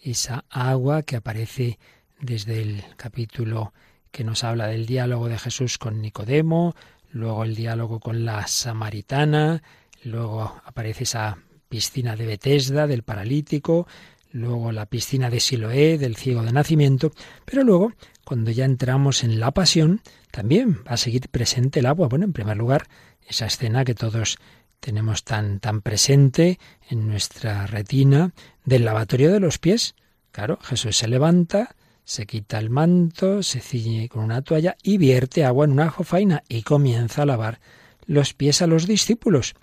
esa 0.00 0.44
agua 0.50 1.02
que 1.02 1.16
aparece 1.16 1.80
desde 2.20 2.62
el 2.62 2.84
capítulo 2.96 3.72
que 4.12 4.22
nos 4.22 4.44
habla 4.44 4.68
del 4.68 4.86
diálogo 4.86 5.28
de 5.28 5.40
Jesús 5.40 5.76
con 5.76 6.00
Nicodemo, 6.00 6.76
luego 7.10 7.42
el 7.42 7.56
diálogo 7.56 7.98
con 7.98 8.24
la 8.24 8.46
samaritana, 8.46 9.64
luego 10.04 10.62
aparece 10.64 11.02
esa 11.02 11.38
piscina 11.68 12.14
de 12.14 12.26
Betesda 12.26 12.86
del 12.86 13.02
paralítico, 13.02 13.88
luego 14.32 14.72
la 14.72 14.86
piscina 14.86 15.30
de 15.30 15.40
Siloé 15.40 15.98
del 15.98 16.16
ciego 16.16 16.42
de 16.42 16.52
nacimiento, 16.52 17.12
pero 17.44 17.64
luego, 17.64 17.92
cuando 18.24 18.50
ya 18.50 18.64
entramos 18.64 19.24
en 19.24 19.40
la 19.40 19.50
pasión, 19.50 20.00
también 20.30 20.78
va 20.86 20.92
a 20.92 20.96
seguir 20.96 21.28
presente 21.28 21.80
el 21.80 21.86
agua. 21.86 22.08
Bueno, 22.08 22.24
en 22.24 22.32
primer 22.32 22.56
lugar, 22.56 22.88
esa 23.26 23.46
escena 23.46 23.84
que 23.84 23.94
todos 23.94 24.38
tenemos 24.80 25.24
tan, 25.24 25.60
tan 25.60 25.82
presente 25.82 26.58
en 26.88 27.06
nuestra 27.06 27.66
retina 27.66 28.32
del 28.64 28.84
lavatorio 28.84 29.32
de 29.32 29.40
los 29.40 29.58
pies. 29.58 29.94
Claro, 30.32 30.58
Jesús 30.62 30.96
se 30.96 31.08
levanta, 31.08 31.76
se 32.04 32.26
quita 32.26 32.58
el 32.58 32.70
manto, 32.70 33.42
se 33.42 33.60
ciñe 33.60 34.08
con 34.08 34.24
una 34.24 34.42
toalla 34.42 34.76
y 34.82 34.98
vierte 34.98 35.44
agua 35.44 35.66
en 35.66 35.72
una 35.72 35.90
jofaina 35.90 36.42
y 36.48 36.62
comienza 36.62 37.22
a 37.22 37.26
lavar 37.26 37.60
los 38.06 38.34
pies 38.34 38.62
a 38.62 38.66
los 38.66 38.86
discípulos. 38.86 39.54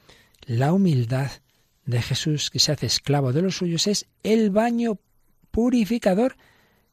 La 0.46 0.72
humildad 0.72 1.32
de 1.88 2.02
Jesús, 2.02 2.52
que 2.52 2.60
se 2.60 2.72
hace 2.72 2.86
esclavo 2.86 3.34
de 3.34 3.42
los 3.42 3.58
suyos, 3.58 3.88
es 3.88 4.06
el 4.22 4.52
baño 4.52 5.00
purificador 5.50 6.36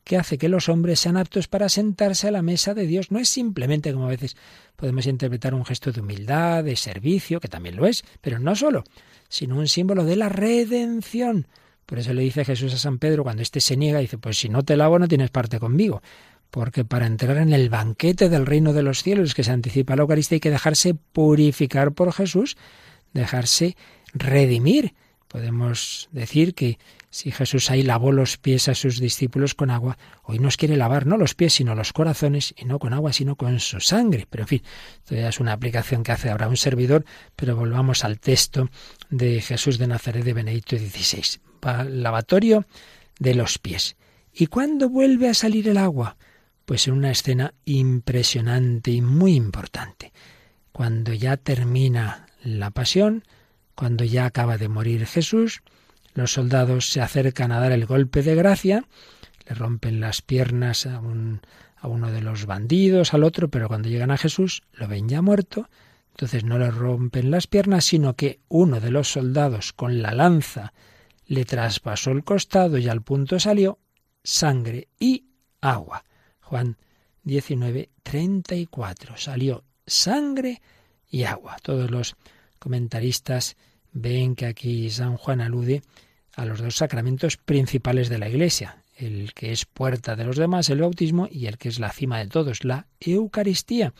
que 0.04 0.16
hace 0.16 0.38
que 0.38 0.48
los 0.48 0.68
hombres 0.68 1.00
sean 1.00 1.16
aptos 1.16 1.48
para 1.48 1.68
sentarse 1.68 2.28
a 2.28 2.30
la 2.30 2.42
mesa 2.42 2.74
de 2.74 2.86
Dios. 2.86 3.10
No 3.10 3.18
es 3.18 3.28
simplemente 3.28 3.92
como 3.92 4.06
a 4.06 4.10
veces 4.10 4.36
podemos 4.76 5.06
interpretar 5.06 5.54
un 5.54 5.64
gesto 5.64 5.92
de 5.92 6.00
humildad, 6.00 6.62
de 6.62 6.76
servicio, 6.76 7.40
que 7.40 7.48
también 7.48 7.76
lo 7.76 7.86
es, 7.86 8.04
pero 8.20 8.38
no 8.38 8.54
solo, 8.54 8.84
sino 9.28 9.56
un 9.56 9.66
símbolo 9.66 10.04
de 10.04 10.16
la 10.16 10.28
redención. 10.28 11.48
Por 11.86 11.98
eso 11.98 12.12
le 12.12 12.22
dice 12.22 12.44
Jesús 12.44 12.72
a 12.74 12.78
San 12.78 12.98
Pedro 12.98 13.24
cuando 13.24 13.42
éste 13.42 13.60
se 13.60 13.76
niega, 13.76 13.98
dice, 13.98 14.18
pues 14.18 14.38
si 14.38 14.48
no 14.48 14.62
te 14.62 14.76
lavo 14.76 14.98
no 14.98 15.08
tienes 15.08 15.30
parte 15.30 15.58
conmigo. 15.58 16.02
Porque 16.50 16.84
para 16.84 17.06
entrar 17.06 17.38
en 17.38 17.52
el 17.52 17.68
banquete 17.68 18.28
del 18.28 18.46
reino 18.46 18.72
de 18.72 18.82
los 18.82 19.02
cielos 19.02 19.34
que 19.34 19.42
se 19.42 19.50
anticipa 19.50 19.96
la 19.96 20.02
Eucaristía 20.02 20.36
hay 20.36 20.40
que 20.40 20.50
dejarse 20.50 20.94
purificar 20.94 21.92
por 21.92 22.12
Jesús, 22.12 22.56
dejarse 23.12 23.76
redimir. 24.14 24.94
Podemos 25.28 26.08
decir 26.12 26.54
que 26.54 26.78
si 27.10 27.30
Jesús 27.30 27.70
ahí 27.70 27.82
lavó 27.82 28.12
los 28.12 28.38
pies 28.38 28.68
a 28.68 28.74
sus 28.74 29.00
discípulos 29.00 29.54
con 29.54 29.70
agua, 29.70 29.98
hoy 30.22 30.38
nos 30.38 30.56
quiere 30.56 30.76
lavar 30.76 31.06
no 31.06 31.16
los 31.16 31.34
pies, 31.34 31.54
sino 31.54 31.74
los 31.74 31.92
corazones, 31.92 32.54
y 32.56 32.64
no 32.64 32.78
con 32.78 32.92
agua, 32.92 33.12
sino 33.12 33.36
con 33.36 33.60
su 33.60 33.80
sangre. 33.80 34.26
Pero 34.30 34.44
en 34.44 34.48
fin, 34.48 34.62
esto 34.98 35.14
ya 35.14 35.28
es 35.28 35.40
una 35.40 35.52
aplicación 35.52 36.02
que 36.02 36.12
hace 36.12 36.30
ahora 36.30 36.48
un 36.48 36.56
servidor, 36.56 37.04
pero 37.36 37.56
volvamos 37.56 38.04
al 38.04 38.20
texto 38.20 38.68
de 39.10 39.40
Jesús 39.40 39.78
de 39.78 39.88
Nazaret 39.88 40.24
de 40.24 40.32
Benedicto 40.32 40.76
XVI. 40.76 41.40
Lavatorio 41.88 42.66
de 43.18 43.34
los 43.34 43.58
pies. 43.58 43.96
¿Y 44.32 44.46
cuándo 44.46 44.88
vuelve 44.88 45.28
a 45.28 45.34
salir 45.34 45.68
el 45.68 45.78
agua? 45.78 46.16
Pues 46.64 46.88
en 46.88 46.94
una 46.94 47.10
escena 47.10 47.54
impresionante 47.64 48.90
y 48.90 49.00
muy 49.00 49.34
importante. 49.34 50.12
Cuando 50.72 51.12
ya 51.12 51.36
termina 51.36 52.26
la 52.42 52.70
pasión, 52.70 53.24
cuando 53.74 54.04
ya 54.04 54.26
acaba 54.26 54.58
de 54.58 54.68
morir 54.68 55.06
Jesús, 55.06 55.62
los 56.14 56.32
soldados 56.32 56.90
se 56.90 57.00
acercan 57.00 57.52
a 57.52 57.60
dar 57.60 57.72
el 57.72 57.86
golpe 57.86 58.22
de 58.22 58.34
gracia, 58.34 58.84
le 59.48 59.54
rompen 59.54 60.00
las 60.00 60.22
piernas 60.22 60.86
a, 60.86 60.96
a 60.96 61.88
uno 61.88 62.10
de 62.10 62.20
los 62.22 62.46
bandidos, 62.46 63.14
al 63.14 63.24
otro, 63.24 63.48
pero 63.48 63.68
cuando 63.68 63.88
llegan 63.88 64.10
a 64.10 64.18
Jesús 64.18 64.62
lo 64.72 64.88
ven 64.88 65.08
ya 65.08 65.22
muerto, 65.22 65.68
entonces 66.10 66.44
no 66.44 66.58
le 66.58 66.70
rompen 66.70 67.30
las 67.30 67.48
piernas, 67.48 67.84
sino 67.86 68.14
que 68.14 68.40
uno 68.48 68.80
de 68.80 68.90
los 68.90 69.10
soldados 69.10 69.72
con 69.72 70.00
la 70.00 70.12
lanza 70.12 70.72
le 71.26 71.44
traspasó 71.44 72.12
el 72.12 72.22
costado 72.22 72.78
y 72.78 72.88
al 72.88 73.02
punto 73.02 73.40
salió 73.40 73.78
sangre 74.22 74.88
y 74.98 75.26
agua. 75.60 76.04
Juan 76.40 76.76
19, 77.24 77.90
34. 78.02 79.16
Salió 79.16 79.64
sangre 79.86 80.62
y 81.08 81.24
agua. 81.24 81.56
Todos 81.62 81.90
los 81.90 82.16
comentaristas 82.64 83.56
ven 83.92 84.34
que 84.34 84.46
aquí 84.46 84.88
San 84.88 85.18
Juan 85.18 85.42
alude 85.42 85.82
a 86.34 86.46
los 86.46 86.62
dos 86.62 86.76
sacramentos 86.76 87.36
principales 87.36 88.08
de 88.08 88.16
la 88.16 88.30
Iglesia, 88.30 88.82
el 88.96 89.34
que 89.34 89.52
es 89.52 89.66
puerta 89.66 90.16
de 90.16 90.24
los 90.24 90.36
demás, 90.36 90.70
el 90.70 90.80
bautismo, 90.80 91.28
y 91.30 91.44
el 91.44 91.58
que 91.58 91.68
es 91.68 91.78
la 91.78 91.92
cima 91.92 92.18
de 92.18 92.26
todos, 92.26 92.64
la 92.64 92.86
Eucaristía. 93.00 93.92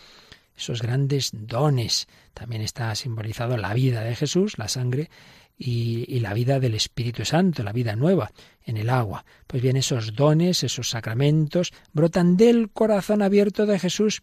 Esos 0.56 0.80
grandes 0.80 1.30
dones. 1.34 2.08
También 2.32 2.62
está 2.62 2.94
simbolizado 2.94 3.58
la 3.58 3.74
vida 3.74 4.02
de 4.02 4.16
Jesús, 4.16 4.56
la 4.56 4.68
sangre, 4.68 5.10
y, 5.58 6.06
y, 6.08 6.20
la 6.20 6.32
vida 6.32 6.58
del 6.58 6.74
Espíritu 6.74 7.24
Santo, 7.24 7.62
la 7.62 7.72
vida 7.72 7.94
nueva 7.94 8.32
en 8.64 8.78
el 8.78 8.88
agua. 8.88 9.24
Pues 9.46 9.62
bien, 9.62 9.76
esos 9.76 10.16
dones, 10.16 10.64
esos 10.64 10.88
sacramentos, 10.88 11.70
brotan 11.92 12.36
del 12.36 12.70
corazón 12.70 13.20
abierto 13.20 13.66
de 13.66 13.78
Jesús 13.78 14.22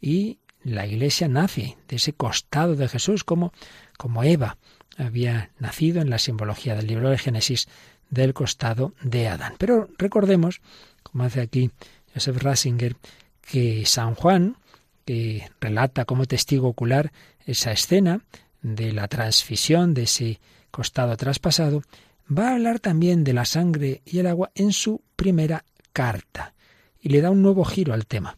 y 0.00 0.38
la 0.66 0.86
Iglesia 0.86 1.28
nace 1.28 1.76
de 1.88 1.96
ese 1.96 2.12
costado 2.12 2.74
de 2.74 2.88
Jesús, 2.88 3.24
como, 3.24 3.52
como 3.96 4.24
Eva 4.24 4.58
había 4.98 5.50
nacido 5.58 6.00
en 6.00 6.10
la 6.10 6.18
simbología 6.18 6.74
del 6.74 6.88
libro 6.88 7.10
de 7.10 7.18
Génesis 7.18 7.68
del 8.10 8.34
costado 8.34 8.92
de 9.02 9.28
Adán. 9.28 9.54
Pero 9.58 9.88
recordemos, 9.96 10.60
como 11.02 11.24
hace 11.24 11.40
aquí 11.40 11.70
Joseph 12.12 12.42
Ratzinger, 12.42 12.96
que 13.40 13.86
San 13.86 14.14
Juan, 14.14 14.56
que 15.04 15.48
relata 15.60 16.04
como 16.04 16.26
testigo 16.26 16.68
ocular 16.68 17.12
esa 17.46 17.70
escena 17.70 18.22
de 18.60 18.92
la 18.92 19.06
transfisión 19.06 19.94
de 19.94 20.02
ese 20.02 20.40
costado 20.72 21.16
traspasado, 21.16 21.82
va 22.26 22.48
a 22.48 22.54
hablar 22.54 22.80
también 22.80 23.22
de 23.22 23.34
la 23.34 23.44
sangre 23.44 24.02
y 24.04 24.18
el 24.18 24.26
agua 24.26 24.50
en 24.56 24.72
su 24.72 25.02
primera 25.14 25.64
carta 25.92 26.54
y 27.00 27.10
le 27.10 27.20
da 27.20 27.30
un 27.30 27.42
nuevo 27.42 27.64
giro 27.64 27.94
al 27.94 28.06
tema. 28.06 28.36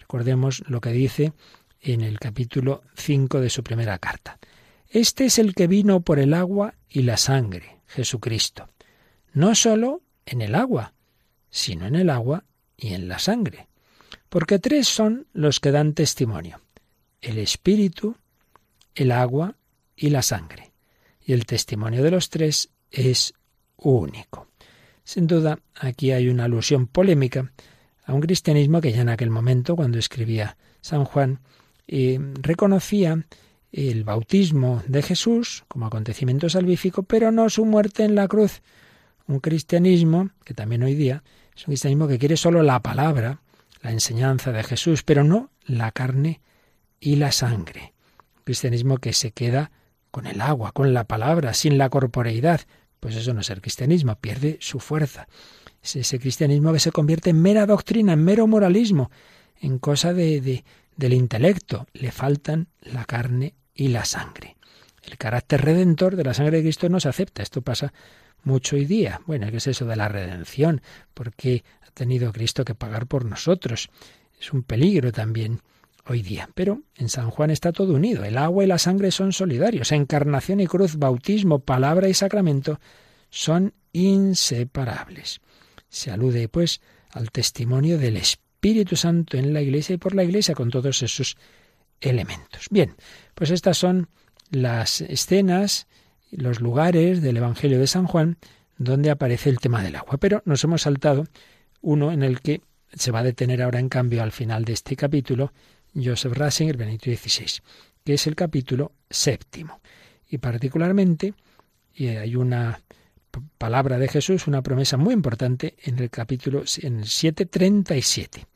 Recordemos 0.00 0.64
lo 0.66 0.80
que 0.80 0.90
dice 0.90 1.32
en 1.80 2.00
el 2.00 2.18
capítulo 2.18 2.82
5 2.96 3.40
de 3.40 3.50
su 3.50 3.62
primera 3.62 3.98
carta. 3.98 4.38
Este 4.88 5.26
es 5.26 5.38
el 5.38 5.54
que 5.54 5.66
vino 5.66 6.00
por 6.00 6.18
el 6.18 6.34
agua 6.34 6.74
y 6.88 7.02
la 7.02 7.16
sangre, 7.16 7.80
Jesucristo. 7.86 8.68
No 9.32 9.54
sólo 9.54 10.02
en 10.26 10.40
el 10.40 10.54
agua, 10.54 10.94
sino 11.50 11.86
en 11.86 11.94
el 11.94 12.10
agua 12.10 12.44
y 12.76 12.94
en 12.94 13.08
la 13.08 13.18
sangre. 13.18 13.68
Porque 14.28 14.58
tres 14.58 14.88
son 14.88 15.26
los 15.32 15.60
que 15.60 15.70
dan 15.70 15.94
testimonio. 15.94 16.60
El 17.20 17.38
Espíritu, 17.38 18.16
el 18.94 19.12
agua 19.12 19.56
y 19.96 20.10
la 20.10 20.22
sangre. 20.22 20.72
Y 21.20 21.32
el 21.32 21.46
testimonio 21.46 22.02
de 22.02 22.10
los 22.10 22.30
tres 22.30 22.70
es 22.90 23.34
único. 23.76 24.48
Sin 25.04 25.26
duda, 25.26 25.58
aquí 25.74 26.12
hay 26.12 26.28
una 26.28 26.44
alusión 26.44 26.86
polémica 26.86 27.52
a 28.04 28.14
un 28.14 28.20
cristianismo 28.20 28.80
que 28.80 28.92
ya 28.92 29.02
en 29.02 29.08
aquel 29.08 29.30
momento, 29.30 29.76
cuando 29.76 29.98
escribía 29.98 30.56
San 30.80 31.04
Juan, 31.04 31.40
eh, 31.88 32.18
reconocía 32.40 33.24
el 33.72 34.04
bautismo 34.04 34.82
de 34.86 35.02
Jesús 35.02 35.64
como 35.68 35.86
acontecimiento 35.86 36.48
salvífico, 36.48 37.02
pero 37.02 37.32
no 37.32 37.50
su 37.50 37.64
muerte 37.64 38.04
en 38.04 38.14
la 38.14 38.28
cruz. 38.28 38.62
Un 39.26 39.40
cristianismo, 39.40 40.30
que 40.44 40.54
también 40.54 40.82
hoy 40.82 40.94
día 40.94 41.22
es 41.56 41.62
un 41.66 41.72
cristianismo 41.72 42.06
que 42.06 42.18
quiere 42.18 42.36
solo 42.36 42.62
la 42.62 42.80
palabra, 42.80 43.40
la 43.82 43.90
enseñanza 43.90 44.52
de 44.52 44.62
Jesús, 44.62 45.02
pero 45.02 45.24
no 45.24 45.50
la 45.66 45.90
carne 45.92 46.40
y 47.00 47.16
la 47.16 47.32
sangre. 47.32 47.94
Un 48.38 48.44
cristianismo 48.44 48.98
que 48.98 49.12
se 49.12 49.32
queda 49.32 49.70
con 50.10 50.26
el 50.26 50.40
agua, 50.40 50.72
con 50.72 50.94
la 50.94 51.04
palabra, 51.04 51.54
sin 51.54 51.78
la 51.78 51.90
corporeidad. 51.90 52.62
Pues 53.00 53.16
eso 53.16 53.34
no 53.34 53.40
es 53.40 53.50
el 53.50 53.60
cristianismo, 53.60 54.16
pierde 54.16 54.58
su 54.60 54.80
fuerza. 54.80 55.28
Es 55.82 55.96
ese 55.96 56.18
cristianismo 56.18 56.72
que 56.72 56.80
se 56.80 56.90
convierte 56.90 57.30
en 57.30 57.40
mera 57.40 57.66
doctrina, 57.66 58.14
en 58.14 58.24
mero 58.24 58.46
moralismo, 58.46 59.10
en 59.60 59.78
cosa 59.78 60.12
de, 60.12 60.40
de, 60.40 60.64
del 60.98 61.14
intelecto. 61.14 61.86
Le 61.94 62.12
faltan 62.12 62.68
la 62.82 63.06
carne 63.06 63.54
y 63.74 63.88
la 63.88 64.04
sangre. 64.04 64.56
El 65.02 65.16
carácter 65.16 65.62
redentor 65.62 66.16
de 66.16 66.24
la 66.24 66.34
sangre 66.34 66.58
de 66.58 66.64
Cristo 66.64 66.90
no 66.90 67.00
se 67.00 67.08
acepta. 67.08 67.42
Esto 67.42 67.62
pasa 67.62 67.94
mucho 68.42 68.76
hoy 68.76 68.84
día. 68.84 69.22
Bueno, 69.24 69.50
¿qué 69.50 69.56
es 69.56 69.66
eso 69.68 69.86
de 69.86 69.96
la 69.96 70.08
redención? 70.08 70.82
¿Por 71.14 71.32
qué 71.32 71.64
ha 71.86 71.90
tenido 71.92 72.32
Cristo 72.32 72.64
que 72.64 72.74
pagar 72.74 73.06
por 73.06 73.24
nosotros? 73.24 73.88
Es 74.38 74.52
un 74.52 74.62
peligro 74.64 75.10
también 75.12 75.62
hoy 76.06 76.22
día. 76.22 76.50
Pero 76.54 76.82
en 76.96 77.08
San 77.08 77.30
Juan 77.30 77.50
está 77.50 77.72
todo 77.72 77.94
unido. 77.94 78.24
El 78.24 78.36
agua 78.36 78.64
y 78.64 78.66
la 78.66 78.78
sangre 78.78 79.10
son 79.12 79.32
solidarios. 79.32 79.92
Encarnación 79.92 80.60
y 80.60 80.66
cruz, 80.66 80.96
bautismo, 80.96 81.60
palabra 81.60 82.08
y 82.08 82.14
sacramento 82.14 82.80
son 83.30 83.72
inseparables. 83.92 85.40
Se 85.88 86.10
alude, 86.10 86.48
pues, 86.48 86.80
al 87.12 87.30
testimonio 87.30 87.98
del 87.98 88.16
Espíritu 88.16 88.47
Santo 88.94 89.36
en 89.36 89.52
la 89.52 89.62
Iglesia 89.62 89.94
y 89.94 89.98
por 89.98 90.14
la 90.14 90.24
Iglesia 90.24 90.54
con 90.54 90.70
todos 90.70 91.02
esos 91.02 91.36
elementos. 92.00 92.66
Bien, 92.70 92.94
pues 93.34 93.50
estas 93.50 93.78
son 93.78 94.08
las 94.50 95.00
escenas, 95.00 95.86
los 96.30 96.60
lugares 96.60 97.22
del 97.22 97.36
Evangelio 97.36 97.78
de 97.78 97.86
San 97.86 98.06
Juan 98.06 98.38
donde 98.78 99.10
aparece 99.10 99.50
el 99.50 99.58
tema 99.58 99.82
del 99.82 99.96
agua. 99.96 100.16
Pero 100.18 100.42
nos 100.44 100.62
hemos 100.64 100.82
saltado 100.82 101.24
uno 101.82 102.12
en 102.12 102.22
el 102.22 102.40
que 102.40 102.62
se 102.92 103.10
va 103.10 103.20
a 103.20 103.24
detener 103.24 103.62
ahora 103.62 103.80
en 103.80 103.88
cambio 103.88 104.22
al 104.22 104.32
final 104.32 104.64
de 104.64 104.72
este 104.72 104.96
capítulo 104.96 105.52
Joseph 105.94 106.32
Ratzinger, 106.32 106.76
Benito 106.76 107.10
XVI, 107.10 107.60
que 108.04 108.14
es 108.14 108.26
el 108.26 108.34
capítulo 108.34 108.92
séptimo. 109.10 109.80
Y 110.28 110.38
particularmente 110.38 111.34
hay 111.98 112.36
una 112.36 112.80
palabra 113.58 113.98
de 113.98 114.08
Jesús, 114.08 114.46
una 114.46 114.62
promesa 114.62 114.96
muy 114.96 115.14
importante 115.14 115.76
en 115.82 115.98
el 115.98 116.10
capítulo 116.10 116.64
en 116.82 117.00
el 117.00 117.06
737. 117.06 118.46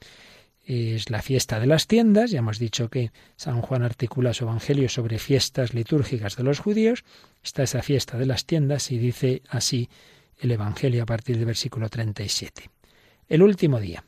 es 0.65 1.11
la 1.11 1.23
fiesta 1.23 1.59
de 1.59 1.67
las 1.67 1.87
tiendas. 1.87 2.31
Ya 2.31 2.39
hemos 2.39 2.59
dicho 2.59 2.89
que 2.89 3.11
San 3.37 3.61
Juan 3.61 3.83
articula 3.83 4.33
su 4.33 4.45
evangelio 4.45 4.89
sobre 4.89 5.19
fiestas 5.19 5.75
litúrgicas 5.75 6.37
de 6.37 6.45
los 6.45 6.61
judíos. 6.61 7.05
Está 7.43 7.65
esa 7.65 7.83
fiesta 7.83 8.19
de 8.19 8.27
las 8.27 8.47
tiendas 8.47 8.91
y 8.91 8.99
dice 8.99 9.43
así 9.49 9.89
el 10.39 10.51
evangelio 10.51 11.03
a 11.03 11.07
partir 11.07 11.37
del 11.37 11.47
versículo 11.47 11.89
37. 11.89 12.71
El 13.29 13.43
último 13.43 13.81
día, 13.81 14.05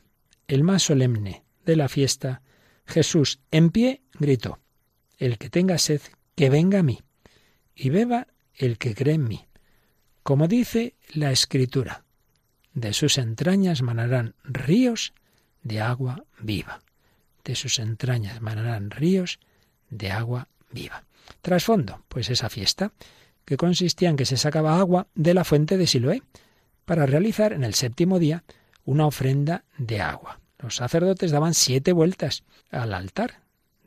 el 0.47 0.63
más 0.63 0.83
solemne 0.83 1.43
de 1.65 1.75
la 1.75 1.89
fiesta, 1.89 2.41
Jesús 2.85 3.39
en 3.51 3.69
pie 3.71 4.01
gritó, 4.13 4.59
El 5.17 5.37
que 5.37 5.49
tenga 5.49 5.77
sed, 5.77 6.01
que 6.35 6.49
venga 6.49 6.79
a 6.79 6.83
mí, 6.83 6.99
y 7.75 7.89
beba 7.89 8.27
el 8.53 8.77
que 8.77 8.93
cree 8.93 9.15
en 9.15 9.27
mí. 9.27 9.44
Como 10.25 10.47
dice 10.47 10.95
la 11.13 11.31
Escritura, 11.31 12.03
de 12.73 12.93
sus 12.93 13.19
entrañas 13.19 13.83
manarán 13.83 14.33
ríos 14.43 15.13
de 15.61 15.81
agua 15.81 16.25
viva. 16.39 16.81
De 17.43 17.53
sus 17.53 17.77
entrañas 17.77 18.41
manarán 18.41 18.89
ríos 18.89 19.39
de 19.91 20.09
agua 20.09 20.47
viva. 20.71 21.03
Trasfondo, 21.43 22.03
pues 22.07 22.31
esa 22.31 22.49
fiesta, 22.49 22.91
que 23.45 23.55
consistía 23.55 24.09
en 24.09 24.15
que 24.15 24.25
se 24.25 24.37
sacaba 24.37 24.79
agua 24.79 25.05
de 25.13 25.35
la 25.35 25.43
fuente 25.43 25.77
de 25.77 25.85
Siloé 25.85 26.23
para 26.85 27.05
realizar 27.05 27.53
en 27.53 27.63
el 27.63 27.75
séptimo 27.75 28.17
día 28.17 28.43
una 28.83 29.05
ofrenda 29.05 29.63
de 29.77 30.01
agua. 30.01 30.39
Los 30.57 30.77
sacerdotes 30.77 31.29
daban 31.29 31.53
siete 31.53 31.91
vueltas 31.91 32.45
al 32.71 32.95
altar, 32.95 33.41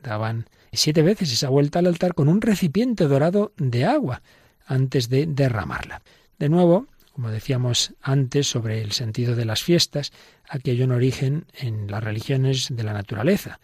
daban 0.05 0.49
siete 0.72 1.03
veces 1.03 1.32
esa 1.32 1.49
vuelta 1.49 1.80
al 1.80 1.86
altar 1.86 2.14
con 2.14 2.28
un 2.28 2.41
recipiente 2.41 3.09
dorado 3.09 3.55
de 3.57 3.86
agua 3.86 4.22
antes 4.66 5.09
de 5.09 5.26
derramarla. 5.26 6.01
De 6.39 6.49
nuevo, 6.49 6.86
como 7.12 7.30
decíamos 7.30 7.95
antes 8.01 8.49
sobre 8.49 8.80
el 8.80 8.93
sentido 8.93 9.34
de 9.34 9.45
las 9.45 9.64
fiestas, 9.64 10.12
hay 10.49 10.82
un 10.82 10.93
origen 10.93 11.47
en 11.55 11.91
las 11.91 12.05
religiones 12.05 12.68
de 12.70 12.82
la 12.84 12.93
naturaleza. 12.93 13.59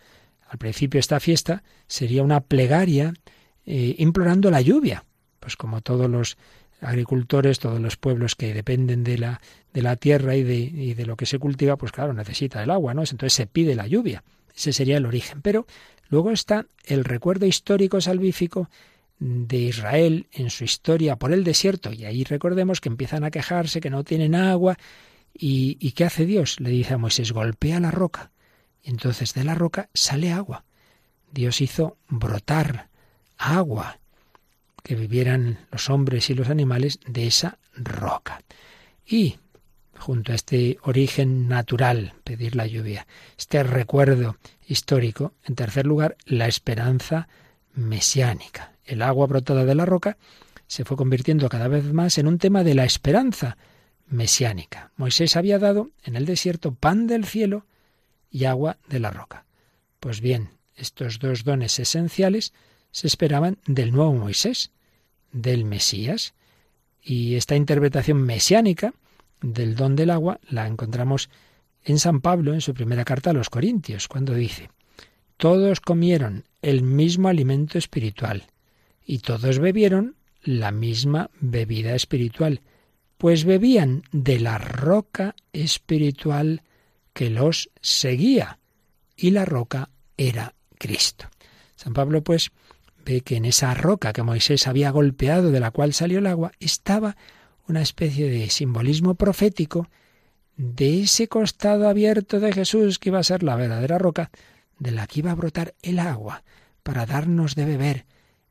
Al 0.48 0.58
principio 0.58 0.98
esta 0.98 1.20
fiesta 1.20 1.62
sería 1.86 2.22
una 2.22 2.40
plegaria 2.40 3.14
eh, 3.64 3.94
implorando 3.98 4.50
la 4.50 4.60
lluvia, 4.60 5.04
pues 5.38 5.56
como 5.56 5.82
todos 5.82 6.10
los 6.10 6.36
agricultores, 6.80 7.60
todos 7.60 7.80
los 7.80 7.96
pueblos 7.96 8.34
que 8.34 8.52
dependen 8.52 9.04
de 9.04 9.18
la, 9.18 9.40
de 9.72 9.82
la 9.82 9.96
tierra 9.96 10.34
y 10.34 10.42
de, 10.42 10.56
y 10.56 10.94
de 10.94 11.06
lo 11.06 11.16
que 11.16 11.26
se 11.26 11.38
cultiva, 11.38 11.76
pues 11.76 11.92
claro, 11.92 12.12
necesita 12.12 12.62
el 12.62 12.70
agua, 12.70 12.92
¿no? 12.92 13.02
Entonces 13.02 13.32
se 13.32 13.46
pide 13.46 13.74
la 13.74 13.86
lluvia. 13.86 14.24
Ese 14.54 14.72
sería 14.72 14.96
el 14.96 15.06
origen. 15.06 15.42
Pero 15.42 15.66
luego 16.08 16.32
está 16.32 16.66
el 16.84 17.04
recuerdo 17.04 17.46
histórico 17.46 18.00
salvífico 18.00 18.68
de 19.18 19.58
Israel 19.58 20.28
en 20.32 20.50
su 20.50 20.64
historia 20.64 21.16
por 21.16 21.32
el 21.32 21.44
desierto, 21.44 21.92
y 21.92 22.04
ahí 22.04 22.24
recordemos 22.24 22.80
que 22.80 22.88
empiezan 22.88 23.24
a 23.24 23.30
quejarse, 23.30 23.80
que 23.80 23.90
no 23.90 24.04
tienen 24.04 24.34
agua, 24.34 24.76
y, 25.36 25.92
¿qué 25.92 26.04
hace 26.04 26.26
Dios? 26.26 26.60
Le 26.60 26.70
dice 26.70 26.94
a 26.94 26.98
Moisés, 26.98 27.32
golpea 27.32 27.80
la 27.80 27.90
roca, 27.90 28.30
y 28.82 28.90
entonces 28.90 29.34
de 29.34 29.44
la 29.44 29.54
roca 29.54 29.88
sale 29.94 30.30
agua. 30.30 30.64
Dios 31.32 31.60
hizo 31.60 31.96
brotar 32.08 32.88
agua, 33.36 33.98
que 34.82 34.94
vivieran 34.94 35.66
los 35.72 35.90
hombres 35.90 36.30
y 36.30 36.34
los 36.34 36.50
animales 36.50 37.00
de 37.06 37.26
esa 37.26 37.58
roca. 37.74 38.42
Y 39.06 39.38
junto 39.96 40.32
a 40.32 40.34
este 40.34 40.78
origen 40.82 41.48
natural, 41.48 42.12
pedir 42.22 42.54
la 42.54 42.66
lluvia, 42.66 43.06
este 43.38 43.62
recuerdo 43.62 44.36
histórico, 44.66 45.32
en 45.44 45.54
tercer 45.54 45.86
lugar, 45.86 46.16
la 46.26 46.46
esperanza 46.46 47.28
mesiánica 47.74 48.73
el 48.84 49.02
agua 49.02 49.26
brotada 49.26 49.64
de 49.64 49.74
la 49.74 49.86
roca, 49.86 50.16
se 50.66 50.84
fue 50.84 50.96
convirtiendo 50.96 51.48
cada 51.48 51.68
vez 51.68 51.92
más 51.92 52.18
en 52.18 52.26
un 52.26 52.38
tema 52.38 52.64
de 52.64 52.74
la 52.74 52.84
esperanza 52.84 53.56
mesiánica. 54.06 54.92
Moisés 54.96 55.36
había 55.36 55.58
dado 55.58 55.90
en 56.02 56.16
el 56.16 56.26
desierto 56.26 56.74
pan 56.74 57.06
del 57.06 57.24
cielo 57.24 57.66
y 58.30 58.44
agua 58.44 58.78
de 58.88 59.00
la 59.00 59.10
roca. 59.10 59.46
Pues 60.00 60.20
bien, 60.20 60.50
estos 60.76 61.18
dos 61.18 61.44
dones 61.44 61.78
esenciales 61.78 62.52
se 62.90 63.06
esperaban 63.06 63.58
del 63.66 63.92
nuevo 63.92 64.12
Moisés, 64.14 64.70
del 65.32 65.64
Mesías, 65.64 66.34
y 67.02 67.34
esta 67.34 67.56
interpretación 67.56 68.22
mesiánica 68.22 68.94
del 69.40 69.76
don 69.76 69.94
del 69.94 70.10
agua 70.10 70.40
la 70.48 70.66
encontramos 70.66 71.28
en 71.84 71.98
San 71.98 72.20
Pablo 72.20 72.54
en 72.54 72.60
su 72.60 72.72
primera 72.72 73.04
carta 73.04 73.30
a 73.30 73.34
los 73.34 73.50
Corintios, 73.50 74.08
cuando 74.08 74.34
dice, 74.34 74.70
Todos 75.36 75.80
comieron 75.80 76.44
el 76.62 76.82
mismo 76.82 77.28
alimento 77.28 77.76
espiritual, 77.76 78.46
y 79.04 79.18
todos 79.18 79.58
bebieron 79.58 80.16
la 80.42 80.70
misma 80.70 81.30
bebida 81.40 81.94
espiritual, 81.94 82.60
pues 83.18 83.44
bebían 83.44 84.02
de 84.12 84.40
la 84.40 84.58
roca 84.58 85.34
espiritual 85.52 86.62
que 87.12 87.30
los 87.30 87.70
seguía, 87.80 88.58
y 89.16 89.30
la 89.30 89.44
roca 89.44 89.90
era 90.16 90.54
Cristo. 90.78 91.28
San 91.76 91.94
Pablo, 91.94 92.22
pues, 92.22 92.50
ve 93.04 93.20
que 93.20 93.36
en 93.36 93.44
esa 93.44 93.74
roca 93.74 94.12
que 94.12 94.22
Moisés 94.22 94.66
había 94.66 94.90
golpeado, 94.90 95.50
de 95.50 95.60
la 95.60 95.70
cual 95.70 95.92
salió 95.94 96.18
el 96.18 96.26
agua, 96.26 96.52
estaba 96.58 97.16
una 97.68 97.82
especie 97.82 98.28
de 98.28 98.50
simbolismo 98.50 99.14
profético 99.14 99.88
de 100.56 101.02
ese 101.02 101.28
costado 101.28 101.88
abierto 101.88 102.40
de 102.40 102.52
Jesús 102.52 102.98
que 102.98 103.10
iba 103.10 103.18
a 103.18 103.24
ser 103.24 103.42
la 103.42 103.56
verdadera 103.56 103.98
roca, 103.98 104.30
de 104.78 104.90
la 104.90 105.06
que 105.06 105.20
iba 105.20 105.30
a 105.30 105.36
brotar 105.36 105.74
el 105.82 105.98
agua, 105.98 106.44
para 106.82 107.06
darnos 107.06 107.54
de 107.54 107.64
beber 107.64 108.06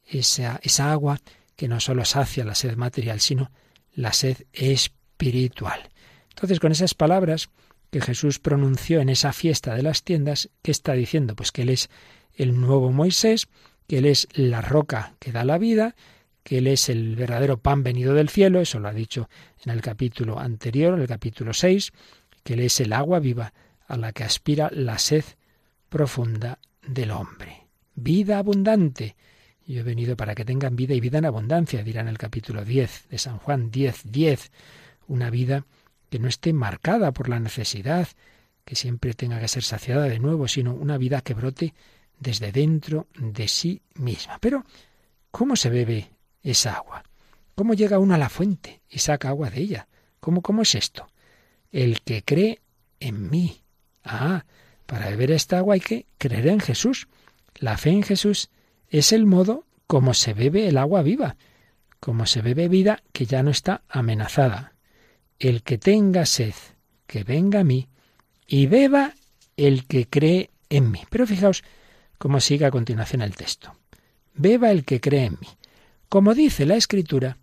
esa, 0.07 0.59
esa 0.63 0.91
agua 0.91 1.19
que 1.55 1.67
no 1.67 1.79
solo 1.79 2.05
sacia 2.05 2.45
la 2.45 2.55
sed 2.55 2.75
material, 2.75 3.19
sino 3.19 3.51
la 3.93 4.13
sed 4.13 4.37
espiritual. 4.53 5.89
Entonces, 6.29 6.59
con 6.59 6.71
esas 6.71 6.93
palabras 6.93 7.49
que 7.91 8.01
Jesús 8.01 8.39
pronunció 8.39 9.01
en 9.01 9.09
esa 9.09 9.33
fiesta 9.33 9.75
de 9.75 9.83
las 9.83 10.03
tiendas, 10.03 10.49
¿qué 10.63 10.71
está 10.71 10.93
diciendo? 10.93 11.35
Pues 11.35 11.51
que 11.51 11.61
Él 11.61 11.69
es 11.69 11.89
el 12.35 12.59
nuevo 12.59 12.91
Moisés, 12.91 13.47
que 13.87 13.99
Él 13.99 14.05
es 14.05 14.27
la 14.33 14.61
roca 14.61 15.15
que 15.19 15.31
da 15.31 15.45
la 15.45 15.59
vida, 15.59 15.95
que 16.43 16.57
Él 16.57 16.67
es 16.67 16.89
el 16.89 17.15
verdadero 17.15 17.57
pan 17.57 17.83
venido 17.83 18.13
del 18.13 18.29
cielo, 18.29 18.59
eso 18.59 18.79
lo 18.79 18.87
ha 18.87 18.93
dicho 18.93 19.29
en 19.63 19.71
el 19.71 19.81
capítulo 19.81 20.39
anterior, 20.39 20.95
en 20.95 21.01
el 21.01 21.07
capítulo 21.07 21.53
6, 21.53 21.91
que 22.43 22.55
Él 22.55 22.61
es 22.61 22.79
el 22.79 22.93
agua 22.93 23.19
viva 23.19 23.53
a 23.87 23.95
la 23.97 24.11
que 24.11 24.23
aspira 24.23 24.69
la 24.73 24.97
sed 24.97 25.23
profunda 25.89 26.59
del 26.85 27.11
hombre. 27.11 27.67
Vida 27.95 28.39
abundante, 28.39 29.15
yo 29.65 29.79
he 29.79 29.83
venido 29.83 30.17
para 30.17 30.35
que 30.35 30.45
tengan 30.45 30.75
vida 30.75 30.93
y 30.93 30.99
vida 30.99 31.19
en 31.19 31.25
abundancia, 31.25 31.83
dirá 31.83 32.01
en 32.01 32.09
el 32.09 32.17
capítulo 32.17 32.65
10 32.65 33.07
de 33.09 33.17
San 33.17 33.37
Juan 33.37 33.71
10, 33.71 34.11
10. 34.11 34.51
Una 35.07 35.29
vida 35.29 35.65
que 36.09 36.19
no 36.19 36.27
esté 36.27 36.53
marcada 36.53 37.11
por 37.11 37.29
la 37.29 37.39
necesidad, 37.39 38.07
que 38.65 38.75
siempre 38.75 39.13
tenga 39.13 39.39
que 39.39 39.47
ser 39.47 39.63
saciada 39.63 40.03
de 40.03 40.19
nuevo, 40.19 40.47
sino 40.47 40.73
una 40.73 40.97
vida 40.97 41.21
que 41.21 41.33
brote 41.33 41.73
desde 42.19 42.51
dentro 42.51 43.07
de 43.17 43.47
sí 43.47 43.81
misma. 43.95 44.37
Pero, 44.39 44.65
¿cómo 45.31 45.55
se 45.55 45.69
bebe 45.69 46.11
esa 46.41 46.73
agua? 46.75 47.03
¿Cómo 47.55 47.73
llega 47.73 47.99
uno 47.99 48.15
a 48.15 48.17
la 48.17 48.29
fuente 48.29 48.81
y 48.89 48.99
saca 48.99 49.29
agua 49.29 49.49
de 49.49 49.61
ella? 49.61 49.87
¿Cómo, 50.19 50.41
cómo 50.41 50.61
es 50.61 50.75
esto? 50.75 51.07
El 51.71 52.01
que 52.01 52.23
cree 52.23 52.61
en 52.99 53.29
mí. 53.29 53.61
Ah, 54.03 54.45
para 54.85 55.09
beber 55.09 55.31
esta 55.31 55.57
agua 55.57 55.75
hay 55.75 55.81
que 55.81 56.05
creer 56.17 56.47
en 56.47 56.59
Jesús. 56.59 57.07
La 57.55 57.77
fe 57.77 57.91
en 57.91 58.03
Jesús 58.03 58.49
es 58.93 59.11
el 59.11 59.25
modo 59.25 59.65
como 59.87 60.13
se 60.13 60.33
bebe 60.33 60.67
el 60.67 60.77
agua 60.77 61.01
viva, 61.01 61.35
como 61.99 62.27
se 62.27 62.41
bebe 62.41 62.67
vida 62.67 63.01
que 63.11 63.25
ya 63.25 63.41
no 63.41 63.49
está 63.49 63.81
amenazada. 63.89 64.73
El 65.39 65.63
que 65.63 65.79
tenga 65.79 66.27
sed, 66.27 66.53
que 67.07 67.23
venga 67.23 67.61
a 67.61 67.63
mí, 67.63 67.89
y 68.45 68.67
beba 68.67 69.13
el 69.57 69.85
que 69.87 70.07
cree 70.07 70.51
en 70.69 70.91
mí. 70.91 71.01
Pero 71.09 71.25
fijaos 71.25 71.63
cómo 72.19 72.39
sigue 72.39 72.65
a 72.65 72.71
continuación 72.71 73.23
el 73.23 73.35
texto. 73.35 73.75
Beba 74.35 74.69
el 74.69 74.85
que 74.85 75.01
cree 75.01 75.25
en 75.25 75.37
mí. 75.41 75.47
Como 76.07 76.35
dice 76.35 76.67
la 76.67 76.75
Escritura, 76.75 77.37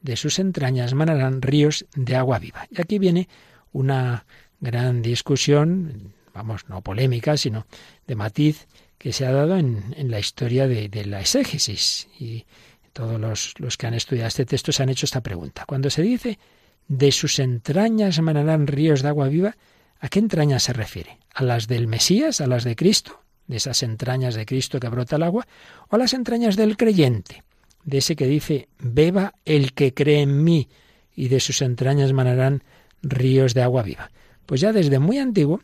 de 0.00 0.16
sus 0.16 0.38
entrañas 0.38 0.94
manarán 0.94 1.42
ríos 1.42 1.84
de 1.96 2.14
agua 2.14 2.38
viva. 2.38 2.66
Y 2.70 2.80
aquí 2.80 3.00
viene 3.00 3.28
una 3.72 4.24
gran 4.60 5.02
discusión, 5.02 6.12
vamos, 6.32 6.68
no 6.68 6.80
polémica, 6.80 7.36
sino 7.36 7.66
de 8.06 8.14
matiz, 8.14 8.68
que 9.02 9.12
se 9.12 9.26
ha 9.26 9.32
dado 9.32 9.56
en, 9.56 9.82
la 9.96 10.20
historia 10.20 10.68
de, 10.68 11.04
la 11.06 11.20
exégesis. 11.20 12.06
Y 12.20 12.46
todos 12.92 13.20
los, 13.58 13.76
que 13.76 13.88
han 13.88 13.94
estudiado 13.94 14.28
este 14.28 14.46
texto 14.46 14.70
se 14.70 14.84
han 14.84 14.90
hecho 14.90 15.06
esta 15.06 15.22
pregunta. 15.22 15.64
Cuando 15.66 15.90
se 15.90 16.02
dice 16.02 16.38
de 16.86 17.10
sus 17.10 17.40
entrañas 17.40 18.20
manarán 18.20 18.68
ríos 18.68 19.02
de 19.02 19.08
agua 19.08 19.26
viva, 19.26 19.56
¿a 19.98 20.08
qué 20.08 20.20
entrañas 20.20 20.62
se 20.62 20.72
refiere? 20.72 21.18
¿A 21.34 21.42
las 21.42 21.66
del 21.66 21.88
Mesías, 21.88 22.40
a 22.40 22.46
las 22.46 22.62
de 22.62 22.76
Cristo, 22.76 23.24
de 23.48 23.56
esas 23.56 23.82
entrañas 23.82 24.36
de 24.36 24.46
Cristo 24.46 24.78
que 24.78 24.88
brota 24.88 25.16
el 25.16 25.24
agua, 25.24 25.48
o 25.88 25.96
a 25.96 25.98
las 25.98 26.12
entrañas 26.12 26.54
del 26.54 26.76
creyente, 26.76 27.42
de 27.82 27.98
ese 27.98 28.14
que 28.14 28.28
dice, 28.28 28.68
beba 28.78 29.34
el 29.44 29.72
que 29.72 29.94
cree 29.94 30.20
en 30.20 30.44
mí, 30.44 30.68
y 31.16 31.26
de 31.26 31.40
sus 31.40 31.60
entrañas 31.60 32.12
manarán 32.12 32.62
ríos 33.02 33.52
de 33.52 33.62
agua 33.62 33.82
viva? 33.82 34.12
Pues 34.46 34.60
ya 34.60 34.72
desde 34.72 35.00
muy 35.00 35.18
antiguo 35.18 35.60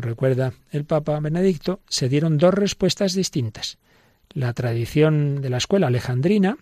recuerda 0.00 0.52
el 0.70 0.84
Papa 0.84 1.18
Benedicto, 1.20 1.80
se 1.88 2.08
dieron 2.08 2.38
dos 2.38 2.54
respuestas 2.54 3.14
distintas. 3.14 3.78
La 4.30 4.52
tradición 4.52 5.40
de 5.40 5.50
la 5.50 5.58
escuela 5.58 5.86
alejandrina 5.86 6.58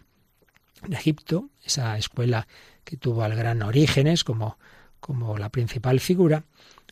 de 0.86 0.96
Egipto, 0.96 1.48
esa 1.64 1.96
escuela 1.96 2.46
que 2.84 2.96
tuvo 2.96 3.22
al 3.22 3.34
gran 3.34 3.62
Orígenes 3.62 4.24
como, 4.24 4.58
como 5.00 5.38
la 5.38 5.48
principal 5.48 6.00
figura, 6.00 6.44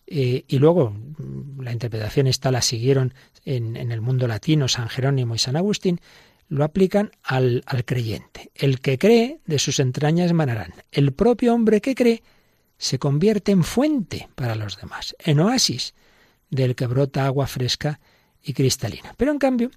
Eh, 0.04 0.44
y 0.48 0.58
luego 0.58 0.90
mm, 0.90 1.62
la 1.62 1.72
interpretación 1.72 2.26
esta 2.26 2.50
la 2.50 2.60
siguieron 2.60 3.14
en, 3.44 3.76
en, 3.76 3.92
el 3.92 4.00
mundo 4.00 4.26
latino 4.26 4.66
San 4.66 4.88
Jerónimo 4.88 5.34
y 5.34 5.38
San 5.38 5.56
Agustín, 5.56 6.00
lo 6.48 6.64
aplican 6.64 7.12
al, 7.22 7.62
al 7.66 7.84
creyente. 7.84 8.50
El 8.54 8.80
que 8.80 8.98
cree, 8.98 9.38
de 9.46 9.58
sus 9.58 9.78
entrañas 9.78 10.32
manarán. 10.32 10.74
El 10.90 11.12
propio 11.12 11.54
hombre 11.54 11.80
que 11.80 11.94
cree 11.94 12.22
se 12.78 12.98
convierte 12.98 13.52
en 13.52 13.62
fuente 13.62 14.28
para 14.34 14.56
los 14.56 14.76
demás, 14.76 15.14
en 15.20 15.38
oasis 15.38 15.94
del 16.52 16.76
que 16.76 16.86
brota 16.86 17.24
agua 17.24 17.46
fresca 17.46 17.98
y 18.42 18.52
cristalina. 18.52 19.14
Pero 19.16 19.32
en 19.32 19.38
cambio, 19.38 19.70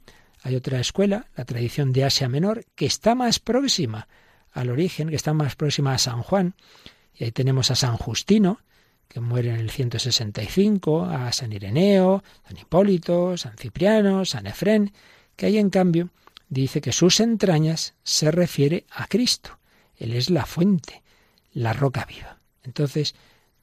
hay 0.44 0.56
otra 0.56 0.80
escuela, 0.80 1.28
la 1.36 1.46
tradición 1.46 1.94
de 1.94 2.04
Asia 2.04 2.28
Menor, 2.28 2.66
que 2.76 2.86
está 2.86 3.16
más 3.16 3.40
próxima 3.40 4.08
al 4.52 4.70
origen, 4.70 5.10
que 5.10 5.16
está 5.16 5.34
más 5.34 5.56
próxima 5.56 5.94
a 5.94 5.98
San 5.98 6.22
Juan. 6.22 6.54
Y 7.14 7.24
ahí 7.24 7.32
tenemos 7.32 7.72
a 7.72 7.76
San 7.76 7.96
Justino, 7.96 8.60
que 9.08 9.22
muere 9.22 9.52
en 9.52 9.62
el 9.62 9.72
165, 9.72 11.06
a 11.06 11.32
San 11.32 11.54
Ireneo, 11.54 12.24
San 12.46 12.58
Hipólito, 12.58 13.38
San 13.38 13.56
Cipriano, 13.58 14.26
San 14.26 14.46
Efrén, 14.46 14.92
que 15.38 15.46
ahí 15.46 15.58
en 15.58 15.70
cambio 15.70 16.10
dice 16.50 16.82
que 16.82 16.92
sus 16.92 17.22
entrañas 17.22 17.96
se 18.04 18.32
refiere 18.32 18.86
a 18.92 19.08
Cristo. 19.08 19.60
Él 19.96 20.12
es 20.12 20.30
la 20.30 20.46
fuente, 20.46 21.04
la 21.54 21.72
roca 21.72 22.06
viva. 22.06 22.40
Entonces, 22.64 23.16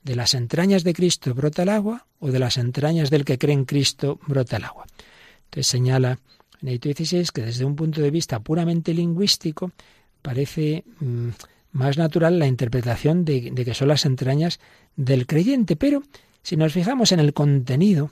¿de 0.02 0.16
las 0.16 0.34
entrañas 0.34 0.84
de 0.84 0.94
Cristo 0.94 1.34
brota 1.34 1.62
el 1.62 1.68
agua 1.68 2.06
o 2.18 2.30
de 2.30 2.38
las 2.38 2.56
entrañas 2.56 3.10
del 3.10 3.24
que 3.24 3.38
cree 3.38 3.54
en 3.54 3.64
Cristo 3.64 4.18
brota 4.26 4.56
el 4.56 4.64
agua? 4.64 4.86
Entonces 5.44 5.66
señala 5.66 6.18
Benedicto 6.60 7.04
XVI 7.04 7.26
que 7.32 7.42
desde 7.42 7.64
un 7.64 7.76
punto 7.76 8.00
de 8.00 8.10
vista 8.10 8.40
puramente 8.40 8.94
lingüístico 8.94 9.72
parece 10.22 10.84
mmm, 11.00 11.30
más 11.72 11.98
natural 11.98 12.38
la 12.38 12.46
interpretación 12.46 13.24
de, 13.24 13.50
de 13.50 13.64
que 13.64 13.74
son 13.74 13.88
las 13.88 14.04
entrañas 14.04 14.60
del 14.96 15.26
creyente, 15.26 15.76
pero 15.76 16.02
si 16.42 16.56
nos 16.56 16.72
fijamos 16.72 17.12
en 17.12 17.20
el 17.20 17.32
contenido, 17.32 18.10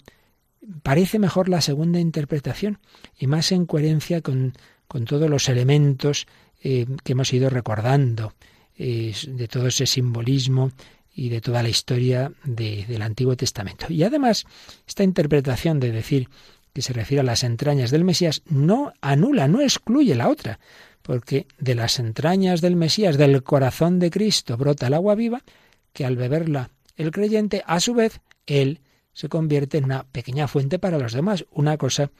parece 0.82 1.18
mejor 1.18 1.48
la 1.48 1.60
segunda 1.60 2.00
interpretación 2.00 2.78
y 3.18 3.26
más 3.26 3.52
en 3.52 3.66
coherencia 3.66 4.20
con, 4.20 4.54
con 4.86 5.04
todos 5.04 5.28
los 5.28 5.48
elementos 5.48 6.26
eh, 6.62 6.86
que 7.04 7.12
hemos 7.12 7.32
ido 7.32 7.50
recordando, 7.50 8.34
eh, 8.76 9.14
de 9.28 9.48
todo 9.48 9.66
ese 9.66 9.86
simbolismo 9.86 10.72
y 11.20 11.28
de 11.28 11.42
toda 11.42 11.62
la 11.62 11.68
historia 11.68 12.32
de, 12.44 12.86
del 12.88 13.02
Antiguo 13.02 13.36
Testamento. 13.36 13.84
Y 13.90 14.02
además, 14.04 14.46
esta 14.86 15.04
interpretación 15.04 15.78
de 15.78 15.92
decir 15.92 16.30
que 16.72 16.80
se 16.80 16.94
refiere 16.94 17.20
a 17.20 17.24
las 17.24 17.44
entrañas 17.44 17.90
del 17.90 18.04
Mesías 18.04 18.40
no 18.46 18.94
anula, 19.02 19.46
no 19.46 19.60
excluye 19.60 20.14
la 20.14 20.30
otra, 20.30 20.60
porque 21.02 21.46
de 21.58 21.74
las 21.74 21.98
entrañas 21.98 22.62
del 22.62 22.74
Mesías, 22.74 23.18
del 23.18 23.42
corazón 23.42 23.98
de 23.98 24.10
Cristo, 24.10 24.56
brota 24.56 24.86
el 24.86 24.94
agua 24.94 25.14
viva, 25.14 25.42
que 25.92 26.06
al 26.06 26.16
beberla 26.16 26.70
el 26.96 27.10
creyente, 27.10 27.62
a 27.66 27.80
su 27.80 27.92
vez, 27.92 28.22
él 28.46 28.80
se 29.12 29.28
convierte 29.28 29.76
en 29.76 29.84
una 29.84 30.04
pequeña 30.04 30.48
fuente 30.48 30.78
para 30.78 30.98
los 30.98 31.12
demás. 31.12 31.44
Una 31.50 31.76
cosa 31.76 32.10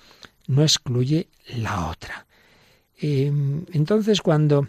no 0.47 0.63
excluye 0.63 1.31
la 1.57 1.89
otra. 1.89 2.27
Eh, 3.01 3.33
entonces, 3.73 4.21
cuando 4.21 4.69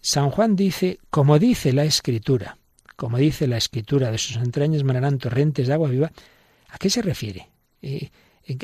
San 0.00 0.30
Juan 0.30 0.56
dice, 0.56 0.98
como 1.08 1.38
dice 1.38 1.72
la 1.72 1.84
Escritura, 1.84 2.56
como 3.00 3.16
dice 3.16 3.46
la 3.46 3.56
Escritura, 3.56 4.10
de 4.10 4.18
sus 4.18 4.36
entrañas 4.36 4.84
manarán 4.84 5.16
torrentes 5.16 5.66
de 5.66 5.72
agua 5.72 5.88
viva, 5.88 6.12
¿a 6.68 6.76
qué 6.76 6.90
se 6.90 7.00
refiere? 7.00 7.48
Eh, 7.80 8.10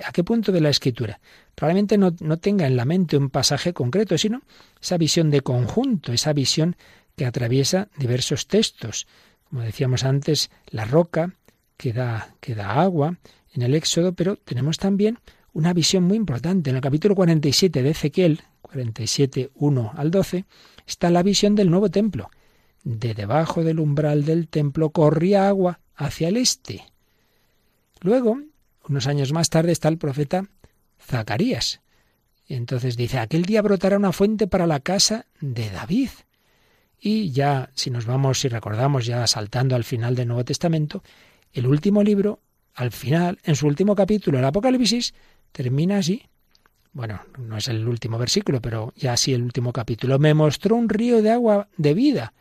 ¿A 0.04 0.12
qué 0.12 0.22
punto 0.24 0.52
de 0.52 0.60
la 0.60 0.68
Escritura? 0.68 1.18
Probablemente 1.54 1.96
no, 1.96 2.14
no 2.20 2.36
tenga 2.36 2.66
en 2.66 2.76
la 2.76 2.84
mente 2.84 3.16
un 3.16 3.30
pasaje 3.30 3.72
concreto, 3.72 4.18
sino 4.18 4.42
esa 4.78 4.98
visión 4.98 5.30
de 5.30 5.40
conjunto, 5.40 6.12
esa 6.12 6.34
visión 6.34 6.76
que 7.16 7.24
atraviesa 7.24 7.88
diversos 7.96 8.46
textos. 8.46 9.06
Como 9.48 9.62
decíamos 9.62 10.04
antes, 10.04 10.50
la 10.68 10.84
roca 10.84 11.32
que 11.78 11.94
da, 11.94 12.34
que 12.40 12.54
da 12.54 12.82
agua 12.82 13.16
en 13.54 13.62
el 13.62 13.74
Éxodo, 13.74 14.12
pero 14.12 14.36
tenemos 14.36 14.76
también 14.76 15.18
una 15.54 15.72
visión 15.72 16.04
muy 16.04 16.18
importante. 16.18 16.68
En 16.68 16.76
el 16.76 16.82
capítulo 16.82 17.14
47 17.14 17.82
de 17.82 17.88
Ezequiel, 17.88 18.42
47, 18.60 19.52
1 19.54 19.92
al 19.96 20.10
12, 20.10 20.44
está 20.86 21.08
la 21.08 21.22
visión 21.22 21.54
del 21.54 21.70
nuevo 21.70 21.90
templo. 21.90 22.28
De 22.86 23.14
debajo 23.14 23.64
del 23.64 23.80
umbral 23.80 24.24
del 24.24 24.46
templo 24.46 24.90
corría 24.90 25.48
agua 25.48 25.80
hacia 25.96 26.28
el 26.28 26.36
este. 26.36 26.84
Luego, 28.00 28.38
unos 28.88 29.08
años 29.08 29.32
más 29.32 29.50
tarde, 29.50 29.72
está 29.72 29.88
el 29.88 29.98
profeta 29.98 30.46
Zacarías. 31.04 31.80
Y 32.46 32.54
entonces 32.54 32.96
dice, 32.96 33.18
aquel 33.18 33.42
día 33.42 33.60
brotará 33.60 33.96
una 33.96 34.12
fuente 34.12 34.46
para 34.46 34.68
la 34.68 34.78
casa 34.78 35.26
de 35.40 35.68
David. 35.68 36.10
Y 37.00 37.32
ya, 37.32 37.70
si 37.74 37.90
nos 37.90 38.06
vamos 38.06 38.44
y 38.44 38.48
recordamos, 38.48 39.04
ya 39.04 39.26
saltando 39.26 39.74
al 39.74 39.82
final 39.82 40.14
del 40.14 40.28
Nuevo 40.28 40.44
Testamento, 40.44 41.02
el 41.52 41.66
último 41.66 42.04
libro, 42.04 42.38
al 42.72 42.92
final, 42.92 43.40
en 43.42 43.56
su 43.56 43.66
último 43.66 43.96
capítulo, 43.96 44.38
el 44.38 44.44
Apocalipsis, 44.44 45.12
termina 45.50 45.98
así. 45.98 46.22
Bueno, 46.92 47.20
no 47.36 47.56
es 47.56 47.66
el 47.66 47.88
último 47.88 48.16
versículo, 48.16 48.62
pero 48.62 48.92
ya 48.94 49.14
así 49.14 49.34
el 49.34 49.42
último 49.42 49.72
capítulo. 49.72 50.20
Me 50.20 50.34
mostró 50.34 50.76
un 50.76 50.88
río 50.88 51.20
de 51.20 51.32
agua 51.32 51.66
de 51.76 51.92
vida 51.92 52.32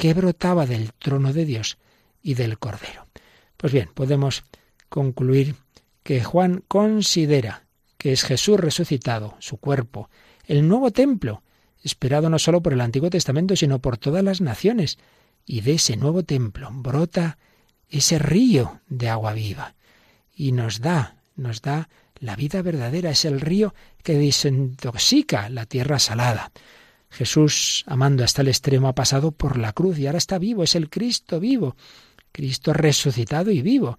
que 0.00 0.14
brotaba 0.14 0.64
del 0.64 0.94
trono 0.94 1.34
de 1.34 1.44
Dios 1.44 1.76
y 2.22 2.32
del 2.32 2.58
Cordero. 2.58 3.06
Pues 3.58 3.70
bien, 3.70 3.90
podemos 3.92 4.44
concluir 4.88 5.56
que 6.02 6.24
Juan 6.24 6.64
considera 6.66 7.64
que 7.98 8.12
es 8.12 8.24
Jesús 8.24 8.58
resucitado, 8.58 9.36
su 9.40 9.58
cuerpo, 9.58 10.08
el 10.46 10.66
nuevo 10.66 10.90
templo, 10.90 11.42
esperado 11.84 12.30
no 12.30 12.38
solo 12.38 12.62
por 12.62 12.72
el 12.72 12.80
Antiguo 12.80 13.10
Testamento, 13.10 13.54
sino 13.56 13.80
por 13.80 13.98
todas 13.98 14.24
las 14.24 14.40
naciones. 14.40 14.96
Y 15.44 15.60
de 15.60 15.74
ese 15.74 15.98
nuevo 15.98 16.22
templo 16.22 16.70
brota 16.72 17.36
ese 17.90 18.18
río 18.18 18.80
de 18.88 19.10
agua 19.10 19.34
viva 19.34 19.74
y 20.34 20.52
nos 20.52 20.80
da, 20.80 21.16
nos 21.36 21.60
da 21.60 21.90
la 22.20 22.36
vida 22.36 22.62
verdadera, 22.62 23.10
es 23.10 23.26
el 23.26 23.38
río 23.38 23.74
que 24.02 24.14
desintoxica 24.14 25.50
la 25.50 25.66
tierra 25.66 25.98
salada. 25.98 26.52
Jesús, 27.10 27.84
amando 27.86 28.24
hasta 28.24 28.42
el 28.42 28.48
extremo, 28.48 28.88
ha 28.88 28.94
pasado 28.94 29.32
por 29.32 29.58
la 29.58 29.72
cruz 29.72 29.98
y 29.98 30.06
ahora 30.06 30.18
está 30.18 30.38
vivo, 30.38 30.62
es 30.62 30.74
el 30.74 30.88
Cristo 30.88 31.40
vivo, 31.40 31.76
Cristo 32.32 32.72
resucitado 32.72 33.50
y 33.50 33.62
vivo. 33.62 33.98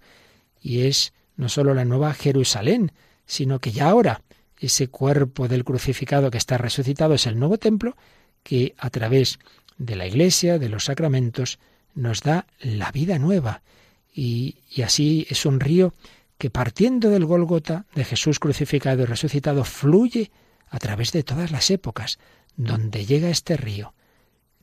Y 0.60 0.82
es 0.82 1.12
no 1.36 1.48
solo 1.48 1.74
la 1.74 1.84
nueva 1.84 2.14
Jerusalén, 2.14 2.92
sino 3.26 3.58
que 3.60 3.72
ya 3.72 3.88
ahora 3.88 4.22
ese 4.58 4.88
cuerpo 4.88 5.48
del 5.48 5.64
crucificado 5.64 6.30
que 6.30 6.38
está 6.38 6.56
resucitado 6.56 7.14
es 7.14 7.26
el 7.26 7.38
nuevo 7.38 7.58
templo 7.58 7.96
que 8.42 8.74
a 8.78 8.90
través 8.90 9.38
de 9.76 9.96
la 9.96 10.06
Iglesia, 10.06 10.58
de 10.58 10.68
los 10.68 10.84
sacramentos, 10.84 11.58
nos 11.94 12.22
da 12.22 12.46
la 12.60 12.90
vida 12.92 13.18
nueva. 13.18 13.62
Y, 14.14 14.56
y 14.70 14.82
así 14.82 15.26
es 15.28 15.46
un 15.46 15.60
río 15.60 15.92
que 16.38 16.50
partiendo 16.50 17.10
del 17.10 17.24
Gólgota, 17.24 17.86
de 17.94 18.04
Jesús 18.04 18.38
crucificado 18.38 19.02
y 19.02 19.06
resucitado, 19.06 19.64
fluye 19.64 20.30
a 20.68 20.78
través 20.78 21.12
de 21.12 21.22
todas 21.22 21.50
las 21.50 21.70
épocas. 21.70 22.18
Donde 22.56 23.06
llega 23.06 23.30
este 23.30 23.56
río, 23.56 23.94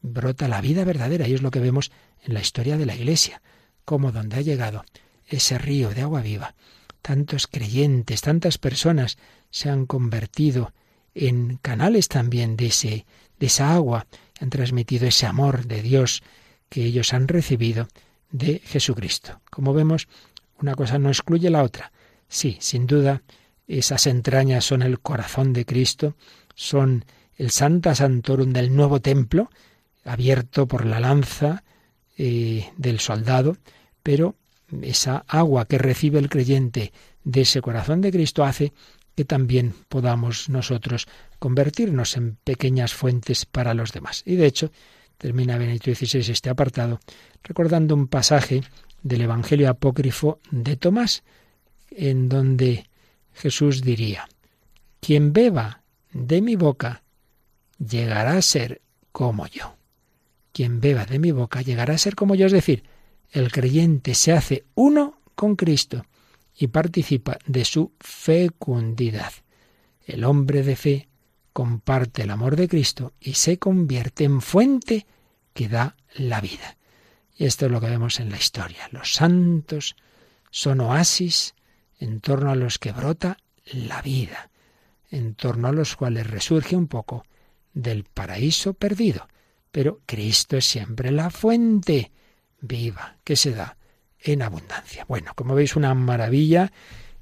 brota 0.01 0.47
la 0.47 0.61
vida 0.61 0.83
verdadera, 0.83 1.27
y 1.27 1.33
es 1.33 1.41
lo 1.41 1.51
que 1.51 1.59
vemos 1.59 1.91
en 2.23 2.33
la 2.33 2.41
historia 2.41 2.77
de 2.77 2.85
la 2.85 2.95
Iglesia, 2.95 3.41
como 3.85 4.11
donde 4.11 4.37
ha 4.37 4.41
llegado 4.41 4.85
ese 5.27 5.57
río 5.57 5.89
de 5.89 6.01
agua 6.01 6.21
viva, 6.21 6.55
tantos 7.01 7.47
creyentes, 7.47 8.21
tantas 8.21 8.57
personas 8.57 9.17
se 9.49 9.69
han 9.69 9.85
convertido 9.85 10.73
en 11.15 11.57
canales 11.57 12.07
también 12.07 12.55
de, 12.55 12.67
ese, 12.67 13.05
de 13.39 13.47
esa 13.47 13.73
agua, 13.73 14.07
han 14.39 14.49
transmitido 14.49 15.07
ese 15.07 15.25
amor 15.25 15.65
de 15.65 15.81
Dios 15.81 16.23
que 16.69 16.85
ellos 16.85 17.13
han 17.13 17.27
recibido 17.27 17.87
de 18.31 18.59
Jesucristo. 18.59 19.41
Como 19.49 19.73
vemos, 19.73 20.07
una 20.61 20.75
cosa 20.75 20.99
no 20.99 21.09
excluye 21.09 21.49
la 21.49 21.63
otra. 21.63 21.91
Sí, 22.27 22.57
sin 22.59 22.85
duda, 22.85 23.23
esas 23.67 24.07
entrañas 24.07 24.65
son 24.65 24.81
el 24.81 24.99
corazón 24.99 25.53
de 25.53 25.65
Cristo, 25.65 26.15
son 26.55 27.05
el 27.39 27.51
Santa 27.51 27.95
Santorum 27.95 28.51
del 28.51 28.75
nuevo 28.75 28.99
templo, 28.99 29.49
abierto 30.03 30.67
por 30.67 30.85
la 30.85 30.99
lanza 30.99 31.63
eh, 32.17 32.69
del 32.75 32.99
soldado, 32.99 33.57
pero 34.03 34.35
esa 34.81 35.23
agua 35.25 35.65
que 35.65 35.77
recibe 35.77 36.19
el 36.19 36.29
creyente 36.29 36.91
de 37.23 37.41
ese 37.41 37.61
corazón 37.61 38.01
de 38.01 38.11
Cristo 38.11 38.43
hace 38.43 38.73
que 39.15 39.23
también 39.23 39.73
podamos 39.87 40.49
nosotros 40.49 41.07
convertirnos 41.39 42.17
en 42.17 42.35
pequeñas 42.35 42.93
fuentes 42.93 43.45
para 43.45 43.73
los 43.73 43.93
demás. 43.93 44.21
Y 44.25 44.35
de 44.35 44.45
hecho, 44.45 44.71
termina 45.17 45.57
Benedicto 45.57 45.95
XVI 45.95 46.31
este 46.31 46.49
apartado 46.49 46.99
recordando 47.41 47.95
un 47.95 48.07
pasaje 48.07 48.63
del 49.01 49.21
Evangelio 49.21 49.69
apócrifo 49.69 50.39
de 50.51 50.75
Tomás, 50.75 51.23
en 51.89 52.27
donde 52.27 52.89
Jesús 53.33 53.81
diría, 53.81 54.27
quien 54.99 55.31
beba 55.31 55.83
de 56.11 56.41
mi 56.41 56.57
boca 56.57 57.03
llegará 57.79 58.37
a 58.37 58.41
ser 58.41 58.81
como 59.11 59.47
yo. 59.47 59.75
Quien 60.51 60.81
beba 60.81 61.05
de 61.05 61.19
mi 61.19 61.31
boca 61.31 61.61
llegará 61.61 61.95
a 61.95 61.99
ser 61.99 62.15
como 62.15 62.35
yo, 62.35 62.45
es 62.45 62.51
decir, 62.51 62.83
el 63.31 63.51
creyente 63.51 64.15
se 64.15 64.33
hace 64.33 64.65
uno 64.75 65.21
con 65.35 65.55
Cristo 65.55 66.05
y 66.55 66.67
participa 66.67 67.37
de 67.45 67.63
su 67.65 67.93
fecundidad. 67.99 69.31
El 70.05 70.23
hombre 70.23 70.63
de 70.63 70.75
fe 70.75 71.09
comparte 71.53 72.23
el 72.23 72.31
amor 72.31 72.55
de 72.55 72.67
Cristo 72.67 73.13
y 73.19 73.35
se 73.35 73.59
convierte 73.59 74.23
en 74.23 74.41
fuente 74.41 75.05
que 75.53 75.69
da 75.69 75.95
la 76.15 76.41
vida. 76.41 76.77
Y 77.37 77.45
esto 77.45 77.67
es 77.67 77.71
lo 77.71 77.79
que 77.79 77.89
vemos 77.89 78.19
en 78.19 78.29
la 78.29 78.37
historia. 78.37 78.89
Los 78.91 79.13
santos 79.13 79.95
Son 80.51 80.81
oasis 80.81 81.53
en 81.99 82.21
torno 82.21 82.49
a 82.49 82.55
los 82.55 82.79
que 82.79 82.91
brota 82.91 83.37
la 83.65 84.01
vida, 84.01 84.49
en 85.11 85.35
torno 85.35 85.67
a 85.67 85.71
los 85.71 85.95
cuales 85.95 86.27
resurge 86.27 86.75
un 86.75 86.87
poco 86.87 87.23
del 87.73 88.03
paraíso 88.03 88.73
perdido. 88.73 89.27
Pero 89.71 90.01
Cristo 90.05 90.57
es 90.57 90.65
siempre 90.65 91.11
la 91.11 91.29
fuente 91.29 92.11
viva 92.61 93.17
que 93.23 93.35
se 93.35 93.51
da 93.51 93.77
en 94.19 94.41
abundancia. 94.41 95.05
Bueno, 95.07 95.33
como 95.35 95.55
veis, 95.55 95.75
una 95.75 95.93
maravilla 95.93 96.71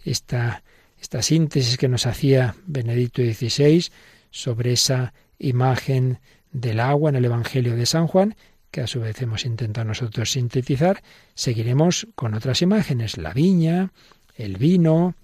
esta, 0.03 0.63
esta 0.99 1.21
síntesis 1.21 1.77
que 1.77 1.89
nos 1.89 2.05
hacía 2.05 2.55
Benedicto 2.65 3.21
XVI 3.21 3.87
sobre 4.31 4.73
esa 4.73 5.13
imagen 5.39 6.19
del 6.51 6.79
agua 6.79 7.09
en 7.09 7.17
el 7.17 7.25
Evangelio 7.25 7.75
de 7.75 7.85
San 7.85 8.07
Juan, 8.07 8.35
que 8.71 8.81
a 8.81 8.87
su 8.87 8.99
vez 8.99 9.21
hemos 9.21 9.45
intentado 9.45 9.85
nosotros 9.85 10.31
sintetizar. 10.31 11.03
Seguiremos 11.35 12.07
con 12.15 12.33
otras 12.33 12.61
imágenes, 12.61 13.17
la 13.17 13.33
viña, 13.33 13.91
el 14.35 14.57
vino, 14.57 15.15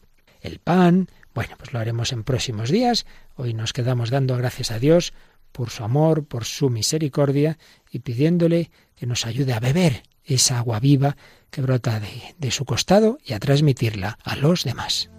el 0.41 0.59
pan. 0.59 1.07
Bueno, 1.34 1.55
pues 1.57 1.74
lo 1.74 1.80
haremos 1.80 2.11
en 2.11 2.24
próximos 2.24 2.69
días. 2.69 3.05
Hoy 3.36 3.53
nos 3.53 3.73
quedamos 3.73 4.09
dando 4.09 4.38
gracias 4.38 4.71
a 4.71 4.79
Dios 4.79 5.13
por 5.51 5.69
su 5.69 5.84
amor, 5.84 6.25
por 6.25 6.45
su 6.45 6.69
misericordia 6.69 7.57
y 7.91 7.99
pidiéndole 7.99 8.71
que 8.95 9.05
nos 9.05 9.25
ayude 9.25 9.53
a 9.53 9.59
beber 9.59 10.03
esa 10.23 10.57
agua 10.57 10.79
viva 10.79 11.15
que 11.49 11.61
brota 11.61 11.99
de, 11.99 12.36
de 12.38 12.51
su 12.51 12.65
costado 12.65 13.17
y 13.23 13.34
a 13.34 13.39
transmitirla 13.39 14.17
a 14.23 14.36
los 14.36 14.63
demás. 14.63 15.09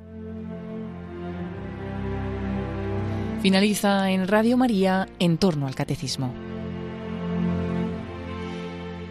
Finaliza 3.42 4.10
en 4.10 4.26
Radio 4.26 4.56
María 4.56 5.06
en 5.18 5.36
torno 5.36 5.66
al 5.66 5.74
catecismo. 5.74 6.53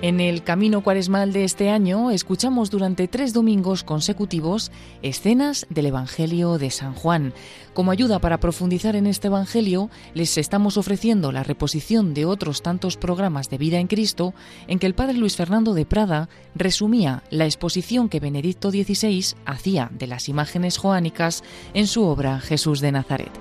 En 0.04 0.20
el 0.20 0.44
camino 0.44 0.84
cuaresmal 0.84 1.32
de 1.32 1.46
este 1.46 1.70
año 1.70 2.12
escuchamos 2.12 2.70
durante 2.70 3.08
tres 3.08 3.32
domingos 3.32 3.86
consecutivos 3.86 4.70
escenas 5.02 5.66
del 5.70 5.86
Evangelio 5.86 6.58
de 6.58 6.72
San 6.72 6.94
Juan. 6.94 7.34
Como 7.74 7.90
ayuda 7.90 8.20
para 8.20 8.42
profundizar 8.42 8.98
en 8.98 9.08
este 9.08 9.28
Evangelio, 9.28 9.90
les 10.14 10.38
estamos 10.38 10.76
ofreciendo 10.76 11.32
la 11.32 11.44
reposición 11.44 12.14
de 12.14 12.26
otros 12.26 12.62
tantos 12.62 12.98
programas 12.98 13.50
de 13.50 13.58
vida 13.58 13.80
en 13.80 13.88
Cristo 13.88 14.34
en 14.68 14.78
que 14.78 14.88
el 14.88 14.94
Padre 14.94 15.14
Luis 15.14 15.38
Fernando 15.38 15.74
de 15.74 15.86
Prada 15.86 16.28
resumía 16.54 17.24
la 17.30 17.46
exposición 17.46 18.10
que 18.10 18.20
Benedicto 18.20 18.72
XVI 18.72 19.38
hacía 19.46 19.90
de 19.98 20.08
las 20.08 20.28
imágenes 20.28 20.78
joánicas 20.78 21.46
en 21.74 21.88
su 21.88 22.04
obra 22.04 22.42
Jesús 22.42 22.82
de 22.82 22.92
Nazaret. 22.92 23.32